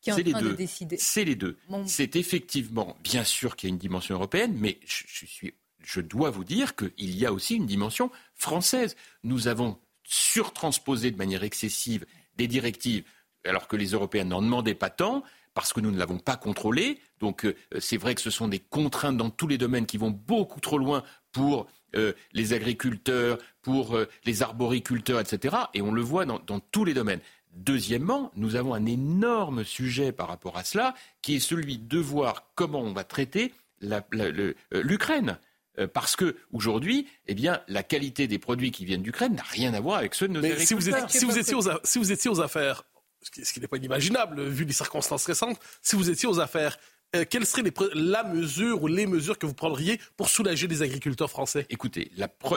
qui 0.00 0.10
est, 0.10 0.12
en 0.12 0.30
train 0.30 0.42
de 0.42 0.52
décider 0.52 0.96
C'est 0.96 1.24
les 1.24 1.34
deux. 1.34 1.58
C'est 1.86 2.14
effectivement, 2.14 2.96
bien 3.02 3.24
sûr 3.24 3.56
qu'il 3.56 3.68
y 3.68 3.72
a 3.72 3.74
une 3.74 3.78
dimension 3.78 4.14
européenne, 4.14 4.54
mais 4.56 4.78
je, 4.86 5.26
suis, 5.26 5.54
je 5.82 6.00
dois 6.00 6.30
vous 6.30 6.44
dire 6.44 6.76
qu'il 6.76 7.18
y 7.18 7.26
a 7.26 7.32
aussi 7.32 7.56
une 7.56 7.66
dimension 7.66 8.12
française. 8.36 8.94
Nous 9.24 9.48
avons 9.48 9.76
surtransposé 10.04 11.10
de 11.10 11.16
manière 11.16 11.42
excessive 11.42 12.06
des 12.36 12.46
directives 12.46 13.02
alors 13.44 13.66
que 13.66 13.74
les 13.74 13.88
Européens 13.88 14.24
n'en 14.24 14.40
demandaient 14.40 14.74
pas 14.76 14.90
tant 14.90 15.24
parce 15.52 15.72
que 15.72 15.80
nous 15.80 15.90
ne 15.90 15.98
l'avons 15.98 16.18
pas 16.18 16.36
contrôlé. 16.36 17.00
Donc 17.20 17.44
euh, 17.44 17.54
c'est 17.78 17.96
vrai 17.96 18.14
que 18.14 18.20
ce 18.20 18.30
sont 18.30 18.48
des 18.48 18.58
contraintes 18.58 19.16
dans 19.16 19.30
tous 19.30 19.46
les 19.46 19.58
domaines 19.58 19.86
qui 19.86 19.98
vont 19.98 20.10
beaucoup 20.10 20.60
trop 20.60 20.78
loin 20.78 21.04
pour 21.32 21.68
euh, 21.94 22.12
les 22.32 22.52
agriculteurs, 22.52 23.38
pour 23.62 23.96
euh, 23.96 24.08
les 24.24 24.42
arboriculteurs, 24.42 25.20
etc. 25.20 25.56
Et 25.74 25.82
on 25.82 25.92
le 25.92 26.02
voit 26.02 26.24
dans, 26.24 26.60
tous 26.60 26.84
les 26.84 26.94
domaines. 26.94 27.20
Deuxièmement, 27.52 28.30
nous 28.36 28.56
avons 28.56 28.74
un 28.74 28.86
énorme 28.86 29.64
sujet 29.64 30.12
par 30.12 30.28
rapport 30.28 30.56
à 30.56 30.64
cela, 30.64 30.94
qui 31.20 31.36
est 31.36 31.40
celui 31.40 31.78
de 31.78 31.98
voir 31.98 32.46
comment 32.54 32.80
on 32.80 32.92
va 32.92 33.04
traiter 33.04 33.52
l'Ukraine. 34.72 35.38
Parce 35.92 36.14
que 36.14 36.36
aujourd'hui, 36.52 37.08
eh 37.26 37.34
bien, 37.34 37.60
la 37.66 37.82
qualité 37.82 38.28
des 38.28 38.38
produits 38.38 38.70
qui 38.70 38.84
viennent 38.84 39.02
d'Ukraine 39.02 39.34
n'a 39.34 39.42
rien 39.42 39.74
à 39.74 39.80
voir 39.80 39.98
avec 39.98 40.14
ceux 40.14 40.28
de 40.28 40.34
nos 40.34 40.40
agriculteurs. 40.40 40.68
Si 41.10 41.24
vous, 41.24 41.38
étiez 41.38 41.56
si 41.82 41.98
vous 41.98 42.12
étiez 42.12 42.30
aux 42.30 42.40
affaires 42.40 42.84
ce 43.22 43.52
qui, 43.52 43.60
n'est 43.60 43.66
pas 43.66 43.76
inimaginable 43.76 44.42
vu 44.48 44.64
les 44.64 44.72
circonstances 44.72 45.26
récentes, 45.26 45.58
si 45.82 45.96
vous 45.96 46.10
étiez 46.10 46.28
aux 46.28 46.40
affaires, 46.40 46.78
euh, 47.16 47.24
quelle 47.28 47.46
serait 47.46 47.62
la 47.94 48.24
mesure 48.24 48.82
ou 48.82 48.86
les 48.86 49.06
mesures 49.06 49.38
que 49.38 49.46
vous 49.46 49.54
prendriez 49.54 50.00
pour 50.16 50.28
soulager 50.28 50.66
les 50.66 50.82
agriculteurs 50.82 51.30
français? 51.30 51.66
Écoutez, 51.68 52.10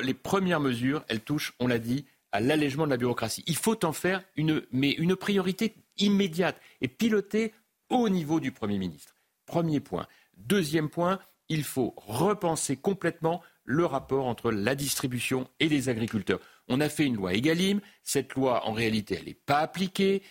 les 0.04 0.14
premières 0.14 0.60
mesures, 0.60 1.04
touchent, 1.26 1.54
on 1.60 1.68
l'a 1.68 1.80
dit, 1.80 2.06
à 2.32 2.40
l'allègement 2.40 2.86
de 2.86 2.92
la 2.92 2.98
bureaucratie. 2.98 3.44
Il 3.48 3.56
faut 3.56 3.84
en 3.86 3.94
faire 3.94 4.24
une, 4.36 4.64
une 4.72 5.16
priorité 5.16 5.76
immédiate 5.98 6.60
et 6.82 6.88
pilotée 6.88 7.54
au 7.90 8.10
niveau 8.10 8.40
du 8.40 8.52
Premier 8.52 8.78
ministre. 8.78 9.16
Premier 9.46 9.80
point. 9.80 10.08
Deuxième 10.38 10.90
point, 10.90 11.20
il 11.50 11.64
faut 11.64 11.94
repenser 11.98 12.76
complètement 12.76 13.42
le 13.66 13.86
rapport 13.86 14.26
entre 14.26 14.52
la 14.52 14.76
distribution 14.76 15.48
et 15.60 15.70
les 15.70 15.90
agriculteurs. 15.90 16.40
On 16.68 16.80
a 16.80 16.90
fait 16.90 17.06
une 17.06 17.16
loi 17.16 17.34
Egalim. 17.34 17.82
Cette 18.04 18.34
loi, 18.34 18.66
en 18.66 18.74
réalité, 18.74 19.18
elle 19.20 19.26
n'est 19.26 19.34
pas 19.34 19.60
appliquée, 19.60 20.24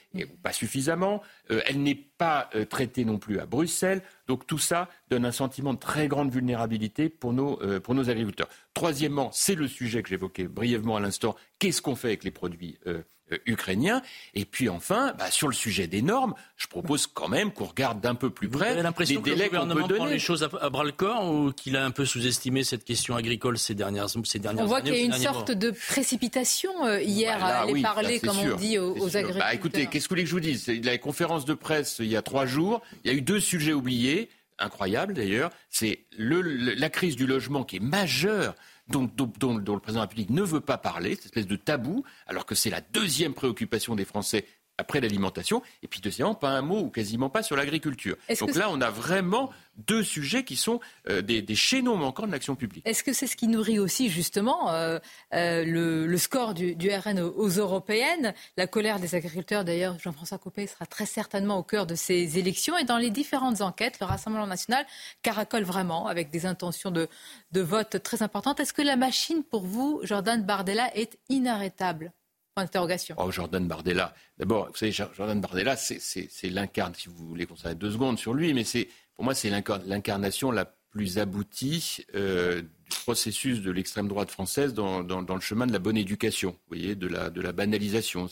pas 0.42 0.52
suffisamment. 0.52 1.22
Euh, 1.50 1.60
elle 1.66 1.82
n'est 1.82 1.94
pas 1.94 2.48
euh, 2.54 2.64
traitée 2.64 3.04
non 3.04 3.18
plus 3.18 3.38
à 3.38 3.46
Bruxelles. 3.46 4.02
Donc 4.28 4.46
tout 4.46 4.58
ça 4.58 4.88
donne 5.10 5.24
un 5.24 5.32
sentiment 5.32 5.74
de 5.74 5.78
très 5.78 6.08
grande 6.08 6.30
vulnérabilité 6.30 7.08
pour 7.08 7.32
nos, 7.32 7.60
euh, 7.62 7.80
pour 7.80 7.94
nos 7.94 8.08
agriculteurs. 8.10 8.48
Troisièmement, 8.74 9.30
c'est 9.32 9.54
le 9.54 9.68
sujet 9.68 10.02
que 10.02 10.08
j'évoquais 10.08 10.48
brièvement 10.48 10.96
à 10.96 11.00
l'instant. 11.00 11.36
Qu'est-ce 11.58 11.82
qu'on 11.82 11.96
fait 11.96 12.08
avec 12.08 12.24
les 12.24 12.30
produits 12.30 12.78
euh, 12.86 13.02
ukrainien. 13.46 14.02
Et 14.34 14.44
puis 14.44 14.68
enfin, 14.68 15.14
bah, 15.18 15.30
sur 15.30 15.48
le 15.48 15.54
sujet 15.54 15.86
des 15.86 16.02
normes, 16.02 16.34
je 16.56 16.66
propose 16.66 17.06
quand 17.06 17.28
même 17.28 17.52
qu'on 17.52 17.64
regarde 17.64 18.00
d'un 18.00 18.14
peu 18.14 18.30
plus 18.30 18.48
près 18.48 18.80
l'impression 18.82 19.20
que 19.20 19.30
le 19.30 19.36
gouvernement 19.36 19.88
prend 19.88 20.06
les 20.06 20.18
choses 20.18 20.42
à, 20.42 20.70
bras 20.70 20.84
le 20.84 20.92
corps 20.92 21.30
ou 21.30 21.52
qu'il 21.52 21.76
a 21.76 21.84
un 21.84 21.90
peu 21.90 22.04
sous-estimé 22.04 22.64
cette 22.64 22.84
question 22.84 23.16
agricole 23.16 23.58
ces 23.58 23.74
dernières, 23.74 24.08
ces 24.24 24.38
dernières 24.38 24.64
on 24.64 24.64
années 24.64 24.64
On 24.64 24.66
voit 24.66 24.82
qu'il 24.82 24.94
y 24.94 25.02
a 25.02 25.04
une 25.04 25.12
sorte 25.12 25.52
de 25.52 25.70
précipitation 25.70 26.86
euh, 26.86 27.00
hier 27.00 27.38
bah, 27.38 27.46
à 27.46 27.62
aller 27.62 27.82
parler, 27.82 28.20
comme 28.20 28.38
on 28.38 28.56
dit, 28.56 28.78
aux, 28.78 28.94
bah, 28.94 29.00
agriculteurs. 29.06 29.38
Bah, 29.38 29.54
écoutez, 29.54 29.86
qu'est-ce 29.86 30.04
que 30.04 30.08
vous 30.08 30.14
voulez 30.14 30.24
que 30.24 30.28
je 30.28 30.34
vous 30.34 30.40
dise? 30.40 30.68
La 30.84 30.98
conférence 30.98 31.44
de 31.44 31.54
presse 31.54 31.96
il 32.00 32.06
y 32.06 32.16
a 32.16 32.22
trois 32.22 32.46
jours, 32.46 32.82
il 33.04 33.10
y 33.10 33.14
a 33.14 33.16
eu 33.16 33.22
deux 33.22 33.40
sujets 33.40 33.72
oubliés 33.72 34.21
incroyable 34.62 35.14
d'ailleurs, 35.14 35.50
c'est 35.68 36.06
la 36.18 36.90
crise 36.90 37.16
du 37.16 37.26
logement 37.26 37.64
qui 37.64 37.76
est 37.76 37.80
majeure 37.80 38.54
dont, 38.88 39.10
le 39.18 39.26
président 39.28 39.60
de 39.60 39.94
la 39.94 40.00
République 40.02 40.30
ne 40.30 40.42
veut 40.42 40.60
pas 40.60 40.78
parler, 40.78 41.14
cette 41.14 41.26
espèce 41.26 41.46
de 41.46 41.56
tabou, 41.56 42.04
alors 42.26 42.46
que 42.46 42.54
c'est 42.54 42.70
la 42.70 42.80
deuxième 42.80 43.34
préoccupation 43.34 43.94
des 43.94 44.04
Français 44.04 44.44
après 44.78 45.00
l'alimentation. 45.00 45.62
Et 45.82 45.88
puis 45.88 46.00
deuxièmement, 46.00 46.34
pas 46.34 46.50
un 46.50 46.62
mot 46.62 46.80
ou 46.80 46.90
quasiment 46.90 47.30
pas 47.30 47.42
sur 47.42 47.56
l'agriculture. 47.56 48.16
Donc 48.40 48.54
là, 48.54 48.68
on 48.70 48.80
a 48.80 48.90
vraiment 48.90 49.50
deux 49.76 50.02
sujets 50.02 50.44
qui 50.44 50.56
sont 50.56 50.80
euh, 51.08 51.22
des, 51.22 51.40
des, 51.40 51.54
chaînons 51.54 51.96
manquants 51.96 52.26
de 52.26 52.32
l'action 52.32 52.56
publique. 52.56 52.86
Est-ce 52.86 53.02
que 53.02 53.12
c'est 53.12 53.26
ce 53.26 53.36
qui 53.36 53.48
nourrit 53.48 53.78
aussi 53.78 54.10
justement 54.10 54.70
euh, 54.70 54.98
euh, 55.32 55.64
le, 55.64 56.06
le, 56.06 56.18
score 56.18 56.52
du, 56.52 56.74
du 56.74 56.90
RN 56.90 57.20
aux, 57.20 57.32
aux, 57.32 57.48
européennes? 57.48 58.34
La 58.56 58.66
colère 58.66 59.00
des 59.00 59.14
agriculteurs, 59.14 59.64
d'ailleurs, 59.64 59.98
Jean-François 59.98 60.38
Copé 60.38 60.66
sera 60.66 60.84
très 60.84 61.06
certainement 61.06 61.58
au 61.58 61.62
cœur 61.62 61.86
de 61.86 61.94
ces 61.94 62.38
élections. 62.38 62.76
Et 62.76 62.84
dans 62.84 62.98
les 62.98 63.10
différentes 63.10 63.60
enquêtes, 63.60 63.98
le 64.00 64.06
Rassemblement 64.06 64.46
national 64.46 64.86
caracole 65.22 65.64
vraiment 65.64 66.06
avec 66.06 66.30
des 66.30 66.44
intentions 66.44 66.90
de, 66.90 67.08
de 67.52 67.60
vote 67.60 68.02
très 68.02 68.22
importantes. 68.22 68.60
Est-ce 68.60 68.74
que 68.74 68.82
la 68.82 68.96
machine, 68.96 69.42
pour 69.42 69.64
vous, 69.64 70.00
Jordan 70.02 70.42
Bardella, 70.42 70.94
est 70.96 71.18
inarrêtable? 71.28 72.12
Oh, 73.16 73.30
Jordan 73.30 73.66
Bardella. 73.66 74.14
D'abord, 74.38 74.68
vous 74.68 74.76
savez, 74.76 74.92
Jordan 74.92 75.40
Bardella, 75.40 75.76
c'est 75.76 76.50
l'incarne, 76.50 76.94
si 76.94 77.08
vous 77.08 77.26
voulez 77.26 77.46
qu'on 77.46 77.56
s'arrête 77.56 77.78
deux 77.78 77.92
secondes 77.92 78.18
sur 78.18 78.34
lui, 78.34 78.52
mais 78.52 78.64
pour 79.14 79.24
moi, 79.24 79.34
c'est 79.34 79.50
l'incarnation 79.50 80.50
la 80.50 80.66
plus 80.90 81.18
aboutie 81.18 82.04
euh, 82.14 82.60
du 82.60 82.96
processus 83.04 83.62
de 83.62 83.70
l'extrême 83.70 84.06
droite 84.06 84.30
française 84.30 84.74
dans, 84.74 85.00
le 85.02 85.40
chemin 85.40 85.66
de 85.66 85.72
la 85.72 85.78
bonne 85.78 85.96
éducation, 85.96 86.50
vous 86.50 86.76
voyez, 86.76 86.94
de 86.94 87.06
la, 87.06 87.30
banalisation. 87.52 88.28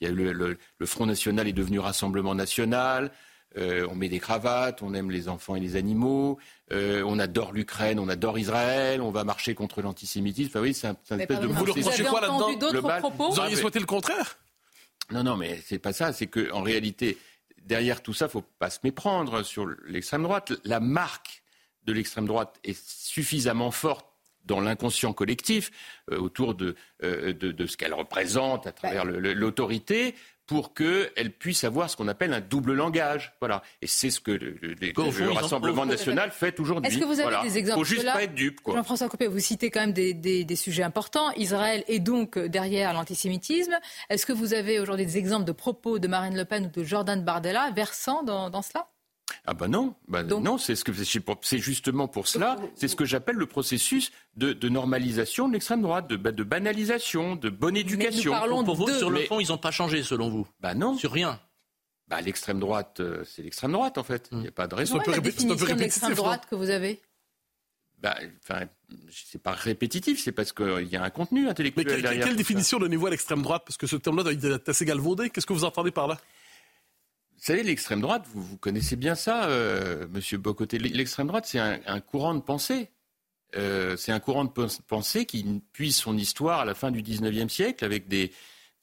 Le 0.00 0.56
Front 0.84 1.06
National 1.06 1.46
est 1.46 1.52
devenu 1.52 1.78
Rassemblement 1.78 2.34
National. 2.34 3.12
Euh, 3.56 3.86
on 3.90 3.94
met 3.94 4.08
des 4.08 4.18
cravates, 4.18 4.82
on 4.82 4.94
aime 4.94 5.10
les 5.10 5.28
enfants 5.28 5.56
et 5.56 5.60
les 5.60 5.76
animaux, 5.76 6.38
euh, 6.72 7.02
on 7.06 7.18
adore 7.18 7.52
l'Ukraine, 7.52 7.98
on 7.98 8.08
adore 8.08 8.38
Israël, 8.38 9.00
on 9.00 9.10
va 9.10 9.24
marcher 9.24 9.54
contre 9.54 9.82
l'antisémitisme. 9.82 10.50
Enfin, 10.50 10.60
oui, 10.60 10.74
c'est 10.74 10.86
un, 10.86 10.96
un 11.10 11.18
espèce 11.18 11.40
de 11.40 11.46
Vous 11.46 11.64
quoi 11.64 12.20
là-dedans 12.20 12.98
propos 12.98 13.30
Vous 13.30 13.38
auriez 13.38 13.56
souhaité 13.56 13.78
le 13.78 13.86
contraire 13.86 14.38
Non, 15.10 15.22
non, 15.22 15.36
mais 15.36 15.60
c'est 15.64 15.78
pas 15.78 15.92
ça. 15.92 16.12
C'est 16.12 16.28
que 16.28 16.50
en 16.52 16.62
réalité, 16.62 17.18
derrière 17.64 18.02
tout 18.02 18.14
ça, 18.14 18.28
faut 18.28 18.44
pas 18.58 18.70
se 18.70 18.80
méprendre 18.84 19.42
sur 19.42 19.66
l'extrême 19.86 20.22
droite. 20.22 20.52
La 20.64 20.80
marque 20.80 21.42
de 21.84 21.92
l'extrême 21.92 22.26
droite 22.26 22.58
est 22.64 22.78
suffisamment 22.86 23.70
forte 23.70 24.06
dans 24.44 24.60
l'inconscient 24.60 25.12
collectif 25.12 25.70
euh, 26.10 26.18
autour 26.18 26.54
de, 26.54 26.74
euh, 27.02 27.32
de, 27.32 27.52
de, 27.52 27.66
ce 27.66 27.76
qu'elle 27.76 27.94
représente 27.94 28.66
à 28.66 28.72
travers 28.72 29.04
l'autorité 29.04 30.14
pour 30.46 30.74
qu'elle 30.74 31.32
puisse 31.38 31.64
avoir 31.64 31.88
ce 31.88 31.96
qu'on 31.96 32.08
appelle 32.08 32.32
un 32.32 32.40
double 32.40 32.74
langage. 32.74 33.32
Voilà. 33.40 33.62
Et 33.80 33.86
c'est 33.86 34.10
ce 34.10 34.20
que 34.20 34.32
le, 34.32 34.58
le, 34.60 34.74
le 34.74 35.30
Rassemblement 35.30 35.86
national 35.86 36.30
fait 36.30 36.58
aujourd'hui. 36.60 36.90
Est-ce 36.90 36.98
que 36.98 37.04
vous 37.04 37.20
avez 37.20 37.22
voilà. 37.22 37.42
des 37.42 37.58
exemples 37.58 37.78
faut 37.78 37.84
juste 37.84 38.04
là, 38.04 38.12
pas 38.12 38.24
être 38.24 38.34
dupe. 38.34 38.60
Jean-François 38.66 39.08
Copé, 39.08 39.28
vous 39.28 39.38
citez 39.38 39.70
quand 39.70 39.80
même 39.80 39.92
des, 39.92 40.14
des, 40.14 40.44
des, 40.44 40.56
sujets 40.56 40.82
importants. 40.82 41.30
Israël 41.36 41.84
est 41.88 42.00
donc 42.00 42.38
derrière 42.38 42.92
l'antisémitisme. 42.92 43.78
Est-ce 44.10 44.26
que 44.26 44.32
vous 44.32 44.54
avez 44.54 44.80
aujourd'hui 44.80 45.06
des 45.06 45.16
exemples 45.16 45.44
de 45.44 45.52
propos 45.52 45.98
de 45.98 46.08
Marine 46.08 46.36
Le 46.36 46.44
Pen 46.44 46.66
ou 46.66 46.80
de 46.80 46.84
Jordan 46.84 47.22
Bardella 47.22 47.70
versant 47.74 48.22
dans, 48.22 48.50
dans 48.50 48.62
cela? 48.62 48.91
Ah 49.44 49.54
ben 49.54 49.66
non, 49.66 49.96
ben 50.06 50.22
Donc, 50.22 50.44
non, 50.44 50.56
c'est 50.56 50.76
ce 50.76 50.84
que 50.84 50.92
c'est 51.42 51.58
justement 51.58 52.06
pour 52.06 52.28
cela, 52.28 52.56
c'est 52.76 52.86
ce 52.86 52.94
que 52.94 53.04
j'appelle 53.04 53.34
le 53.34 53.46
processus 53.46 54.12
de, 54.36 54.52
de 54.52 54.68
normalisation 54.68 55.48
de 55.48 55.54
l'extrême 55.54 55.82
droite, 55.82 56.08
de, 56.08 56.16
de, 56.16 56.42
banalisation, 56.44 57.34
de 57.34 57.50
bonne 57.50 57.76
éducation. 57.76 58.30
Mais 58.30 58.36
nous 58.36 58.40
parlons 58.40 58.64
pour 58.64 58.76
vous, 58.76 58.86
de... 58.86 58.92
sur 58.92 59.10
le 59.10 59.20
fond, 59.22 59.40
ils 59.40 59.48
n'ont 59.48 59.58
pas 59.58 59.72
changé 59.72 60.04
selon 60.04 60.30
vous? 60.30 60.46
Ben 60.60 60.74
non. 60.74 60.96
Sur 60.96 61.10
rien? 61.10 61.40
Bah, 62.06 62.20
l'extrême 62.20 62.60
droite, 62.60 63.00
euh, 63.00 63.24
c'est 63.24 63.42
l'extrême 63.42 63.72
droite 63.72 63.98
en 63.98 64.04
fait. 64.04 64.28
Il 64.30 64.38
n'y 64.38 64.48
a 64.48 64.52
pas 64.52 64.68
de 64.68 64.76
raison. 64.76 65.00
C'est 65.04 65.10
la 65.10 65.18
définition 65.18 65.74
de 65.74 65.80
l'extrême 65.80 66.14
droite 66.14 66.46
que 66.48 66.54
vous 66.54 66.70
avez? 66.70 67.00
Bah, 67.98 68.16
enfin, 68.44 68.66
c'est 69.10 69.42
pas 69.42 69.52
répétitif, 69.52 70.22
c'est 70.22 70.32
parce 70.32 70.52
qu'il 70.52 70.88
y 70.88 70.96
a 70.96 71.02
un 71.02 71.10
contenu 71.10 71.48
intellectuel 71.48 71.86
Mais 71.86 71.92
quelle, 71.92 72.02
derrière. 72.02 72.26
Quelle 72.26 72.36
définition 72.36 72.78
donnez-vous 72.78 73.06
à 73.06 73.10
l'extrême 73.10 73.42
droite? 73.42 73.62
Parce 73.64 73.76
que 73.76 73.86
ce 73.86 73.96
terme-là 73.96 74.30
est 74.30 74.68
assez 74.68 74.84
galvaudé. 74.84 75.30
Qu'est-ce 75.30 75.46
que 75.46 75.52
vous 75.52 75.64
entendez 75.64 75.90
par 75.90 76.06
là? 76.06 76.18
Vous 77.42 77.46
savez, 77.46 77.64
l'extrême 77.64 78.00
droite, 78.00 78.24
vous, 78.32 78.56
connaissez 78.56 78.94
bien 78.94 79.16
ça, 79.16 79.46
euh, 79.46 80.06
Monsieur 80.12 80.38
Bocoté. 80.38 80.78
L'extrême 80.78 81.26
droite, 81.26 81.44
c'est 81.44 81.58
un, 81.58 82.00
courant 82.00 82.36
de 82.36 82.40
pensée. 82.40 82.88
Euh, 83.56 83.96
c'est 83.96 84.12
un 84.12 84.20
courant 84.20 84.44
de 84.44 84.50
pensée 84.86 85.26
qui 85.26 85.60
puise 85.72 85.96
son 85.96 86.16
histoire 86.16 86.60
à 86.60 86.64
la 86.64 86.76
fin 86.76 86.92
du 86.92 87.02
XIXe 87.02 87.52
siècle 87.52 87.84
avec 87.84 88.06
des, 88.06 88.30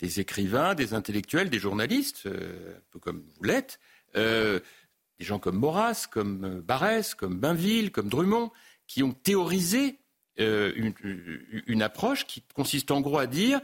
écrivains, 0.02 0.76
des 0.76 0.94
intellectuels, 0.94 1.50
des 1.50 1.58
journalistes, 1.58 2.24
euh, 2.26 2.76
un 2.76 2.82
peu 2.92 3.00
comme 3.00 3.24
vous 3.34 3.44
l'êtes, 3.46 3.80
des 4.14 4.62
gens 5.20 5.40
comme 5.40 5.58
Maurras, 5.58 6.08
comme 6.12 6.60
Barès, 6.60 7.16
comme 7.16 7.40
Bainville, 7.40 7.94
comme 7.94 8.10
Drummond, 8.10 8.52
qui 8.88 9.04
ont 9.04 9.14
théorisé 9.14 10.00
une, 10.38 11.82
approche 11.82 12.28
qui 12.28 12.44
consiste 12.54 12.92
en 12.92 13.00
gros 13.00 13.20
à 13.20 13.26
dire 13.26 13.62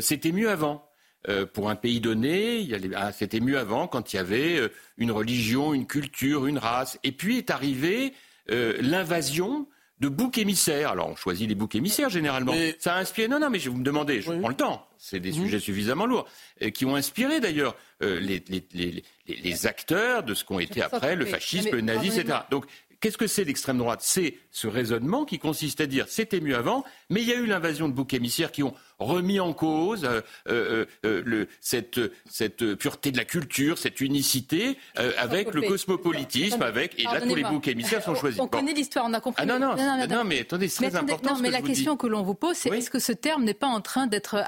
c'était 0.00 0.30
mieux 0.30 0.50
avant. 0.50 0.88
Euh, 1.28 1.44
pour 1.44 1.68
un 1.68 1.76
pays 1.76 2.00
donné, 2.00 2.62
les... 2.62 2.90
ah, 2.96 3.12
c'était 3.12 3.40
mieux 3.40 3.58
avant 3.58 3.86
quand 3.86 4.12
il 4.12 4.16
y 4.16 4.18
avait 4.18 4.58
euh, 4.58 4.68
une 4.96 5.10
religion, 5.10 5.74
une 5.74 5.86
culture, 5.86 6.46
une 6.46 6.56
race. 6.56 6.98
Et 7.04 7.12
puis 7.12 7.36
est 7.36 7.50
arrivée 7.50 8.14
euh, 8.50 8.78
l'invasion 8.80 9.66
de 9.98 10.08
boucs 10.08 10.38
émissaires. 10.38 10.92
Alors 10.92 11.08
on 11.10 11.16
choisit 11.16 11.46
les 11.46 11.54
boucs 11.54 11.74
émissaires 11.74 12.08
généralement. 12.08 12.52
Mais... 12.52 12.74
Ça 12.78 12.94
a 12.94 13.00
inspiré. 13.00 13.28
Non, 13.28 13.38
non, 13.38 13.50
mais 13.50 13.58
je 13.58 13.68
vous 13.68 13.76
me 13.76 13.84
demandez, 13.84 14.22
je 14.22 14.30
oui. 14.30 14.38
prends 14.38 14.48
le 14.48 14.54
temps. 14.54 14.86
C'est 14.96 15.20
des 15.20 15.32
mmh. 15.32 15.34
sujets 15.34 15.60
suffisamment 15.60 16.06
lourds 16.06 16.26
qui 16.72 16.86
ont 16.86 16.96
inspiré 16.96 17.40
d'ailleurs 17.40 17.76
les, 18.00 18.42
les, 18.48 18.66
les, 18.72 19.04
les, 19.26 19.66
acteurs 19.66 20.22
de 20.22 20.32
ce 20.32 20.42
qu'ont 20.44 20.58
été 20.58 20.80
après 20.82 21.16
le 21.16 21.26
fascisme, 21.26 21.66
mais, 21.66 21.72
le 21.72 21.80
nazisme, 21.82 22.20
etc. 22.20 22.38
Donc 22.50 22.64
Qu'est-ce 23.00 23.16
que 23.16 23.26
c'est 23.26 23.44
l'extrême 23.44 23.78
droite? 23.78 24.00
C'est 24.02 24.34
ce 24.50 24.66
raisonnement 24.66 25.24
qui 25.24 25.38
consiste 25.38 25.80
à 25.80 25.86
dire 25.86 26.06
c'était 26.08 26.40
mieux 26.40 26.54
avant, 26.54 26.84
mais 27.08 27.22
il 27.22 27.28
y 27.28 27.32
a 27.32 27.36
eu 27.36 27.46
l'invasion 27.46 27.88
de 27.88 27.94
boucs 27.94 28.12
émissaires 28.12 28.52
qui 28.52 28.62
ont 28.62 28.74
remis 28.98 29.40
en 29.40 29.54
cause 29.54 30.04
euh, 30.04 30.20
euh, 30.48 30.84
euh, 31.06 31.22
le, 31.24 31.48
cette, 31.62 31.98
cette, 32.28 32.74
pureté 32.74 33.10
de 33.10 33.16
la 33.16 33.24
culture, 33.24 33.78
cette 33.78 34.02
unicité, 34.02 34.76
avec 35.16 35.54
le 35.54 35.62
cosmopolitisme, 35.62 36.60
avec 36.60 37.00
et 37.00 37.04
là 37.04 37.22
tous 37.22 37.34
les 37.34 37.42
boucs 37.42 37.68
émissaires 37.68 38.02
sont 38.02 38.14
choisis. 38.14 38.38
On, 38.38 38.44
bon. 38.44 38.48
connaît 38.50 38.74
l'histoire, 38.74 39.06
on 39.08 39.14
a 39.14 39.20
compris. 39.20 39.42
Ah 39.42 39.46
non 39.46 39.58
non, 39.58 39.76
non, 39.76 39.98
non, 39.98 40.06
non 40.06 40.24
mais 40.24 40.40
attendez, 40.40 40.68
c'est 40.68 40.84
très 40.84 40.96
attendez, 40.96 41.14
important. 41.14 41.36
Non, 41.36 41.40
mais 41.40 41.48
que 41.48 41.54
la 41.54 41.62
question 41.62 41.96
que 41.96 42.06
l'on 42.06 42.22
vous 42.22 42.34
pose, 42.34 42.56
c'est 42.56 42.70
oui. 42.70 42.78
est-ce 42.78 42.90
que 42.90 42.98
ce 42.98 43.12
terme 43.12 43.44
n'est 43.44 43.54
pas 43.54 43.66
en 43.66 43.80
train 43.80 44.06
d'être 44.06 44.44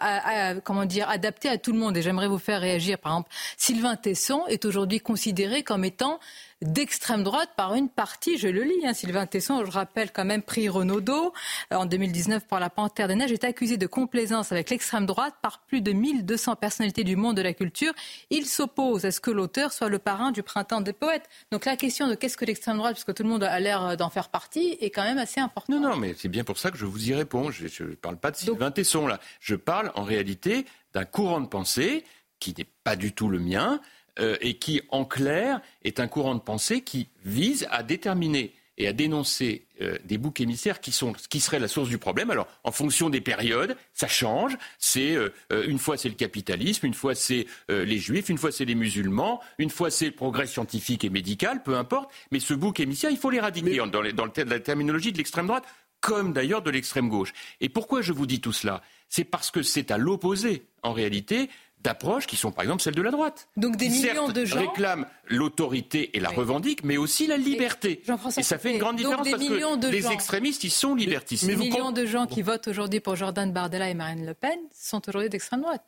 comment 0.65 0.85
dire 0.85 1.09
adapté 1.09 1.49
à 1.49 1.57
tout 1.57 1.73
le 1.73 1.79
monde? 1.79 1.97
Et 1.97 2.03
j'aimerais 2.03 2.29
vous 2.29 2.39
faire 2.39 2.61
réagir. 2.61 2.99
Par 2.99 3.13
exemple, 3.13 3.31
Sylvain 3.57 3.97
Tesson 3.97 4.45
est 4.49 4.67
aujourd'hui 4.67 5.01
considéré 5.01 5.63
comme 5.63 5.87
étant 5.87 6.21
d'extrême 6.63 7.23
droite 7.23 7.51
par 7.57 7.75
une 7.75 7.89
partie, 7.89 8.39
je 8.39 8.49
le 8.49 8.63
lis, 8.63 8.87
hein, 8.87 8.95
Sylvain 8.95 9.27
Tesson, 9.27 9.65
je 9.65 9.71
rappelle 9.71 10.13
quand 10.13 10.25
même, 10.25 10.43
prix 10.43 10.69
Renaudot 10.69 11.33
en 11.71 11.87
2019 11.87 12.47
par 12.47 12.61
la 12.61 12.71
Panthère 12.71 13.09
des 13.09 13.15
Neiges, 13.15 13.33
est 13.33 13.45
accusé 13.45 13.77
de 13.77 13.87
complaisance 13.87 14.53
avec 14.53 14.71
l'extrême 14.71 15.07
droite 15.07 15.35
par 15.43 15.61
plus 15.61 15.81
de 15.81 15.93
1200 15.93 16.57
personnalités 16.57 17.05
du 17.05 17.17
monde 17.17 17.37
de 17.37 17.43
la 17.43 17.53
culture. 17.53 17.93
Il 18.31 18.47
s'oppose 18.47 19.05
à 19.05 19.11
ce 19.11 19.21
que 19.21 19.31
l'auteur 19.31 19.73
soit 19.73 19.89
le 19.89 19.99
parrain 19.99 20.33
du 20.33 20.43
printemps 20.43 20.81
des 20.81 20.93
poètes. 20.93 21.29
Donc 21.51 21.65
la 21.65 21.77
question 21.77 22.09
de 22.09 22.15
qu'est-ce 22.15 22.37
que 22.37 22.45
l'extrême 22.45 22.79
droite, 22.79 22.95
puisque 22.95 23.15
tout 23.15 23.23
le 23.23 23.29
monde 23.29 23.45
a 23.45 23.61
l'air 23.61 23.97
d'en 23.97 24.11
faire 24.11 24.29
partie, 24.29 24.77
est 24.81 24.91
quand 24.91 25.05
même 25.05 25.19
assez 25.19 25.41
importante. 25.41 25.81
Non, 25.81 25.91
non, 25.91 25.97
mais 25.97 26.15
c'est 26.17 26.29
bien 26.29 26.45
pour 26.45 26.59
ça 26.59 26.71
que 26.71 26.79
je 26.79 26.87
vous 26.87 27.09
y 27.09 27.15
réponds. 27.15 27.51
Je 27.51 27.85
ne 27.85 27.95
parle 27.95 28.17
pas 28.17 28.31
de 28.31 28.37
Sylvain 28.37 28.67
Donc... 28.67 28.75
Tesson, 28.75 29.07
là. 29.07 29.21
Je 29.41 29.55
parle 29.55 29.91
en 29.95 30.03
réalité 30.03 30.67
d'un 30.93 31.05
courant 31.05 31.41
de 31.41 31.47
pensée 31.47 32.05
qui 32.39 32.55
n'est 32.59 32.67
pas 32.83 32.97
du 32.97 33.13
tout 33.13 33.29
le 33.29 33.39
mien, 33.39 33.81
euh, 34.19 34.37
et 34.41 34.55
qui, 34.55 34.83
en 34.91 35.05
clair, 35.05 35.61
est 35.85 36.01
un 36.01 36.09
courant 36.09 36.35
de 36.35 36.41
pensée 36.41 36.83
qui 36.83 37.09
vise 37.25 37.67
à 37.71 37.83
déterminer 37.83 38.55
et 38.79 38.89
à 38.89 38.95
dénoncer 38.95 39.67
euh, 39.83 39.99
des 40.05 40.17
boucs 40.17 40.41
émissaires 40.41 40.81
qui, 40.81 40.93
sont, 40.93 41.13
qui 41.29 41.41
seraient 41.41 41.59
la 41.59 41.69
source 41.69 41.91
du 41.91 41.99
problème. 41.99 42.31
Alors, 42.31 42.49
en 42.65 42.73
fonction 42.73 43.11
des 43.11 43.21
périodes, 43.21 43.77
ça 43.93 44.09
change. 44.09 44.57
C'est 44.79 45.15
euh, 45.15 45.31
une 45.67 45.79
fois 45.79 45.99
c'est 45.99 46.09
le 46.09 46.15
capitalisme, 46.15 46.87
une 46.87 46.95
fois 46.95 47.15
c'est 47.15 47.47
euh, 47.71 47.85
les 47.85 47.99
juifs, 47.99 48.31
une 48.31 48.39
fois 48.39 48.51
c'est 48.51 48.65
les 48.65 48.75
musulmans, 48.75 49.41
une 49.59 49.69
fois 49.69 49.91
c'est 49.91 50.07
le 50.07 50.13
progrès 50.13 50.47
scientifique 50.47 51.05
et 51.05 51.11
médical, 51.11 51.63
peu 51.63 51.77
importe. 51.77 52.11
Mais 52.31 52.41
ce 52.41 52.55
bouc 52.55 52.81
émissaire, 52.81 53.11
il 53.11 53.19
faut 53.19 53.31
l'éradiquer 53.31 53.79
Mais... 53.79 53.91
dans, 53.91 54.01
les, 54.01 54.15
dans 54.15 54.25
le, 54.25 54.33
la 54.45 54.59
terminologie 54.59 55.13
de 55.13 55.19
l'extrême 55.19 55.47
droite, 55.47 55.65
comme 56.01 56.33
d'ailleurs 56.33 56.63
de 56.63 56.71
l'extrême 56.71 57.11
gauche. 57.11 57.33
Et 57.61 57.69
pourquoi 57.69 58.01
je 58.01 58.13
vous 58.13 58.27
dis 58.27 58.41
tout 58.41 58.53
cela? 58.53 58.83
C'est 59.11 59.25
parce 59.25 59.51
que 59.51 59.63
c'est 59.63 59.91
à 59.91 59.99
l'opposé, 59.99 60.65
en 60.83 60.95
réalité, 60.95 61.51
d'approches 61.83 62.27
qui 62.27 62.37
sont 62.37 62.53
par 62.53 62.63
exemple 62.65 62.83
celles 62.83 62.95
de 62.95 63.03
la 63.03 63.11
droite. 63.11 63.49
Donc 63.57 63.77
des 63.77 63.89
millions 63.89 64.27
Certes, 64.27 64.33
de 64.37 64.45
gens 64.45 64.59
réclament 64.59 65.07
l'autorité 65.27 66.17
et 66.17 66.21
la 66.21 66.31
oui. 66.31 66.37
revendiquent, 66.37 66.85
mais 66.85 66.97
aussi 66.97 67.27
la 67.27 67.37
liberté. 67.37 68.03
Et, 68.07 68.41
et 68.41 68.43
ça 68.43 68.59
fait 68.59 68.73
une 68.73 68.79
grande 68.79 68.97
différence 68.97 69.29
parce 69.29 69.43
que 69.43 69.77
de 69.77 69.89
les 69.89 70.03
gens... 70.03 70.11
extrémistes, 70.11 70.65
ils 70.65 70.71
sont 70.71 70.95
libertistes. 70.95 71.47
Des 71.47 71.57
millions 71.57 71.93
de 71.93 72.07
gens 72.07 72.27
qui 72.27 72.43
votent 72.43 72.69
aujourd'hui 72.69 73.01
pour 73.01 73.17
Jordan 73.17 73.53
Bardella 73.53 73.91
et 73.91 73.95
Marine 73.95 74.27
Le 74.27 74.35
Pen 74.35 74.59
sont 74.75 75.07
aujourd'hui 75.09 75.31
d'extrême 75.31 75.63
droite. 75.63 75.85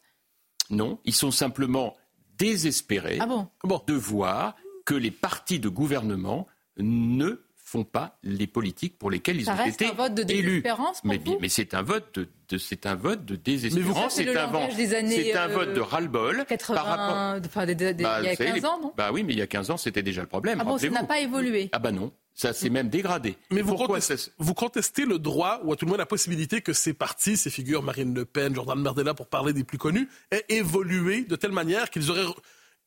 Non, 0.70 0.98
ils 1.04 1.14
sont 1.14 1.30
simplement 1.30 1.96
désespérés 2.38 3.18
ah 3.20 3.26
bon 3.26 3.48
de 3.86 3.94
voir 3.94 4.56
que 4.84 4.94
les 4.94 5.10
partis 5.10 5.60
de 5.60 5.68
gouvernement 5.68 6.46
ne 6.78 7.43
font 7.74 7.84
pas 7.84 8.18
les 8.22 8.46
politiques 8.46 8.98
pour 8.98 9.10
lesquelles 9.10 9.40
ils 9.40 9.46
ça 9.46 9.54
ont 9.54 9.56
reste 9.56 9.82
été 9.82 9.90
un 9.90 9.94
vote 9.94 10.14
de 10.14 10.32
élus. 10.32 10.62
Pour 10.62 10.92
mais, 11.40 11.48
c'est 11.48 11.74
un 11.74 11.82
vote 11.82 12.06
de, 12.14 12.28
de 12.48 12.58
c'est 12.58 12.86
un 12.86 12.94
vote 12.94 13.24
de 13.24 13.34
désespérance. 13.34 14.14
C'est 14.14 14.36
un, 14.36 14.54
années, 14.92 15.34
un 15.34 15.48
vote 15.48 15.74
de 15.74 15.80
ras-le-bol. 15.80 16.44
80, 16.48 16.74
par 16.74 16.86
rapport... 16.86 17.40
enfin, 17.44 17.66
des, 17.66 17.74
des, 17.74 17.94
bah, 17.94 18.20
il 18.22 18.26
y 18.26 18.28
a 18.28 18.36
15 18.36 18.54
les... 18.54 18.64
ans, 18.64 18.80
non 18.80 18.92
Bah 18.96 19.10
oui, 19.12 19.24
mais 19.24 19.32
il 19.32 19.38
y 19.40 19.42
a 19.42 19.48
15 19.48 19.72
ans, 19.72 19.76
c'était 19.76 20.02
déjà 20.02 20.20
le 20.20 20.28
problème. 20.28 20.58
Ah 20.60 20.64
bon, 20.64 20.78
ça 20.78 20.88
n'a 20.88 21.02
pas 21.02 21.18
évolué. 21.18 21.68
Ah 21.72 21.80
bah 21.80 21.90
non. 21.90 22.12
Ça 22.36 22.52
s'est 22.52 22.68
même 22.68 22.88
dégradé. 22.88 23.36
Mais 23.50 23.62
vous 23.62 23.76
contestez, 23.76 24.30
vous 24.38 24.54
contestez, 24.54 25.04
le 25.04 25.18
droit, 25.18 25.60
ou 25.64 25.72
à 25.72 25.76
tout 25.76 25.84
le 25.84 25.90
moins 25.90 25.98
la 25.98 26.06
possibilité 26.06 26.60
que 26.60 26.72
ces 26.72 26.92
partis, 26.92 27.36
ces 27.36 27.50
figures, 27.50 27.82
Marine 27.82 28.14
Le 28.14 28.24
Pen, 28.24 28.54
Jordan 28.54 28.82
Bardella, 28.82 29.14
pour 29.14 29.28
parler 29.28 29.52
des 29.52 29.62
plus 29.62 29.78
connus, 29.78 30.08
aient 30.32 30.44
évolué 30.48 31.22
de 31.22 31.36
telle 31.36 31.52
manière 31.52 31.90
qu'ils 31.90 32.10
auraient, 32.10 32.26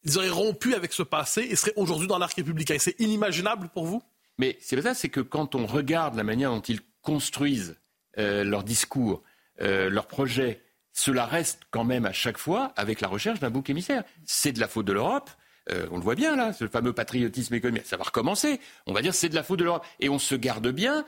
ils 0.04 0.18
auraient 0.18 0.30
rompu 0.30 0.76
avec 0.76 0.92
ce 0.92 1.04
passé 1.04 1.48
et 1.50 1.56
seraient 1.56 1.74
aujourd'hui 1.78 2.08
dans 2.08 2.18
l'arc 2.18 2.34
républicain. 2.34 2.76
C'est 2.78 3.00
inimaginable 3.00 3.70
pour 3.70 3.86
vous? 3.86 4.02
Mais 4.38 4.58
c'est 4.62 4.82
ça, 4.82 4.94
c'est 4.94 5.10
que 5.10 5.22
quand 5.22 5.56
on 5.56 5.66
regarde 5.66 6.16
la 6.16 6.24
manière 6.24 6.52
dont 6.52 6.62
ils 6.62 6.82
construisent 7.02 7.78
euh, 8.18 8.44
leur 8.44 8.64
discours, 8.64 9.24
euh, 9.62 9.90
leurs 9.90 10.08
projets, 10.08 10.62
cela 10.94 11.26
reste 11.26 11.62
quand 11.72 11.84
même 11.84 12.06
à 12.06 12.12
chaque 12.12 12.38
fois 12.38 12.74
avec 12.76 13.02
la 13.02 13.08
recherche 13.08 13.40
d'un 13.40 13.50
bouc 13.50 13.70
émissaire. 13.70 14.04
C'est 14.26 14.52
de 14.52 14.60
la 14.60 14.68
faute 14.68 14.86
de 14.86 14.94
l'Europe. 14.94 15.30
Euh, 15.70 15.86
on 15.92 15.98
le 15.98 16.02
voit 16.02 16.16
bien 16.16 16.36
là, 16.36 16.54
ce 16.54 16.66
fameux 16.68 16.94
patriotisme 16.94 17.54
économique, 17.54 17.86
ça 17.86 17.98
va 17.98 18.06
recommencer. 18.06 18.60
On 18.86 18.94
va 18.94 19.02
dire 19.02 19.14
c'est 19.14 19.28
de 19.28 19.36
la 19.36 19.44
faute 19.44 19.60
de 19.60 19.66
l'Europe. 19.66 19.86
Et 20.00 20.10
on 20.10 20.20
se 20.20 20.34
garde 20.36 20.70
bien 20.70 21.06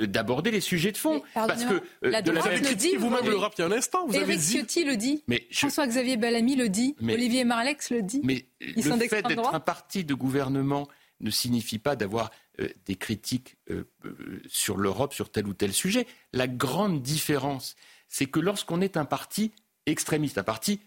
d'aborder 0.00 0.50
les 0.50 0.62
sujets 0.62 0.92
de 0.92 0.96
fond. 0.96 1.22
parce 1.34 1.64
que 1.64 1.82
la 2.00 2.22
de 2.22 2.30
la 2.30 2.40
le 2.40 2.74
dit, 2.74 2.96
vous-même 2.96 3.28
l'Europe 3.28 3.52
il 3.58 3.60
y 3.60 3.64
a 3.64 3.68
un 3.68 3.72
instant. 3.72 4.06
Vous 4.06 4.16
avez 4.16 4.36
dit... 4.36 4.58
Ciotti 4.58 4.84
le 4.84 4.96
dit. 4.96 5.22
François-Xavier 5.52 6.16
Bellamy 6.16 6.56
le 6.56 6.68
dit. 6.68 6.96
Olivier 7.02 7.44
Marlex 7.44 7.90
le 7.90 8.02
dit. 8.02 8.22
Mais 8.24 8.46
Ils 8.60 8.88
le 8.88 9.08
fait 9.08 9.22
d'être 9.22 9.54
un 9.54 9.60
parti 9.60 10.04
de 10.04 10.14
gouvernement 10.14 10.88
ne 11.22 11.30
signifie 11.30 11.78
pas 11.78 11.96
d'avoir 11.96 12.30
euh, 12.60 12.68
des 12.86 12.96
critiques 12.96 13.56
euh, 13.70 13.84
euh, 14.04 14.42
sur 14.46 14.76
l'Europe 14.76 15.14
sur 15.14 15.30
tel 15.30 15.46
ou 15.46 15.54
tel 15.54 15.72
sujet. 15.72 16.06
La 16.32 16.46
grande 16.46 17.02
différence, 17.02 17.76
c'est 18.08 18.26
que 18.26 18.40
lorsqu'on 18.40 18.80
est 18.80 18.96
un 18.96 19.04
parti 19.04 19.52
extrémiste, 19.86 20.38
un 20.38 20.42
parti 20.42 20.80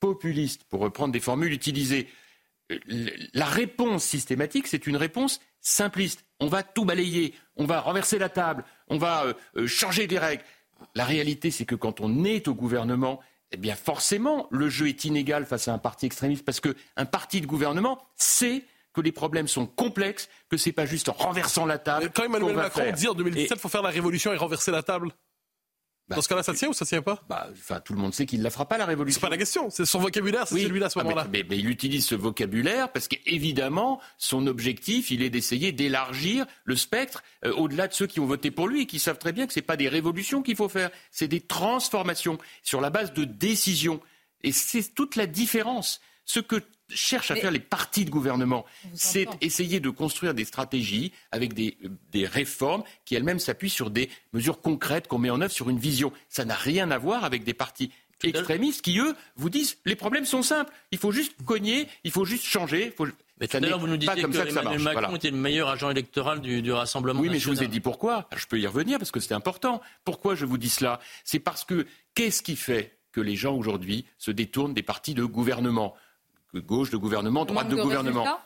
populiste, 0.00 0.64
pour 0.64 0.80
reprendre 0.80 1.12
des 1.12 1.20
formules 1.20 1.52
utilisées, 1.52 2.08
la 3.34 3.46
réponse 3.46 4.04
systématique, 4.04 4.68
c'est 4.68 4.86
une 4.86 4.96
réponse 4.96 5.40
simpliste. 5.60 6.24
On 6.38 6.46
va 6.46 6.62
tout 6.62 6.84
balayer, 6.84 7.34
on 7.56 7.66
va 7.66 7.80
renverser 7.80 8.18
la 8.18 8.28
table, 8.28 8.64
on 8.88 8.96
va 8.96 9.34
changer 9.66 10.06
des 10.06 10.18
règles. 10.18 10.44
La 10.94 11.04
réalité, 11.04 11.50
c'est 11.50 11.64
que 11.66 11.74
quand 11.74 12.00
on 12.00 12.24
est 12.24 12.46
au 12.48 12.54
gouvernement, 12.54 13.20
eh 13.52 13.56
bien 13.56 13.74
forcément, 13.74 14.46
le 14.50 14.68
jeu 14.68 14.88
est 14.88 15.04
inégal 15.04 15.44
face 15.44 15.68
à 15.68 15.74
un 15.74 15.78
parti 15.78 16.06
extrémiste, 16.06 16.44
parce 16.44 16.60
qu'un 16.60 17.04
parti 17.04 17.40
de 17.40 17.46
gouvernement, 17.46 18.00
c'est 18.16 18.64
que 18.92 19.00
les 19.00 19.12
problèmes 19.12 19.48
sont 19.48 19.66
complexes, 19.66 20.28
que 20.48 20.56
c'est 20.56 20.72
pas 20.72 20.86
juste 20.86 21.08
en 21.08 21.12
renversant 21.12 21.66
la 21.66 21.78
table. 21.78 22.10
quand 22.14 22.24
Emmanuel 22.24 22.56
Macron 22.56 22.90
dit 22.92 23.08
en 23.08 23.14
2017 23.14 23.48
qu'il 23.48 23.58
faut 23.58 23.68
faire 23.68 23.82
la 23.82 23.90
révolution 23.90 24.32
et 24.32 24.36
renverser 24.36 24.70
la 24.70 24.82
table. 24.82 25.12
Bah, 26.10 26.16
Dans 26.16 26.22
ce 26.22 26.28
cas-là, 26.28 26.42
ça 26.42 26.54
tient 26.54 26.68
ou 26.68 26.72
ça 26.72 26.84
tient 26.84 27.02
pas 27.02 27.22
bah, 27.28 27.48
Tout 27.84 27.92
le 27.92 28.00
monde 28.00 28.12
sait 28.12 28.26
qu'il 28.26 28.40
ne 28.40 28.44
la 28.44 28.50
fera 28.50 28.66
pas, 28.66 28.76
la 28.76 28.84
révolution. 28.84 29.20
C'est 29.20 29.26
pas 29.26 29.30
la 29.30 29.38
question, 29.38 29.70
c'est 29.70 29.84
son 29.84 30.00
vocabulaire, 30.00 30.48
c'est 30.48 30.58
celui-là 30.58 30.86
à 30.86 30.90
ce 30.90 30.98
ah, 30.98 31.04
moment-là. 31.04 31.28
mais, 31.30 31.44
il 31.52 31.70
utilise 31.70 32.04
ce 32.04 32.16
vocabulaire 32.16 32.90
parce 32.90 33.06
qu'évidemment, 33.06 34.00
son 34.18 34.48
objectif, 34.48 35.12
il 35.12 35.22
est 35.22 35.30
d'essayer 35.30 35.70
d'élargir 35.70 36.46
le 36.64 36.74
spectre 36.74 37.22
euh, 37.44 37.52
au-delà 37.52 37.86
de 37.86 37.94
ceux 37.94 38.08
qui 38.08 38.18
ont 38.18 38.26
voté 38.26 38.50
pour 38.50 38.66
lui 38.66 38.82
et 38.82 38.86
qui 38.86 38.98
savent 38.98 39.18
très 39.18 39.32
bien 39.32 39.46
que 39.46 39.52
ce 39.52 39.60
pas 39.60 39.76
des 39.76 39.88
révolutions 39.88 40.42
qu'il 40.42 40.56
faut 40.56 40.68
faire, 40.68 40.90
c'est 41.12 41.28
des 41.28 41.40
transformations 41.40 42.38
sur 42.64 42.80
la 42.80 42.90
base 42.90 43.12
de 43.12 43.22
décisions. 43.22 44.00
Et 44.42 44.50
c'est 44.50 44.94
toute 44.94 45.14
la 45.14 45.26
différence. 45.26 46.00
Ce 46.24 46.40
que 46.40 46.56
cherchent 46.94 47.30
à 47.30 47.36
faire 47.36 47.50
les 47.50 47.60
partis 47.60 48.04
de 48.04 48.10
gouvernement, 48.10 48.64
c'est 48.94 49.26
essayer 49.40 49.80
de 49.80 49.90
construire 49.90 50.34
des 50.34 50.44
stratégies 50.44 51.12
avec 51.32 51.54
des, 51.54 51.76
réformes 52.26 52.82
qui 53.04 53.14
elles-mêmes 53.14 53.38
s'appuient 53.38 53.70
sur 53.70 53.90
des 53.90 54.10
mesures 54.32 54.60
concrètes 54.60 55.08
qu'on 55.08 55.18
met 55.18 55.30
en 55.30 55.40
œuvre 55.40 55.52
sur 55.52 55.70
une 55.70 55.78
vision. 55.78 56.12
Ça 56.28 56.44
n'a 56.44 56.54
rien 56.54 56.90
à 56.90 56.98
voir 56.98 57.24
avec 57.24 57.44
des 57.44 57.54
partis 57.54 57.90
extrémistes 58.22 58.82
qui, 58.82 58.98
eux, 58.98 59.14
vous 59.36 59.50
disent 59.50 59.78
les 59.84 59.96
problèmes 59.96 60.24
sont 60.24 60.42
simples. 60.42 60.72
Il 60.92 60.98
faut 60.98 61.12
juste 61.12 61.34
cogner, 61.44 61.88
il 62.04 62.10
faut 62.10 62.24
juste 62.24 62.44
changer. 62.44 62.94
Mais 63.40 63.48
tout 63.48 63.56
à 63.56 63.60
l'heure, 63.60 63.78
vous 63.78 63.86
nous 63.86 63.96
disiez 63.96 64.22
que, 64.22 64.48
Emmanuel 64.48 64.80
Macron 64.80 65.16
était 65.16 65.30
le 65.30 65.36
meilleur 65.36 65.70
agent 65.70 65.90
électoral 65.90 66.40
du, 66.40 66.72
Rassemblement 66.72 67.20
Oui, 67.20 67.30
mais 67.30 67.38
je 67.38 67.48
vous 67.48 67.62
ai 67.62 67.68
dit 67.68 67.80
pourquoi. 67.80 68.28
Je 68.36 68.46
peux 68.46 68.60
y 68.60 68.66
revenir 68.66 68.98
parce 68.98 69.10
que 69.10 69.20
c'est 69.20 69.34
important. 69.34 69.80
Pourquoi 70.04 70.34
je 70.34 70.44
vous 70.44 70.58
dis 70.58 70.68
cela? 70.68 71.00
C'est 71.24 71.38
parce 71.38 71.64
que 71.64 71.86
qu'est-ce 72.14 72.42
qui 72.42 72.56
fait 72.56 72.96
que 73.12 73.20
les 73.20 73.36
gens 73.36 73.56
aujourd'hui 73.56 74.04
se 74.18 74.30
détournent 74.30 74.74
des 74.74 74.82
partis 74.82 75.14
de 75.14 75.24
gouvernement? 75.24 75.94
Gauche 76.54 76.90
de 76.90 76.96
gouvernement, 76.96 77.44
droite 77.44 77.68
de, 77.68 77.76
gouvernement. 77.76 78.40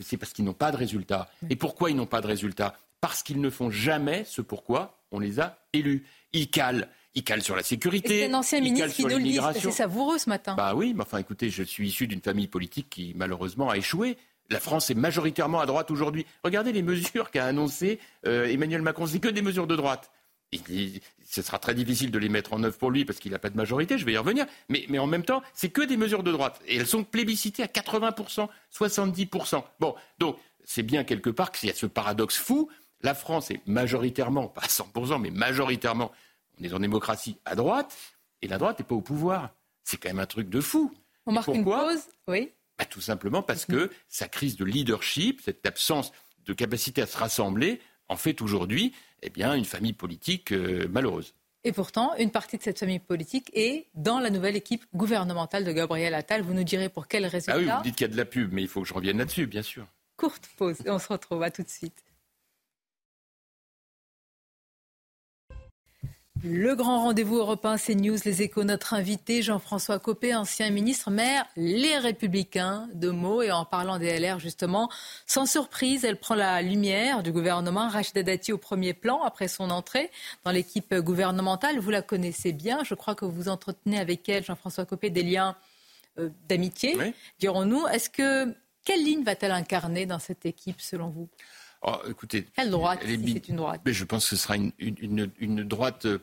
C'est 0.00 0.16
parce 0.16 0.32
qu'ils 0.32 0.44
n'ont 0.44 0.52
pas 0.52 0.72
de 0.72 0.76
résultats. 0.76 1.28
Et 1.48 1.56
pourquoi 1.56 1.90
ils 1.90 1.96
n'ont 1.96 2.06
pas 2.06 2.20
de 2.20 2.26
résultats? 2.26 2.74
Parce 3.00 3.22
qu'ils 3.22 3.40
ne 3.40 3.50
font 3.50 3.70
jamais 3.70 4.24
ce 4.24 4.42
pourquoi 4.42 4.98
on 5.12 5.20
les 5.20 5.40
a 5.40 5.58
élus. 5.72 6.04
Ils 6.32 6.50
calent. 6.50 6.88
Ils 7.14 7.24
calent 7.24 7.42
sur 7.42 7.56
la 7.56 7.62
sécurité. 7.62 8.20
C'est 8.20 8.30
un 8.30 8.34
ancien 8.34 8.60
ministre 8.60 8.94
qui 8.94 9.02
nous 9.02 9.16
le 9.16 9.22
dit. 9.22 9.38
C'est 9.54 9.70
savoureux 9.70 10.18
ce 10.18 10.28
matin. 10.28 10.54
Bah 10.54 10.74
oui, 10.74 10.94
mais 10.94 11.02
enfin 11.02 11.18
écoutez, 11.18 11.50
je 11.50 11.62
suis 11.62 11.88
issu 11.88 12.06
d'une 12.06 12.20
famille 12.20 12.48
politique 12.48 12.90
qui 12.90 13.12
malheureusement 13.16 13.70
a 13.70 13.76
échoué. 13.76 14.16
La 14.50 14.60
France 14.60 14.90
est 14.90 14.94
majoritairement 14.94 15.60
à 15.60 15.66
droite 15.66 15.90
aujourd'hui. 15.90 16.26
Regardez 16.42 16.72
les 16.72 16.82
mesures 16.82 17.30
qu'a 17.32 17.44
annoncées 17.44 17.98
euh, 18.26 18.46
Emmanuel 18.46 18.82
Macron. 18.82 19.06
C'est 19.06 19.20
que 19.20 19.28
des 19.28 19.42
mesures 19.42 19.66
de 19.66 19.76
droite 19.76 20.10
ce 20.52 21.42
sera 21.42 21.58
très 21.58 21.74
difficile 21.74 22.10
de 22.10 22.18
les 22.18 22.28
mettre 22.28 22.52
en 22.52 22.62
œuvre 22.62 22.78
pour 22.78 22.90
lui 22.90 23.04
parce 23.04 23.18
qu'il 23.18 23.32
n'a 23.32 23.38
pas 23.38 23.50
de 23.50 23.56
majorité, 23.56 23.98
je 23.98 24.04
vais 24.04 24.12
y 24.12 24.16
revenir. 24.16 24.46
Mais, 24.68 24.86
mais 24.88 24.98
en 24.98 25.06
même 25.06 25.24
temps, 25.24 25.42
c'est 25.54 25.68
que 25.68 25.82
des 25.82 25.96
mesures 25.96 26.22
de 26.22 26.32
droite. 26.32 26.60
Et 26.66 26.76
elles 26.76 26.86
sont 26.86 27.04
plébiscitées 27.04 27.62
à 27.62 27.66
80%, 27.66 28.48
70%. 28.72 29.62
Bon, 29.80 29.94
donc 30.18 30.38
c'est 30.64 30.82
bien 30.82 31.04
quelque 31.04 31.30
part 31.30 31.52
qu'il 31.52 31.68
y 31.68 31.72
a 31.72 31.74
ce 31.74 31.86
paradoxe 31.86 32.36
fou. 32.36 32.70
La 33.02 33.14
France 33.14 33.50
est 33.50 33.60
majoritairement, 33.66 34.48
pas 34.48 34.62
à 34.62 34.66
100%, 34.66 35.20
mais 35.20 35.30
majoritairement, 35.30 36.12
on 36.58 36.64
est 36.64 36.72
en 36.72 36.80
démocratie 36.80 37.36
à 37.44 37.54
droite, 37.54 37.96
et 38.42 38.48
la 38.48 38.58
droite 38.58 38.78
n'est 38.78 38.84
pas 38.84 38.94
au 38.94 39.00
pouvoir. 39.00 39.50
C'est 39.84 39.98
quand 39.98 40.08
même 40.08 40.18
un 40.18 40.26
truc 40.26 40.48
de 40.48 40.60
fou. 40.60 40.92
On 41.26 41.32
marque 41.32 41.48
une 41.48 41.64
pause 41.64 42.08
Oui. 42.26 42.52
Bah, 42.78 42.84
tout 42.84 43.00
simplement 43.00 43.42
parce 43.42 43.66
que 43.66 43.90
sa 44.08 44.28
crise 44.28 44.56
de 44.56 44.64
leadership, 44.64 45.40
cette 45.44 45.66
absence 45.66 46.12
de 46.44 46.52
capacité 46.52 47.02
à 47.02 47.06
se 47.06 47.16
rassembler, 47.16 47.80
en 48.08 48.16
fait 48.16 48.40
aujourd'hui 48.42 48.92
eh 49.22 49.30
bien, 49.30 49.54
une 49.54 49.64
famille 49.64 49.92
politique 49.92 50.52
euh, 50.52 50.86
malheureuse. 50.88 51.34
Et 51.64 51.72
pourtant, 51.72 52.14
une 52.18 52.30
partie 52.30 52.56
de 52.56 52.62
cette 52.62 52.78
famille 52.78 53.00
politique 53.00 53.50
est 53.52 53.86
dans 53.94 54.20
la 54.20 54.30
nouvelle 54.30 54.56
équipe 54.56 54.84
gouvernementale 54.94 55.64
de 55.64 55.72
Gabriel 55.72 56.14
Attal. 56.14 56.42
Vous 56.42 56.54
nous 56.54 56.64
direz 56.64 56.88
pour 56.88 57.08
quel 57.08 57.26
résultat 57.26 57.54
Ah 57.54 57.58
oui, 57.58 57.66
vous 57.66 57.82
dites 57.82 57.96
qu'il 57.96 58.06
y 58.06 58.10
a 58.10 58.12
de 58.12 58.16
la 58.16 58.24
pub, 58.24 58.52
mais 58.52 58.62
il 58.62 58.68
faut 58.68 58.82
que 58.82 58.88
je 58.88 58.94
revienne 58.94 59.18
là-dessus, 59.18 59.46
bien 59.46 59.62
sûr. 59.62 59.86
Courte 60.16 60.48
pause 60.56 60.78
et 60.84 60.90
on 60.90 60.98
se 60.98 61.08
retrouve 61.08 61.42
à 61.42 61.50
tout 61.50 61.62
de 61.62 61.68
suite. 61.68 62.04
Le 66.44 66.76
grand 66.76 67.00
rendez-vous 67.02 67.36
européen, 67.36 67.76
c'est 67.76 67.96
News, 67.96 68.16
les 68.24 68.42
échos. 68.42 68.62
Notre 68.62 68.94
invité, 68.94 69.42
Jean-François 69.42 69.98
Copé, 69.98 70.36
ancien 70.36 70.70
ministre, 70.70 71.10
maire, 71.10 71.44
les 71.56 71.98
Républicains 71.98 72.88
de 72.94 73.10
Meaux. 73.10 73.42
Et 73.42 73.50
en 73.50 73.64
parlant 73.64 73.98
des 73.98 74.18
LR, 74.20 74.38
justement, 74.38 74.88
sans 75.26 75.46
surprise, 75.46 76.04
elle 76.04 76.16
prend 76.16 76.36
la 76.36 76.62
lumière 76.62 77.24
du 77.24 77.32
gouvernement. 77.32 77.88
Rachida 77.88 78.22
Dati 78.22 78.52
au 78.52 78.58
premier 78.58 78.94
plan 78.94 79.22
après 79.24 79.48
son 79.48 79.70
entrée 79.70 80.12
dans 80.44 80.52
l'équipe 80.52 80.94
gouvernementale. 80.94 81.80
Vous 81.80 81.90
la 81.90 82.02
connaissez 82.02 82.52
bien. 82.52 82.84
Je 82.84 82.94
crois 82.94 83.16
que 83.16 83.24
vous 83.24 83.48
entretenez 83.48 83.98
avec 83.98 84.28
elle, 84.28 84.44
Jean-François 84.44 84.86
Copé, 84.86 85.10
des 85.10 85.24
liens 85.24 85.56
euh, 86.20 86.28
d'amitié, 86.48 86.96
dirons-nous. 87.40 87.86
Est-ce 87.88 88.10
que 88.10 88.54
quelle 88.84 89.04
ligne 89.04 89.24
va-t-elle 89.24 89.52
incarner 89.52 90.06
dans 90.06 90.18
cette 90.18 90.46
équipe, 90.46 90.80
selon 90.80 91.08
vous? 91.08 91.28
Oh, 91.82 91.96
écoutez, 92.08 92.46
Quelle 92.56 92.70
droite, 92.70 93.00
c'est 93.04 93.48
une 93.48 93.56
droite 93.56 93.80
mais 93.84 93.92
Je 93.92 94.04
pense 94.04 94.28
que 94.28 94.36
ce 94.36 94.42
sera 94.42 94.56
une, 94.56 94.72
une, 94.78 95.62
droite, 95.62 96.06
euh, 96.06 96.18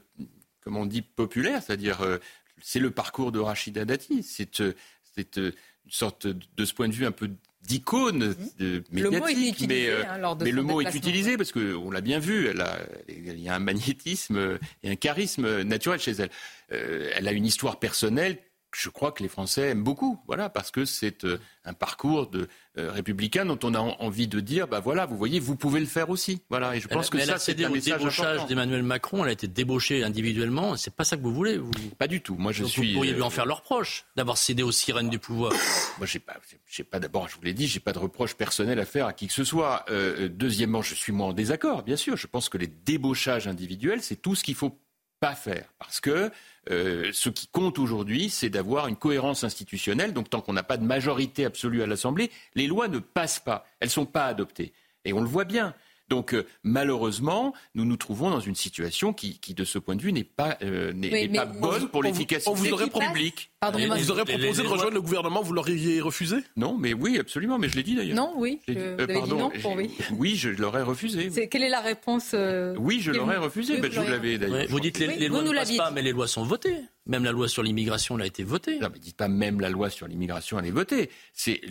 comme 0.62 0.76
on 0.76 0.86
dit, 0.86 1.02
populaire, 1.02 1.64
c'est-à-dire 1.64 2.02
euh, 2.02 2.18
c'est 2.62 2.80
le 2.80 2.92
parcours 2.92 3.32
de 3.32 3.40
Rachida 3.40 3.86
Dati. 3.86 4.22
C'est 4.22 4.60
euh, 4.60 4.74
une 5.18 5.52
sorte, 5.88 6.28
de 6.28 6.66
ce 6.66 6.74
point 6.74 6.90
de 6.90 6.94
vue, 6.94 7.06
un 7.06 7.12
peu 7.12 7.30
d'icône 7.62 8.36
mmh. 8.60 8.80
médiatique, 8.92 9.66
mais, 9.68 9.90
hein, 9.90 10.38
mais 10.40 10.52
le 10.52 10.62
mot 10.62 10.82
est 10.82 10.94
utilisé 10.94 11.36
parce 11.36 11.52
qu'on 11.52 11.90
l'a 11.90 12.02
bien 12.02 12.20
vu, 12.20 12.48
elle 12.48 12.62
a, 12.62 12.78
il 13.08 13.40
y 13.40 13.50
a 13.50 13.56
un 13.56 13.60
magnétisme 13.60 14.60
et 14.84 14.92
un 14.92 14.96
charisme 14.96 15.64
naturel 15.64 16.00
chez 16.00 16.12
elle. 16.12 16.30
elle 16.70 17.28
a 17.28 17.32
une 17.32 17.46
histoire 17.46 17.80
personnelle 17.80 18.38
je 18.78 18.90
crois 18.90 19.12
que 19.12 19.24
les 19.24 19.30
Français 19.30 19.70
aiment 19.70 19.84
beaucoup, 19.84 20.20
voilà, 20.28 20.50
parce 20.50 20.70
que 20.70 20.86
c'est 20.86 21.24
euh, 21.24 21.38
un 21.64 21.74
parcours 21.74 22.28
de 22.28 22.48
euh, 22.78 22.92
républicain 22.92 23.46
dont 23.46 23.60
on 23.64 23.74
a 23.74 23.80
envie 23.80 24.28
de 24.28 24.40
dire, 24.40 24.68
bah 24.68 24.82
voilà, 24.82 25.06
vous 25.06 25.18
voyez, 25.18 25.40
vous 25.40 25.56
pouvez 25.56 25.80
le 25.80 25.86
faire 25.86 26.10
aussi, 26.10 26.42
voilà. 26.50 26.76
Et 26.76 26.82
je 26.82 26.88
pense 26.88 27.10
que 27.10 27.20
ça, 27.20 27.38
c'est 27.38 27.64
un 27.64 27.70
message 27.70 28.00
débauchage 28.00 28.46
d'Emmanuel 28.48 28.84
Macron, 28.84 29.24
elle 29.24 29.30
a 29.30 29.34
été 29.34 29.48
débauchée 29.48 30.04
individuellement. 30.04 30.76
C'est 30.76 30.94
pas 30.94 31.06
ça 31.06 31.16
que 31.16 31.22
vous 31.22 31.34
voulez, 31.34 31.58
vous? 31.58 31.72
Pas 31.98 32.08
du 32.08 32.22
tout. 32.22 32.36
Moi, 32.36 32.52
je 32.52 32.66
suis. 32.66 32.90
Vous 32.90 32.94
pourriez 32.96 33.14
lui 33.14 33.22
en 33.22 33.28
euh, 33.28 33.30
faire 33.30 33.46
le 33.46 33.54
reproche 33.54 34.06
d'avoir 34.16 34.38
cédé 34.38 34.62
aux 34.62 34.74
sirènes 34.74 35.10
du 35.10 35.20
pouvoir. 35.20 35.54
Moi, 35.98 36.06
j'ai 36.06 36.20
pas, 36.20 36.36
j'ai 36.68 36.84
pas 36.84 37.00
d'abord, 37.00 37.30
je 37.30 37.36
vous 37.36 37.44
l'ai 37.44 37.54
dit, 37.54 37.68
j'ai 37.68 37.80
pas 37.80 37.94
de 37.94 38.00
reproche 38.00 38.36
personnel 38.36 38.80
à 38.80 38.86
faire 38.86 39.06
à 39.06 39.14
qui 39.14 39.28
que 39.28 39.34
ce 39.34 39.46
soit. 39.46 39.86
deuxièmement, 40.30 40.82
je 40.82 40.94
suis 40.94 41.14
moi 41.14 41.28
en 41.28 41.34
désaccord, 41.34 41.84
bien 41.84 41.96
sûr. 41.96 42.18
Je 42.18 42.28
pense 42.28 42.50
que 42.50 42.58
les 42.58 42.68
débauchages 42.68 43.48
individuels, 43.48 44.02
c'est 44.02 44.18
tout 44.18 44.36
ce 44.36 44.44
qu'il 44.44 44.56
faut 44.56 44.78
pas 45.20 45.36
faire, 45.36 45.66
parce 45.80 46.00
que 46.00 46.30
euh, 46.70 47.10
ce 47.14 47.30
qui 47.30 47.48
compte 47.48 47.80
aujourd'hui, 47.80 48.30
c'est 48.30 48.50
d'avoir 48.50 48.88
une 48.88 48.96
cohérence 48.96 49.44
institutionnelle. 49.44 50.14
Donc 50.14 50.30
tant 50.30 50.42
qu'on 50.42 50.54
n'a 50.54 50.64
pas 50.64 50.78
de 50.78 50.86
majorité 50.86 51.46
absolue 51.46 51.82
à 51.82 51.88
l'Assemblée, 51.88 52.32
les 52.56 52.68
lois 52.68 52.88
ne 52.88 53.00
passent 53.00 53.40
pas. 53.40 53.66
Elles 53.80 53.88
ne 53.88 53.92
sont 53.92 54.06
pas 54.06 54.26
adoptées. 54.26 54.74
Et 55.06 55.14
on 55.14 55.22
le 55.22 55.28
voit 55.28 55.46
bien. 55.46 55.74
Donc 56.10 56.34
euh, 56.34 56.46
malheureusement, 56.64 57.54
nous 57.74 57.86
nous 57.86 57.98
trouvons 57.98 58.30
dans 58.30 58.40
une 58.40 58.56
situation 58.56 59.14
qui, 59.14 59.40
qui 59.40 59.54
de 59.54 59.64
ce 59.64 59.80
point 59.80 59.96
de 59.96 60.02
vue, 60.02 60.14
n'est 60.14 60.24
pas, 60.24 60.58
euh, 60.62 60.94
n'est, 60.94 61.28
pas 61.30 61.46
bonne 61.46 61.90
pour 61.90 62.04
l'efficacité 62.04 62.50
on 62.50 62.54
vous 62.54 62.72
aurait 62.74 62.90
publique. 62.90 63.52
Vous 63.74 64.12
aurez 64.12 64.26
proposé 64.26 64.62
de 64.62 64.68
rejoindre 64.68 64.94
le 64.94 65.02
gouvernement, 65.02 65.42
vous 65.42 65.54
l'auriez 65.54 66.00
refusé? 66.02 66.38
Non, 66.56 66.78
mais 66.78 66.94
oui, 66.94 67.18
absolument, 67.18 67.58
mais 67.58 67.70
je 67.70 67.76
l'ai 67.76 67.84
dit 67.84 67.96
d'ailleurs. 67.96 68.16
Non, 68.16 68.34
oui. 68.36 68.60
Euh, 68.70 69.08
pardon, 69.08 69.50
dit 69.50 69.64
non 69.64 69.74
oui. 69.76 69.92
oui, 70.18 70.36
je 70.36 70.50
l'aurais 70.50 70.84
refusé. 70.84 71.30
quelle 71.48 71.64
est 71.64 71.70
la 71.70 71.82
réponse 71.82 72.36
Oui, 72.78 73.00
je 73.02 73.12
l'aurais 73.12 73.38
refusé. 73.38 73.80
Ben, 73.80 73.92
je 73.92 74.00
vous 74.00 74.10
l'avais 74.10 74.38
d'ailleurs. 74.38 74.68
vous 74.70 74.80
dites 74.80 75.00
les, 75.00 75.08
les 75.16 75.28
lois 75.28 75.42
ne 75.42 75.54
passent 75.54 75.76
pas, 75.76 75.92
mais 75.92 76.02
les 76.02 76.12
lois 76.12 76.28
sont 76.28 76.44
votées. 76.44 76.78
Même 77.08 77.24
la 77.24 77.32
loi 77.32 77.48
sur 77.48 77.62
l'immigration 77.62 78.18
a 78.18 78.26
été 78.26 78.44
votée. 78.44 78.80
Non, 78.80 78.90
mais 78.92 79.00
dites 79.00 79.18
pas 79.18 79.28
même 79.28 79.60
la 79.60 79.70
loi 79.70 79.90
sur 79.90 80.08
l'immigration 80.08 80.60
elle 80.60 80.66
est 80.66 80.72
votée. 80.72 81.10
C'est, 81.34 81.62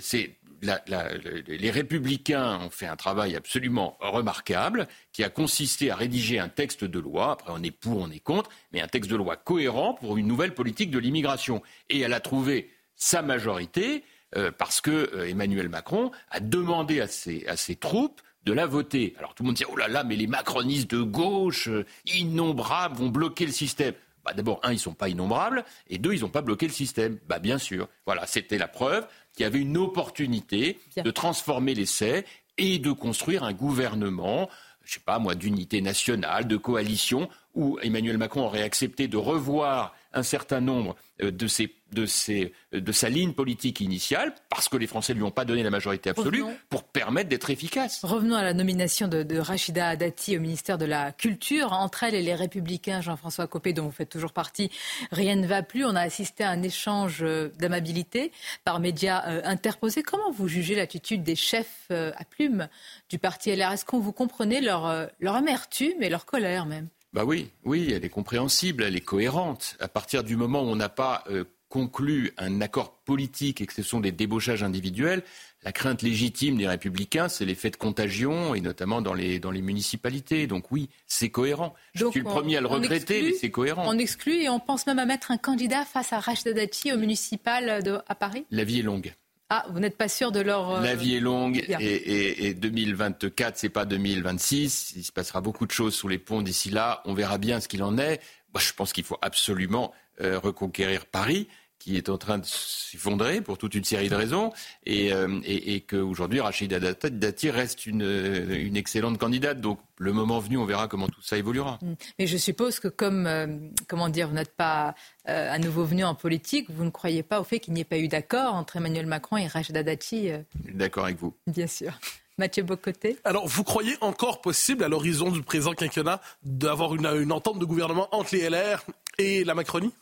c'est 0.00 0.36
les 0.62 1.70
républicains 1.70 2.60
ont 2.60 2.70
fait 2.70 2.86
un 2.86 2.96
travail 2.96 3.34
absolument 3.34 3.96
remarquable 4.00 4.86
qui 5.12 5.24
a 5.24 5.28
consisté 5.28 5.90
à 5.90 5.96
rédiger 5.96 6.38
un 6.38 6.48
texte 6.48 6.84
de 6.84 6.98
loi, 7.00 7.32
après 7.32 7.52
on 7.52 7.62
est 7.62 7.72
pour, 7.72 7.98
on 7.98 8.10
est 8.10 8.20
contre, 8.20 8.50
mais 8.72 8.80
un 8.80 8.86
texte 8.86 9.10
de 9.10 9.16
loi 9.16 9.36
cohérent 9.36 9.94
pour 9.94 10.16
une 10.16 10.26
nouvelle 10.26 10.54
politique 10.54 10.90
de 10.90 10.98
l'immigration. 10.98 11.62
Et 11.90 12.00
elle 12.00 12.12
a 12.12 12.20
trouvé 12.20 12.70
sa 12.94 13.22
majorité 13.22 14.04
euh, 14.36 14.50
parce 14.56 14.80
que 14.80 15.10
euh, 15.14 15.28
Emmanuel 15.28 15.68
Macron 15.68 16.10
a 16.30 16.40
demandé 16.40 17.00
à 17.00 17.08
ses, 17.08 17.76
troupes 17.76 18.20
de 18.44 18.52
la 18.52 18.66
voter. 18.66 19.14
Alors 19.18 19.34
tout 19.34 19.42
le 19.42 19.48
monde 19.48 19.56
dit 19.56 19.64
oh 19.70 19.76
là 19.76 19.88
là, 19.88 20.04
mais 20.04 20.16
les 20.16 20.26
macronistes 20.26 20.90
de 20.90 21.02
gauche, 21.02 21.68
euh, 21.68 21.84
innombrables, 22.06 22.96
vont 22.96 23.08
bloquer 23.08 23.46
le 23.46 23.52
système. 23.52 23.94
Bah, 24.24 24.32
D'abord, 24.34 24.60
un, 24.62 24.70
ils 24.70 24.76
ne 24.76 24.80
sont 24.80 24.94
pas 24.94 25.08
innombrables, 25.08 25.64
et 25.88 25.98
deux, 25.98 26.14
ils 26.14 26.20
n'ont 26.20 26.28
pas 26.28 26.42
bloqué 26.42 26.66
le 26.66 26.72
système. 26.72 27.18
Bah, 27.28 27.40
bien 27.40 27.58
sûr. 27.58 27.88
Voilà, 28.06 28.26
c'était 28.26 28.58
la 28.58 28.68
preuve 28.68 29.06
qu'il 29.32 29.44
y 29.44 29.46
avait 29.46 29.60
une 29.60 29.78
opportunité 29.78 30.78
de 30.96 31.10
transformer 31.10 31.74
l'essai 31.74 32.24
et 32.58 32.78
de 32.78 32.92
construire 32.92 33.44
un 33.44 33.52
gouvernement, 33.52 34.48
je 34.84 34.94
sais 34.94 35.00
pas 35.00 35.18
moi, 35.18 35.34
d'unité 35.34 35.80
nationale, 35.80 36.46
de 36.46 36.56
coalition, 36.56 37.28
où 37.54 37.78
Emmanuel 37.82 38.18
Macron 38.18 38.42
aurait 38.42 38.62
accepté 38.62 39.08
de 39.08 39.16
revoir 39.16 39.94
un 40.14 40.22
certain 40.22 40.60
nombre 40.60 40.96
euh, 41.22 41.30
de, 41.30 41.46
de, 41.92 42.92
sa 42.92 43.08
ligne 43.08 43.32
politique 43.32 43.80
initiale, 43.80 44.34
parce 44.48 44.68
que 44.68 44.76
les 44.76 44.86
Français 44.86 45.12
ne 45.12 45.18
lui 45.18 45.24
ont 45.24 45.30
pas 45.30 45.44
donné 45.44 45.62
la 45.62 45.70
majorité 45.70 46.10
absolue, 46.10 46.44
pour 46.68 46.84
permettre 46.84 47.28
d'être 47.28 47.50
efficace. 47.50 48.04
Revenons 48.04 48.36
à 48.36 48.42
la 48.42 48.54
nomination 48.54 49.08
de, 49.08 49.38
Rachida 49.38 49.96
Dati 49.96 50.36
au 50.36 50.40
ministère 50.40 50.78
de 50.78 50.84
la 50.84 51.12
Culture. 51.12 51.72
Entre 51.72 52.04
elle 52.04 52.14
et 52.14 52.22
les 52.22 52.34
Républicains, 52.34 53.00
Jean-François 53.00 53.46
Copé, 53.46 53.72
dont 53.72 53.84
vous 53.84 53.92
faites 53.92 54.10
toujours 54.10 54.32
partie, 54.32 54.70
rien 55.10 55.36
ne 55.36 55.46
va 55.46 55.62
plus. 55.62 55.84
On 55.84 55.94
a 55.94 56.00
assisté 56.00 56.44
à 56.44 56.50
un 56.50 56.62
échange 56.62 57.22
euh, 57.22 57.50
d'amabilité 57.58 58.32
par 58.64 58.80
médias 58.80 59.26
euh, 59.28 59.42
interposés. 59.44 60.02
Comment 60.02 60.30
vous 60.30 60.48
jugez 60.48 60.74
l'attitude 60.74 61.22
des 61.22 61.36
chefs 61.36 61.90
à 61.90 62.24
plume 62.24 62.68
du 63.10 63.18
parti 63.18 63.54
LR 63.54 63.72
Est-ce 63.72 63.84
qu'on 63.84 64.00
vous 64.00 64.12
comprenez 64.12 64.60
leur, 64.60 65.08
leur 65.20 65.34
amertume 65.34 66.02
et 66.02 66.08
leur 66.08 66.24
colère 66.24 66.64
même? 66.64 66.88
Bah 67.12 67.24
oui, 67.24 67.50
oui, 67.64 67.92
elle 67.92 68.04
est 68.04 68.10
compréhensible, 68.10 68.84
elle 68.84 68.96
est 68.96 69.00
cohérente. 69.00 69.76
À 69.80 69.88
partir 69.88 70.24
du 70.24 70.36
moment 70.36 70.62
où 70.62 70.66
on 70.66 70.76
n'a 70.76 70.88
pas 70.88 71.24
euh, 71.30 71.44
conclu 71.68 72.32
un 72.38 72.60
accord 72.60 72.98
politique 73.04 73.60
et 73.60 73.66
que 73.66 73.72
ce 73.72 73.82
sont 73.82 74.00
des 74.00 74.12
débauchages 74.12 74.62
individuels, 74.62 75.22
la 75.62 75.72
crainte 75.72 76.02
légitime 76.02 76.56
des 76.56 76.66
républicains, 76.66 77.28
c'est 77.28 77.44
l'effet 77.44 77.70
de 77.70 77.76
contagion, 77.76 78.54
et 78.54 78.60
notamment 78.60 79.00
dans 79.00 79.14
les, 79.14 79.38
dans 79.38 79.50
les 79.50 79.62
municipalités. 79.62 80.46
Donc 80.46 80.72
oui, 80.72 80.88
c'est 81.06 81.30
cohérent. 81.30 81.74
Je 81.94 82.06
suis 82.06 82.20
le 82.20 82.26
premier 82.26 82.56
à 82.56 82.60
le 82.60 82.66
regretter, 82.66 83.22
mais 83.22 83.32
c'est 83.32 83.50
cohérent. 83.50 83.84
On 83.86 83.98
exclut 83.98 84.42
et 84.42 84.48
on 84.48 84.58
pense 84.58 84.86
même 84.86 84.98
à 84.98 85.06
mettre 85.06 85.30
un 85.30 85.38
candidat 85.38 85.84
face 85.84 86.12
à 86.12 86.18
Rachida 86.18 86.52
Dati 86.52 86.92
au 86.92 86.98
municipal 86.98 87.82
de, 87.82 87.98
à 88.08 88.14
Paris? 88.14 88.44
La 88.50 88.64
vie 88.64 88.80
est 88.80 88.82
longue. 88.82 89.14
Ah, 89.54 89.66
vous 89.68 89.80
n'êtes 89.80 89.98
pas 89.98 90.08
sûr 90.08 90.32
de 90.32 90.40
leur. 90.40 90.76
Euh, 90.76 90.80
la 90.80 90.94
vie 90.94 91.16
est 91.16 91.20
longue 91.20 91.62
et, 91.78 92.48
et, 92.48 92.54
2024, 92.54 93.58
c'est 93.58 93.68
pas 93.68 93.84
2026. 93.84 94.94
Il 94.96 95.04
se 95.04 95.12
passera 95.12 95.42
beaucoup 95.42 95.66
de 95.66 95.70
choses 95.70 95.94
sous 95.94 96.08
les 96.08 96.16
ponts 96.16 96.40
d'ici 96.40 96.70
là. 96.70 97.02
On 97.04 97.12
verra 97.12 97.36
bien 97.36 97.60
ce 97.60 97.68
qu'il 97.68 97.82
en 97.82 97.98
est. 97.98 98.22
Moi, 98.54 98.62
je 98.62 98.72
pense 98.72 98.94
qu'il 98.94 99.04
faut 99.04 99.18
absolument 99.20 99.92
euh, 100.22 100.38
reconquérir 100.38 101.04
Paris 101.04 101.48
qui 101.82 101.96
est 101.96 102.08
en 102.08 102.16
train 102.16 102.38
de 102.38 102.46
s'effondrer 102.46 103.40
pour 103.40 103.58
toute 103.58 103.74
une 103.74 103.82
série 103.82 104.08
de 104.08 104.14
raisons, 104.14 104.52
et, 104.86 105.12
euh, 105.12 105.40
et, 105.44 105.74
et 105.74 105.80
qu'aujourd'hui 105.80 106.38
Rachida 106.38 106.78
Dati 106.78 107.50
reste 107.50 107.86
une, 107.86 108.02
une, 108.02 108.76
excellente 108.76 109.18
candidate. 109.18 109.60
Donc 109.60 109.80
le 109.98 110.12
moment 110.12 110.38
venu, 110.38 110.58
on 110.58 110.64
verra 110.64 110.86
comment 110.86 111.08
tout 111.08 111.22
ça 111.22 111.36
évoluera. 111.38 111.80
Mm. 111.82 111.94
Mais 112.20 112.28
je 112.28 112.36
suppose 112.36 112.78
que 112.78 112.86
comme, 112.86 113.26
euh, 113.26 113.48
comment 113.88 114.08
dire, 114.08 114.28
vous 114.28 114.34
n'êtes 114.34 114.54
pas 114.54 114.94
euh, 115.28 115.52
à 115.52 115.58
nouveau 115.58 115.84
venu 115.84 116.04
en 116.04 116.14
politique, 116.14 116.70
vous 116.70 116.84
ne 116.84 116.90
croyez 116.90 117.24
pas 117.24 117.40
au 117.40 117.44
fait 117.44 117.58
qu'il 117.58 117.74
n'y 117.74 117.80
ait 117.80 117.84
pas 117.84 117.98
eu 117.98 118.06
d'accord 118.06 118.54
entre 118.54 118.76
Emmanuel 118.76 119.06
Macron 119.06 119.36
et 119.36 119.48
Rachida 119.48 119.82
Dati 119.82 120.30
D'accord 120.72 121.06
avec 121.06 121.18
vous. 121.18 121.34
Bien 121.48 121.66
sûr. 121.66 121.98
Mathieu 122.38 122.62
Bocoté. 122.62 123.18
Alors, 123.24 123.46
vous 123.46 123.64
croyez 123.64 123.96
encore 124.00 124.40
possible, 124.40 124.84
à 124.84 124.88
l'horizon 124.88 125.30
du 125.30 125.42
présent 125.42 125.72
quinquennat, 125.72 126.20
d'avoir 126.44 126.94
une, 126.94 127.06
une 127.06 127.32
entente 127.32 127.58
de 127.58 127.64
gouvernement 127.64 128.08
entre 128.12 128.34
les 128.34 128.48
LR 128.48 128.84
et 129.18 129.44
la 129.44 129.54
Macronie? 129.54 129.92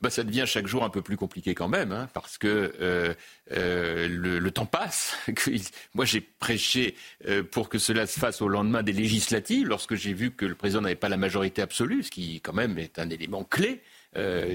Bah, 0.00 0.10
ça 0.10 0.22
devient 0.22 0.44
chaque 0.46 0.66
jour 0.66 0.84
un 0.84 0.90
peu 0.90 1.02
plus 1.02 1.16
compliqué 1.16 1.54
quand 1.54 1.68
même, 1.68 1.92
hein, 1.92 2.08
parce 2.14 2.38
que 2.38 2.72
euh, 2.80 3.14
euh, 3.52 4.08
le, 4.08 4.50
temps 4.50 4.66
passe. 4.66 5.16
Moi, 5.94 6.04
j'ai 6.04 6.20
prêché 6.20 6.94
euh, 7.26 7.42
pour 7.42 7.68
que 7.68 7.78
cela 7.78 8.06
se 8.06 8.18
fasse 8.18 8.40
au 8.40 8.48
lendemain 8.48 8.82
des 8.82 8.92
législatives, 8.92 9.66
lorsque 9.66 9.94
j'ai 9.94 10.12
vu 10.12 10.30
que 10.30 10.46
le 10.46 10.54
président 10.54 10.82
n'avait 10.82 10.94
pas 10.94 11.08
la 11.08 11.16
majorité 11.16 11.62
absolue, 11.62 12.02
ce 12.02 12.10
qui 12.10 12.40
quand 12.40 12.52
même 12.52 12.78
est 12.78 12.98
un 12.98 13.10
élément 13.10 13.44
clé 13.44 13.80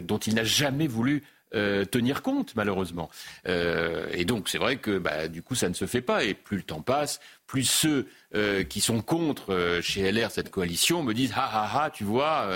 dont 0.01 0.17
il 0.17 0.33
n'a 0.33 0.43
jamais 0.43 0.87
voulu 0.87 1.23
euh, 1.55 1.85
tenir 1.85 2.23
compte, 2.23 2.55
malheureusement. 2.55 3.09
Euh, 3.47 4.07
et 4.11 4.25
donc, 4.25 4.49
c'est 4.49 4.57
vrai 4.57 4.77
que 4.77 4.97
bah, 4.97 5.27
du 5.27 5.43
coup, 5.43 5.53
ça 5.53 5.69
ne 5.69 5.75
se 5.75 5.85
fait 5.85 6.01
pas. 6.01 6.23
Et 6.23 6.33
plus 6.33 6.57
le 6.57 6.63
temps 6.63 6.81
passe, 6.81 7.19
plus 7.45 7.63
ceux 7.63 8.07
euh, 8.33 8.63
qui 8.63 8.81
sont 8.81 9.01
contre 9.01 9.79
chez 9.83 10.11
LR 10.11 10.31
cette 10.31 10.49
coalition 10.49 11.03
me 11.03 11.13
disent 11.13 11.33
ah 11.35 11.49
ah 11.53 11.81
ah, 11.83 11.89
tu 11.91 12.03
vois, 12.03 12.47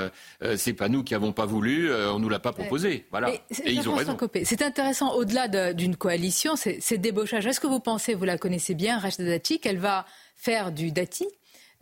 c'est 0.55 0.73
pas 0.73 0.89
nous 0.89 1.03
qui 1.03 1.13
avons 1.13 1.31
pas 1.31 1.45
voulu, 1.45 1.93
on 1.93 2.17
nous 2.17 2.29
l'a 2.29 2.39
pas 2.39 2.53
proposé. 2.53 3.05
Voilà. 3.11 3.31
Et, 3.33 3.41
ils 3.67 3.87
ont 3.87 3.93
raison. 3.93 4.17
C'est 4.43 4.63
intéressant. 4.63 5.13
Au-delà 5.13 5.73
d'une 5.73 5.95
coalition, 5.95 6.55
c'est 6.55 6.97
débauchage. 6.97 7.45
Est-ce 7.45 7.59
que 7.59 7.67
vous 7.67 7.79
pensez, 7.79 8.15
vous 8.15 8.25
la 8.25 8.37
connaissez 8.37 8.73
bien, 8.73 8.97
Rachida 8.97 9.25
Dati, 9.25 9.59
qu'elle 9.59 9.77
va 9.77 10.05
faire 10.35 10.71
du 10.71 10.91
Dati 10.91 11.27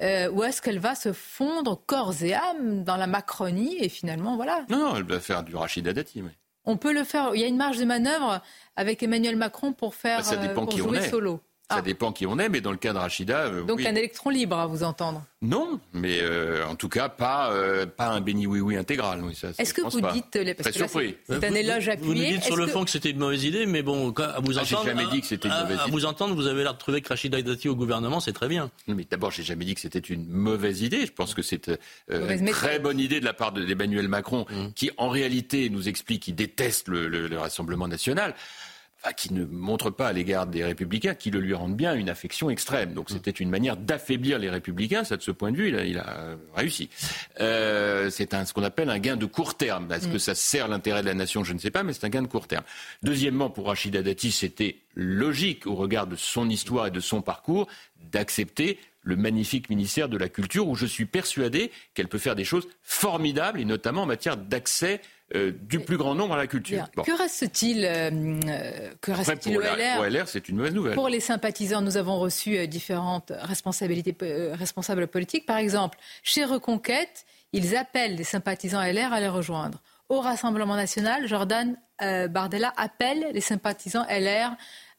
ou 0.01 0.43
est-ce 0.43 0.61
qu'elle 0.61 0.79
va 0.79 0.95
se 0.95 1.13
fondre 1.13 1.81
corps 1.85 2.21
et 2.21 2.33
âme 2.33 2.83
dans 2.83 2.97
la 2.97 3.07
Macronie 3.07 3.77
et 3.79 3.87
finalement 3.87 4.35
voilà 4.35 4.65
Non, 4.69 4.79
non, 4.79 4.95
elle 4.97 5.03
va 5.03 5.21
faire 5.21 5.43
du 5.43 5.55
Rachida 5.55 5.93
Dati. 5.93 6.21
Oui. 6.21 6.31
On 6.65 6.77
peut 6.77 6.93
le 6.93 7.03
faire. 7.03 7.31
Il 7.35 7.41
y 7.41 7.43
a 7.43 7.47
une 7.47 7.57
marge 7.57 7.77
de 7.77 7.85
manœuvre 7.85 8.41
avec 8.75 9.03
Emmanuel 9.03 9.35
Macron 9.35 9.73
pour 9.73 9.95
faire 9.95 10.19
bah, 10.19 10.23
ça 10.23 10.35
dépend 10.37 10.63
euh, 10.63 10.65
pour 10.65 10.77
jouer 10.77 11.01
solo. 11.01 11.41
Ça 11.67 11.77
ah. 11.79 11.81
dépend 11.81 12.11
qui 12.11 12.27
on 12.27 12.37
est, 12.37 12.47
mais 12.47 12.61
dans 12.61 12.69
le 12.69 12.77
cas 12.77 12.93
de 12.93 12.99
Rachida. 12.99 13.45
Euh, 13.45 13.63
Donc 13.63 13.83
un 13.83 13.95
électron 13.95 14.29
libre, 14.29 14.55
à 14.55 14.67
vous 14.67 14.83
entendre 14.83 15.25
Non, 15.41 15.79
mais 15.93 16.19
euh, 16.21 16.63
en 16.67 16.75
tout 16.75 16.89
cas, 16.89 17.09
pas, 17.09 17.51
euh, 17.53 17.87
pas 17.87 18.09
un 18.09 18.21
béni 18.21 18.45
oui-oui 18.45 18.77
intégral. 18.77 19.23
Oui, 19.23 19.35
Est-ce 19.57 19.73
que 19.73 19.81
vous 19.81 19.99
dites. 20.11 20.35
Les... 20.35 20.53
Parce 20.53 20.69
Très 20.69 20.77
surpris. 20.77 21.17
C'est 21.27 21.43
un 21.43 21.55
éloge 21.55 21.89
appuyé. 21.89 22.07
Vous 22.07 22.13
nous 22.13 22.23
dites 22.23 22.43
sur 22.43 22.55
le 22.55 22.67
fond 22.67 22.83
que 22.83 22.91
c'était 22.91 23.09
une 23.09 23.17
mauvaise 23.17 23.45
idée, 23.45 23.65
mais 23.65 23.81
bon, 23.81 24.11
à 24.11 24.39
vous 24.41 24.59
ah, 24.59 24.61
entendre. 24.61 24.85
jamais 24.85 25.07
dit 25.07 25.21
que 25.21 25.27
c'était 25.27 25.47
une 25.47 25.55
mauvaise 25.55 25.77
idée. 25.77 25.87
À 25.87 25.91
vous 25.91 26.05
entendre, 26.05 26.35
vous 26.35 26.45
avez 26.45 26.61
l'air 26.61 26.73
de 26.73 26.77
trouver 26.77 27.01
que 27.01 27.09
Rachida 27.09 27.41
Dati 27.41 27.67
au 27.67 27.75
gouvernement, 27.75 28.19
c'est 28.19 28.33
très 28.33 28.47
bien. 28.47 28.69
Non, 28.87 28.93
mais 28.93 29.07
d'abord, 29.09 29.31
j'ai 29.31 29.43
jamais 29.43 29.65
dit 29.65 29.73
que 29.73 29.81
c'était 29.81 29.97
une 29.97 30.27
mauvaise 30.27 30.83
idée. 30.83 31.07
Je 31.07 31.13
pense 31.13 31.33
que 31.33 31.41
c'est 31.41 31.71
une 32.11 32.51
très 32.51 32.77
bonne 32.77 32.99
idée 32.99 33.19
de 33.19 33.25
la 33.25 33.33
part 33.33 33.53
d'Emmanuel 33.53 34.07
Macron, 34.07 34.45
mmh. 34.51 34.73
qui 34.75 34.91
en 34.97 35.09
réalité 35.09 35.71
nous 35.71 35.89
explique 35.89 36.21
qu'il 36.23 36.35
déteste 36.35 36.89
le 36.89 37.37
Rassemblement 37.39 37.87
national 37.87 38.35
qui 39.13 39.33
ne 39.33 39.45
montre 39.45 39.89
pas 39.89 40.07
à 40.07 40.13
l'égard 40.13 40.47
des 40.47 40.63
républicains, 40.63 41.15
qui 41.15 41.31
le 41.31 41.39
lui 41.39 41.53
rendent 41.53 41.75
bien, 41.75 41.95
une 41.95 42.09
affection 42.09 42.49
extrême. 42.49 42.93
Donc 42.93 43.09
c'était 43.09 43.31
une 43.31 43.49
manière 43.49 43.77
d'affaiblir 43.77 44.39
les 44.39 44.49
républicains. 44.49 45.03
Ça, 45.03 45.17
de 45.17 45.21
ce 45.21 45.31
point 45.31 45.51
de 45.51 45.57
vue, 45.57 45.69
il 45.69 45.75
a, 45.75 45.83
il 45.85 45.97
a 45.97 46.37
réussi. 46.55 46.89
Euh, 47.39 48.09
c'est 48.09 48.33
ce 48.45 48.53
qu'on 48.53 48.63
appelle 48.63 48.89
un 48.89 48.99
gain 48.99 49.15
de 49.15 49.25
court 49.25 49.55
terme. 49.55 49.91
Est-ce 49.91 50.07
que 50.07 50.15
mm. 50.15 50.19
ça 50.19 50.35
sert 50.35 50.67
l'intérêt 50.67 51.01
de 51.01 51.07
la 51.07 51.13
nation? 51.13 51.43
Je 51.43 51.53
ne 51.53 51.59
sais 51.59 51.71
pas, 51.71 51.83
mais 51.83 51.93
c'est 51.93 52.05
un 52.05 52.09
gain 52.09 52.21
de 52.21 52.27
court 52.27 52.47
terme. 52.47 52.63
Deuxièmement, 53.03 53.49
pour 53.49 53.67
Rachida 53.67 54.01
Dati, 54.01 54.31
c'était 54.31 54.77
logique 54.95 55.67
au 55.67 55.75
regard 55.75 56.07
de 56.07 56.15
son 56.15 56.49
histoire 56.49 56.87
et 56.87 56.91
de 56.91 56.99
son 56.99 57.21
parcours 57.21 57.67
d'accepter 58.11 58.79
le 59.01 59.15
magnifique 59.15 59.69
ministère 59.69 60.09
de 60.09 60.17
la 60.17 60.29
Culture, 60.29 60.67
où 60.67 60.75
je 60.75 60.85
suis 60.85 61.05
persuadé 61.05 61.71
qu'elle 61.93 62.07
peut 62.07 62.17
faire 62.17 62.35
des 62.35 62.43
choses 62.43 62.67
formidables, 62.81 63.59
et 63.59 63.65
notamment 63.65 64.01
en 64.01 64.07
matière 64.07 64.35
d'accès 64.35 64.99
euh, 65.33 65.51
du 65.59 65.79
plus 65.79 65.97
grand 65.97 66.13
nombre 66.13 66.35
à 66.35 66.37
la 66.37 66.45
culture. 66.45 66.85
Que 67.03 67.17
reste-t-il 67.17 67.83
euh, 67.83 68.11
euh, 68.47 68.91
que 69.01 69.11
au 69.11 70.03
LR, 70.03 70.27
c'est 70.27 70.49
une 70.49 70.57
mauvaise 70.57 70.73
nouvelle. 70.75 70.93
Pour 70.93 71.09
les 71.09 71.19
sympathisants, 71.19 71.81
nous 71.81 71.97
avons 71.97 72.19
reçu 72.19 72.67
différentes 72.67 73.31
responsabilités, 73.35 74.15
responsables 74.53 75.07
politiques. 75.07 75.47
Par 75.47 75.57
exemple, 75.57 75.97
chez 76.21 76.45
Reconquête, 76.45 77.25
ils 77.53 77.75
appellent 77.75 78.15
les 78.15 78.23
sympathisants 78.23 78.83
LR 78.83 79.13
à 79.13 79.19
les 79.19 79.27
rejoindre. 79.27 79.81
Au 80.09 80.19
Rassemblement 80.19 80.75
national, 80.75 81.27
Jordan 81.27 81.75
Bardella 82.29 82.71
appelle 82.77 83.25
les 83.33 83.41
sympathisants 83.41 84.05
LR 84.07 84.55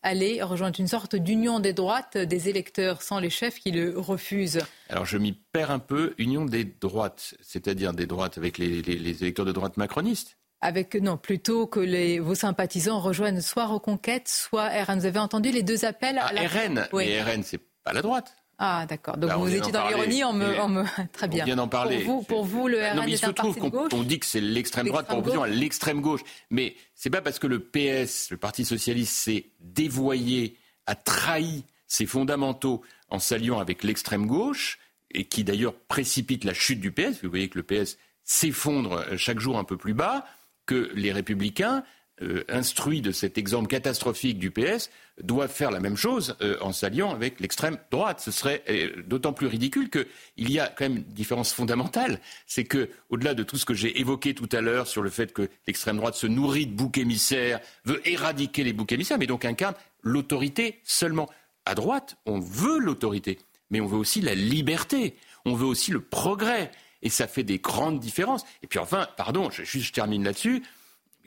aller 0.07 0.41
rejoindre 0.43 0.79
une 0.79 0.87
sorte 0.87 1.17
d'union 1.17 1.59
des 1.59 1.73
droites 1.73 2.17
des 2.17 2.49
électeurs 2.49 3.03
sans 3.03 3.19
les 3.19 3.31
chefs 3.31 3.59
qui 3.59 3.73
le 3.73 3.99
refusent 3.99 4.61
Alors 4.89 5.05
je 5.05 5.19
m'y 5.19 5.33
perds 5.33 5.73
un 5.73 5.81
peu. 5.81 6.15
Union 6.19 6.45
des 6.45 6.65
droites, 6.65 7.35
c'est-à-dire 7.41 7.93
des 7.93 8.07
droites 8.07 8.39
avec 8.39 8.57
les, 8.59 8.81
électeurs 9.23 9.45
de 9.45 9.53
droite 9.53 9.77
macronistes 9.77 10.39
avec, 10.63 10.95
non, 10.95 11.19
plutôt 11.19 11.67
que 11.67 11.81
les, 11.81 12.19
vos 12.19 12.35
sympathisants 12.35 12.99
rejoignent 12.99 13.43
soit 13.43 13.67
Reconquête, 13.67 14.27
soit 14.27 14.69
RN. 14.69 14.99
Vous 14.99 15.05
avez 15.05 15.19
entendu 15.19 15.51
les 15.51 15.63
deux 15.63 15.85
appels 15.85 16.17
à 16.17 16.31
ah, 16.35 16.49
RN, 16.49 16.89
oui. 16.95 17.05
mais 17.07 17.23
RN, 17.23 17.43
c'est 17.43 17.61
pas 17.85 17.93
la 17.93 18.01
droite. 18.01 18.35
Ah, 18.59 18.87
d'accord. 18.87 19.19
Donc 19.19 19.33
vous 19.33 19.55
étiez 19.55 19.73
dans 19.73 19.87
l'ironie, 19.87 20.25
on 20.25 20.33
me, 20.33 20.85
Très 21.13 21.29
bien. 21.29 21.43
On 21.43 21.47
vient 21.47 21.57
d'en 21.57 21.69
parler. 21.69 22.05
Pour 22.05 22.15
vous, 22.15 22.23
pour 22.23 22.45
vous 22.45 22.69
le 22.69 22.79
RN 22.79 23.09
est 23.09 23.25
un 23.25 23.33
parti 23.33 23.61
de 23.61 23.69
gauche 23.69 23.93
On 23.93 24.03
dit 24.03 24.19
que 24.19 24.27
c'est 24.27 24.41
l'extrême 24.41 24.87
droite 24.87 25.07
pour 25.09 25.19
opposition 25.19 25.43
à 25.43 25.49
l'extrême 25.49 26.01
gauche. 26.01 26.23
Mais 26.51 26.75
c'est 26.95 27.11
pas 27.11 27.21
parce 27.21 27.39
que 27.39 27.47
le 27.47 27.61
PS, 27.61 28.31
le 28.31 28.37
Parti 28.39 28.65
Socialiste, 28.65 29.13
s'est 29.13 29.51
dévoyé, 29.61 30.57
a 30.87 30.95
trahi 30.95 31.65
ses 31.87 32.07
fondamentaux 32.07 32.83
en 33.11 33.19
s'alliant 33.19 33.59
avec 33.59 33.85
l'extrême 33.85 34.27
gauche, 34.27 34.79
et 35.13 35.25
qui 35.25 35.45
d'ailleurs 35.45 35.75
précipite 35.75 36.45
la 36.45 36.55
chute 36.55 36.81
du 36.81 36.91
PS, 36.93 37.23
vous 37.23 37.31
voyez 37.31 37.49
que 37.49 37.59
le 37.59 37.63
PS 37.63 37.97
s'effondre 38.25 39.05
chaque 39.17 39.39
jour 39.39 39.59
un 39.59 39.65
peu 39.65 39.77
plus 39.77 39.95
bas, 39.95 40.27
que 40.67 40.91
les 40.95 41.13
républicains 41.13 41.85
euh, 42.23 42.45
instruits 42.49 43.03
de 43.03 43.13
cet 43.13 43.37
exemple 43.37 43.69
catastrophique 43.69 44.39
du 44.39 44.51
PS, 44.51 44.89
doivent 45.23 45.53
faire 45.53 45.71
la 45.71 45.81
même 45.81 45.99
chose 45.99 46.35
euh, 46.41 46.57
en 46.63 46.73
s'alliant 46.73 47.11
avec 47.11 47.41
l'extrême 47.41 47.77
droite. 47.91 48.21
Ce 48.21 48.31
serait 48.31 48.63
euh, 48.71 49.03
d'autant 49.07 49.35
plus 49.35 49.47
ridicule 49.47 49.91
qu'il 49.91 50.51
y 50.51 50.59
a 50.59 50.67
quand 50.67 50.89
même 50.89 50.97
une 50.97 51.03
différence 51.05 51.53
fondamentale. 51.53 52.21
C'est 52.47 52.65
que, 52.65 52.89
au-delà 53.11 53.35
de 53.35 53.43
tout 53.43 53.59
ce 53.59 53.67
que 53.67 53.75
j'ai 53.75 54.01
évoqué 54.01 54.35
tout 54.35 54.49
à 54.53 54.63
l'heure 54.63 54.87
sur 54.87 55.03
le 55.03 55.11
fait 55.11 55.35
que 55.35 55.51
l'extrême 55.67 55.99
droite 55.99 56.15
se 56.15 56.27
nourrit 56.27 56.67
de 56.67 56.73
boucs 56.73 56.97
émissaires, 56.97 57.61
veut 57.85 58.01
éradiquer 58.09 58.65
les 58.65 58.73
boucs 58.73 58.93
émissaires, 58.93 59.19
mais 59.19 59.27
donc 59.27 59.45
incarne 59.45 59.75
l'autorité 60.03 60.81
seulement. 60.85 61.29
À 61.67 61.75
droite, 61.75 62.17
on 62.25 62.41
veut 62.41 62.79
l'autorité, 62.79 63.39
mais 63.69 63.83
on 63.83 63.87
veut 63.87 63.99
aussi 63.99 64.23
la 64.23 64.35
liberté, 64.35 65.17
on 65.45 65.55
veut 65.55 65.67
aussi 65.67 65.91
le 65.91 66.01
progrès. 66.01 66.71
Et 67.03 67.11
ça 67.11 67.29
fait 67.29 67.45
des 67.45 67.59
grandes 67.59 68.01
différences. 68.01 68.45
Et 68.63 68.67
puis 68.67 68.79
enfin, 68.79 69.07
pardon, 69.19 69.51
je 69.51 69.93
termine 69.93 70.25
là-dessus 70.25 70.63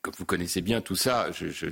comme 0.01 0.13
vous 0.17 0.25
connaissez 0.25 0.61
bien 0.61 0.81
tout 0.81 0.95
ça, 0.95 1.31
je, 1.31 1.47
je, 1.47 1.67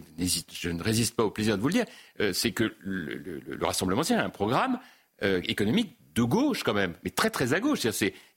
je, 0.52 0.70
ne 0.70 0.82
résiste 0.82 1.16
pas 1.16 1.24
au 1.24 1.32
plaisir 1.32 1.58
de 1.58 1.62
vous 1.62 1.68
le 1.68 1.74
dire, 1.74 1.86
euh, 2.20 2.34
c'est 2.34 2.52
que 2.52 2.76
le, 2.80 3.16
le, 3.16 3.42
le, 3.46 3.66
Rassemblement 3.66 4.04
c'est 4.04 4.16
un 4.16 4.30
programme 4.30 4.80
euh, 5.24 5.42
économique 5.46 5.98
de 6.18 6.24
gauche 6.24 6.64
quand 6.64 6.74
même, 6.74 6.96
mais 7.04 7.12
très 7.12 7.30
très 7.30 7.54
à 7.54 7.60
gauche. 7.60 7.82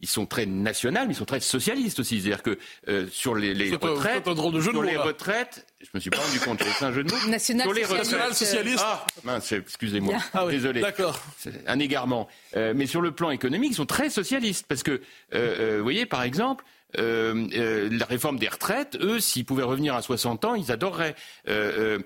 Ils 0.00 0.08
sont 0.08 0.26
très 0.26 0.44
nationaux, 0.44 1.00
mais 1.06 1.14
ils 1.14 1.16
sont 1.16 1.24
très 1.24 1.40
socialistes 1.40 1.98
aussi. 1.98 2.20
C'est-à-dire 2.20 2.42
que 2.42 2.58
euh, 2.88 3.06
sur 3.10 3.34
les, 3.34 3.54
les 3.54 3.74
retraites, 3.74 4.28
un, 4.28 4.34
de 4.34 4.60
sur 4.60 4.72
de 4.74 4.86
les 4.86 4.98
retraites, 4.98 5.66
je 5.80 5.88
me 5.94 6.00
suis 6.00 6.10
pas 6.10 6.18
rendu 6.18 6.38
compte, 6.40 6.62
c'est 6.62 6.84
un 6.84 6.92
jeu 6.92 7.04
de 7.04 7.10
mots. 7.10 7.28
National 7.28 7.64
sur 7.64 7.72
les 7.72 7.84
socialiste. 7.84 8.34
socialiste. 8.34 8.84
Ah, 8.86 9.06
mince, 9.24 9.52
excusez-moi, 9.52 10.16
ah 10.34 10.44
oui, 10.44 10.52
désolé. 10.52 10.82
D'accord. 10.82 11.18
Un 11.66 11.78
égarement. 11.78 12.28
Euh, 12.54 12.74
mais 12.76 12.86
sur 12.86 13.00
le 13.00 13.12
plan 13.12 13.30
économique, 13.30 13.72
ils 13.72 13.76
sont 13.76 13.86
très 13.86 14.10
socialistes 14.10 14.66
parce 14.68 14.82
que, 14.82 15.00
euh, 15.34 15.76
vous 15.78 15.82
voyez, 15.82 16.04
par 16.04 16.22
exemple. 16.22 16.64
Euh, 16.98 17.46
euh, 17.54 17.88
la 17.90 18.04
réforme 18.04 18.38
des 18.38 18.48
retraites, 18.48 18.96
eux, 19.00 19.20
s'ils 19.20 19.44
pouvaient 19.44 19.62
revenir 19.62 19.94
à 19.94 20.02
60 20.02 20.44
ans, 20.44 20.54
ils 20.54 20.72
adoreraient. 20.72 21.14
Euh, 21.48 21.98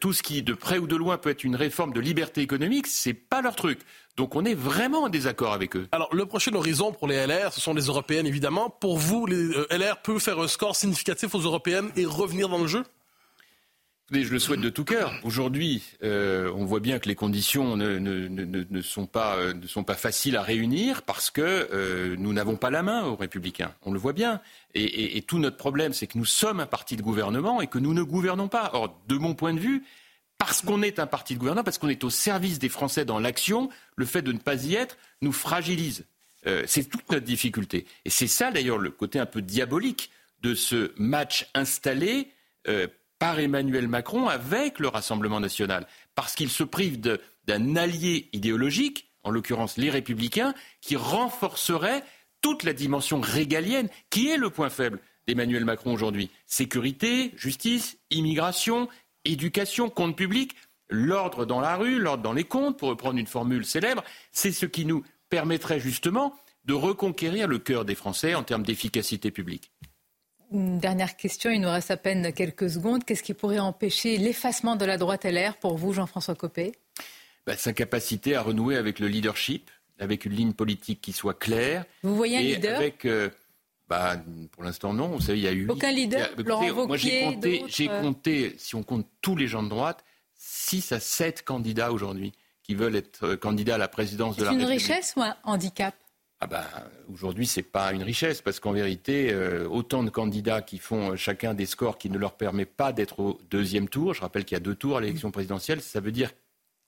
tout 0.00 0.12
ce 0.12 0.22
qui, 0.22 0.42
de 0.42 0.54
près 0.54 0.78
ou 0.78 0.86
de 0.86 0.96
loin, 0.96 1.18
peut 1.18 1.30
être 1.30 1.44
une 1.44 1.56
réforme 1.56 1.92
de 1.92 2.00
liberté 2.00 2.40
économique, 2.40 2.86
c'est 2.86 3.14
pas 3.14 3.42
leur 3.42 3.56
truc. 3.56 3.80
Donc 4.16 4.36
on 4.36 4.44
est 4.44 4.54
vraiment 4.54 5.04
en 5.04 5.08
désaccord 5.08 5.52
avec 5.52 5.76
eux. 5.76 5.86
Alors 5.92 6.14
le 6.14 6.26
prochain 6.26 6.54
horizon 6.54 6.92
pour 6.92 7.08
les 7.08 7.26
LR, 7.26 7.52
ce 7.52 7.60
sont 7.60 7.74
les 7.74 7.84
européennes 7.84 8.26
évidemment. 8.26 8.68
Pour 8.68 8.98
vous, 8.98 9.26
les 9.26 9.48
LR 9.70 10.02
peut 10.02 10.18
faire 10.18 10.38
un 10.40 10.48
score 10.48 10.76
significatif 10.76 11.34
aux 11.34 11.40
européennes 11.40 11.90
et 11.96 12.04
revenir 12.04 12.48
dans 12.48 12.58
le 12.58 12.66
jeu? 12.66 12.84
Je 14.12 14.32
le 14.32 14.38
souhaite 14.38 14.60
de 14.60 14.68
tout 14.68 14.84
cœur. 14.84 15.12
Aujourd'hui, 15.22 15.82
euh, 16.02 16.52
on 16.56 16.64
voit 16.64 16.80
bien 16.80 16.98
que 16.98 17.08
les 17.08 17.14
conditions 17.14 17.78
euh, 17.78 17.98
ne 18.00 18.82
sont 18.82 19.06
pas 19.06 19.94
faciles 19.94 20.36
à 20.36 20.42
réunir 20.42 21.02
parce 21.02 21.30
que 21.30 21.40
euh, 21.40 22.16
nous 22.18 22.32
n'avons 22.32 22.56
pas 22.56 22.70
la 22.70 22.82
main 22.82 23.04
aux 23.04 23.16
républicains. 23.16 23.72
On 23.82 23.92
le 23.92 23.98
voit 23.98 24.12
bien. 24.12 24.40
Et, 24.74 25.22
tout 25.22 25.38
notre 25.38 25.56
problème, 25.56 25.92
c'est 25.92 26.06
que 26.06 26.18
nous 26.18 26.24
sommes 26.24 26.60
un 26.60 26.66
parti 26.66 26.96
de 26.96 27.02
gouvernement 27.02 27.60
et 27.60 27.66
que 27.66 27.78
nous 27.78 27.94
ne 27.94 28.02
gouvernons 28.02 28.48
pas. 28.48 28.70
Or, 28.72 29.00
de 29.08 29.16
mon 29.16 29.34
point 29.34 29.54
de 29.54 29.60
vue, 29.60 29.84
parce 30.38 30.62
qu'on 30.62 30.82
est 30.82 30.98
un 30.98 31.06
parti 31.06 31.34
de 31.34 31.38
gouvernement, 31.38 31.64
parce 31.64 31.78
qu'on 31.78 31.88
est 31.88 32.04
au 32.04 32.10
service 32.10 32.58
des 32.58 32.68
Français 32.68 33.04
dans 33.04 33.18
l'action, 33.18 33.68
le 33.96 34.06
fait 34.06 34.22
de 34.22 34.32
ne 34.32 34.38
pas 34.38 34.64
y 34.64 34.74
être 34.74 34.96
nous 35.22 35.32
fragilise. 35.32 36.04
C'est 36.66 36.88
toute 36.88 37.10
notre 37.10 37.26
difficulté. 37.26 37.84
Et 38.06 38.10
c'est 38.10 38.26
ça, 38.26 38.50
d'ailleurs, 38.50 38.78
le 38.78 38.90
côté 38.90 39.18
un 39.18 39.26
peu 39.26 39.42
diabolique 39.42 40.10
de 40.40 40.54
ce 40.54 40.92
match 40.96 41.46
installé 41.52 42.28
par 43.20 43.38
Emmanuel 43.38 43.86
Macron 43.86 44.28
avec 44.28 44.80
le 44.80 44.88
Rassemblement 44.88 45.38
national, 45.38 45.86
parce 46.16 46.34
qu'il 46.34 46.48
se 46.48 46.64
prive 46.64 46.98
d'un 47.00 47.76
allié 47.76 48.30
idéologique, 48.32 49.12
en 49.22 49.30
l'occurrence 49.30 49.76
les 49.76 49.90
républicains, 49.90 50.54
qui 50.80 50.96
renforcerait 50.96 52.02
toute 52.40 52.64
la 52.64 52.72
dimension 52.72 53.20
régalienne, 53.20 53.90
qui 54.08 54.30
est 54.30 54.38
le 54.38 54.48
point 54.48 54.70
faible 54.70 55.00
d'Emmanuel 55.28 55.66
Macron 55.66 55.92
aujourd'hui. 55.92 56.30
Sécurité, 56.46 57.32
justice, 57.36 57.98
immigration, 58.10 58.88
éducation, 59.26 59.90
compte 59.90 60.16
public, 60.16 60.56
l'ordre 60.88 61.44
dans 61.44 61.60
la 61.60 61.76
rue, 61.76 61.98
l'ordre 61.98 62.22
dans 62.22 62.32
les 62.32 62.44
comptes, 62.44 62.78
pour 62.78 62.88
reprendre 62.88 63.18
une 63.18 63.26
formule 63.26 63.66
célèbre, 63.66 64.02
c'est 64.32 64.50
ce 64.50 64.64
qui 64.64 64.86
nous 64.86 65.04
permettrait 65.28 65.78
justement 65.78 66.34
de 66.64 66.72
reconquérir 66.72 67.48
le 67.48 67.58
cœur 67.58 67.84
des 67.84 67.94
Français 67.94 68.34
en 68.34 68.44
termes 68.44 68.62
d'efficacité 68.62 69.30
publique. 69.30 69.69
Une 70.52 70.78
dernière 70.78 71.16
question, 71.16 71.50
il 71.50 71.60
nous 71.60 71.70
reste 71.70 71.90
à 71.90 71.96
peine 71.96 72.32
quelques 72.32 72.70
secondes. 72.70 73.04
Qu'est-ce 73.04 73.22
qui 73.22 73.34
pourrait 73.34 73.60
empêcher 73.60 74.16
l'effacement 74.16 74.74
de 74.74 74.84
la 74.84 74.96
droite 74.98 75.24
LR 75.24 75.56
pour 75.56 75.76
vous, 75.76 75.92
Jean-François 75.92 76.34
Copé? 76.34 76.72
Bah, 77.46 77.56
Sa 77.56 77.72
capacité 77.72 78.34
à 78.34 78.42
renouer 78.42 78.76
avec 78.76 78.98
le 78.98 79.06
leadership, 79.06 79.70
avec 80.00 80.24
une 80.24 80.32
ligne 80.32 80.52
politique 80.52 81.00
qui 81.00 81.12
soit 81.12 81.38
claire. 81.38 81.84
Vous 82.02 82.16
voyez 82.16 82.38
un 82.38 82.40
leader? 82.40 82.78
avec, 82.78 83.04
euh, 83.04 83.30
bah, 83.88 84.16
Pour 84.50 84.64
l'instant, 84.64 84.92
non. 84.92 85.08
Vous 85.08 85.20
savez, 85.20 85.38
il 85.38 85.44
y 85.44 85.48
a 85.48 85.52
eu. 85.52 85.68
Aucun 85.68 85.92
leader 85.92 86.28
Moi, 86.86 86.96
j'ai 86.96 87.20
compté, 87.20 87.64
j'ai 87.68 87.86
compté, 87.86 88.54
si 88.58 88.74
on 88.74 88.82
compte 88.82 89.06
tous 89.20 89.36
les 89.36 89.46
gens 89.46 89.62
de 89.62 89.68
droite, 89.68 90.04
6 90.34 90.90
à 90.92 91.00
7 91.00 91.44
candidats 91.44 91.92
aujourd'hui 91.92 92.32
qui 92.64 92.74
veulent 92.74 92.96
être 92.96 93.24
euh, 93.24 93.36
candidats 93.36 93.76
à 93.76 93.78
la 93.78 93.88
présidence 93.88 94.36
de 94.36 94.44
la 94.44 94.50
République. 94.50 94.80
C'est 94.80 94.86
une 94.86 94.92
richesse 94.92 95.14
ou 95.16 95.22
un 95.22 95.36
handicap? 95.44 95.94
Ah 96.42 96.46
ben, 96.46 96.64
aujourd'hui, 97.12 97.46
ce 97.46 97.60
n'est 97.60 97.64
pas 97.64 97.92
une 97.92 98.02
richesse, 98.02 98.40
parce 98.40 98.60
qu'en 98.60 98.72
vérité, 98.72 99.30
euh, 99.30 99.68
autant 99.68 100.02
de 100.02 100.08
candidats 100.08 100.62
qui 100.62 100.78
font 100.78 101.12
euh, 101.12 101.16
chacun 101.16 101.52
des 101.52 101.66
scores 101.66 101.98
qui 101.98 102.08
ne 102.08 102.16
leur 102.16 102.32
permettent 102.32 102.74
pas 102.74 102.94
d'être 102.94 103.20
au 103.20 103.38
deuxième 103.50 103.90
tour, 103.90 104.14
je 104.14 104.22
rappelle 104.22 104.46
qu'il 104.46 104.56
y 104.56 104.60
a 104.60 104.60
deux 104.60 104.74
tours 104.74 104.96
à 104.96 105.00
l'élection 105.02 105.30
présidentielle, 105.30 105.82
ça 105.82 106.00
veut 106.00 106.12
dire 106.12 106.32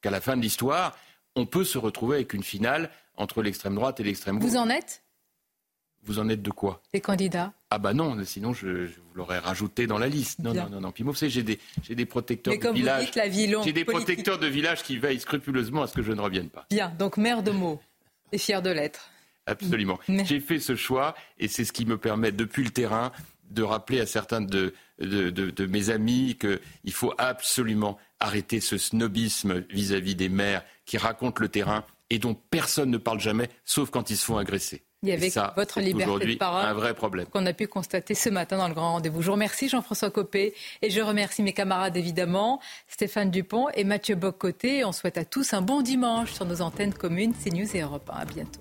qu'à 0.00 0.10
la 0.10 0.22
fin 0.22 0.38
de 0.38 0.42
l'histoire, 0.42 0.96
on 1.36 1.44
peut 1.44 1.64
se 1.64 1.76
retrouver 1.76 2.16
avec 2.16 2.32
une 2.32 2.42
finale 2.42 2.90
entre 3.16 3.42
l'extrême 3.42 3.74
droite 3.74 4.00
et 4.00 4.04
l'extrême 4.04 4.38
gauche. 4.38 4.50
Vous 4.50 4.56
en 4.56 4.70
êtes? 4.70 5.02
Vous 6.04 6.18
en 6.18 6.30
êtes 6.30 6.42
de 6.42 6.50
quoi? 6.50 6.80
Des 6.94 7.00
candidats? 7.00 7.52
Ah 7.70 7.78
bah 7.78 7.92
non, 7.92 8.16
sinon 8.24 8.54
je, 8.54 8.86
vous 8.86 9.14
l'aurais 9.14 9.38
rajouté 9.38 9.86
dans 9.86 9.98
la 9.98 10.08
liste. 10.08 10.40
Non, 10.40 10.52
non, 10.52 10.68
non, 10.68 10.80
non. 10.80 10.92
Puis 10.92 11.04
moi, 11.04 11.12
vous 11.12 11.18
savez, 11.18 11.30
j'ai 11.30 11.44
des, 11.44 11.60
j'ai 11.82 11.94
des 11.94 12.06
protecteurs 12.06 12.54
de 12.58 12.70
village. 12.70 13.12
J'ai 13.64 13.72
des 13.72 13.84
protecteurs 13.84 14.38
de 14.38 14.46
village 14.46 14.82
qui 14.82 14.98
veillent 14.98 15.20
scrupuleusement 15.20 15.82
à 15.82 15.86
ce 15.86 15.94
que 15.94 16.02
je 16.02 16.12
ne 16.12 16.20
revienne 16.20 16.48
pas. 16.48 16.66
Bien, 16.70 16.88
donc 16.98 17.18
maire 17.18 17.42
de 17.42 17.52
Meaux 17.52 17.80
et 18.32 18.38
fier 18.38 18.62
de 18.62 18.70
l'être. 18.70 19.11
Absolument. 19.46 19.98
J'ai 20.24 20.40
fait 20.40 20.60
ce 20.60 20.76
choix 20.76 21.14
et 21.38 21.48
c'est 21.48 21.64
ce 21.64 21.72
qui 21.72 21.86
me 21.86 21.98
permet, 21.98 22.32
depuis 22.32 22.64
le 22.64 22.70
terrain, 22.70 23.12
de 23.50 23.62
rappeler 23.62 24.00
à 24.00 24.06
certains 24.06 24.40
de, 24.40 24.72
de, 24.98 25.30
de, 25.30 25.66
mes 25.66 25.90
amis 25.90 26.38
qu'il 26.38 26.92
faut 26.92 27.12
absolument 27.18 27.98
arrêter 28.18 28.60
ce 28.60 28.78
snobisme 28.78 29.64
vis-à-vis 29.70 30.14
des 30.14 30.28
maires 30.28 30.64
qui 30.86 30.96
racontent 30.96 31.40
le 31.40 31.48
terrain 31.48 31.84
et 32.08 32.18
dont 32.18 32.34
personne 32.34 32.90
ne 32.90 32.98
parle 32.98 33.20
jamais, 33.20 33.48
sauf 33.64 33.90
quand 33.90 34.10
ils 34.10 34.16
se 34.16 34.24
font 34.24 34.38
agresser. 34.38 34.82
Il 35.02 35.08
y 35.08 35.12
avait 35.12 35.32
votre 35.56 35.80
liberté 35.80 36.26
de 36.26 36.34
parole 36.36 36.64
un 36.64 36.74
vrai 36.74 36.94
problème 36.94 37.26
qu'on 37.26 37.44
a 37.46 37.52
pu 37.52 37.66
constater 37.66 38.14
ce 38.14 38.28
matin 38.28 38.56
dans 38.56 38.68
le 38.68 38.74
grand 38.74 38.92
rendez-vous. 38.92 39.20
Je 39.20 39.26
vous 39.26 39.32
remercie 39.32 39.68
Jean-François 39.68 40.12
Copé 40.12 40.54
et 40.80 40.90
je 40.90 41.00
remercie 41.00 41.42
mes 41.42 41.52
camarades 41.52 41.96
évidemment, 41.96 42.60
Stéphane 42.86 43.30
Dupont 43.30 43.68
et 43.74 43.82
Mathieu 43.82 44.14
Boccoté. 44.14 44.84
On 44.84 44.92
souhaite 44.92 45.18
à 45.18 45.24
tous 45.24 45.54
un 45.54 45.62
bon 45.62 45.82
dimanche 45.82 46.32
sur 46.32 46.44
nos 46.44 46.62
antennes 46.62 46.94
communes 46.94 47.34
CNews 47.34 47.74
et 47.74 47.80
Europe 47.80 48.08
1. 48.14 48.16
À 48.16 48.24
bientôt. 48.24 48.60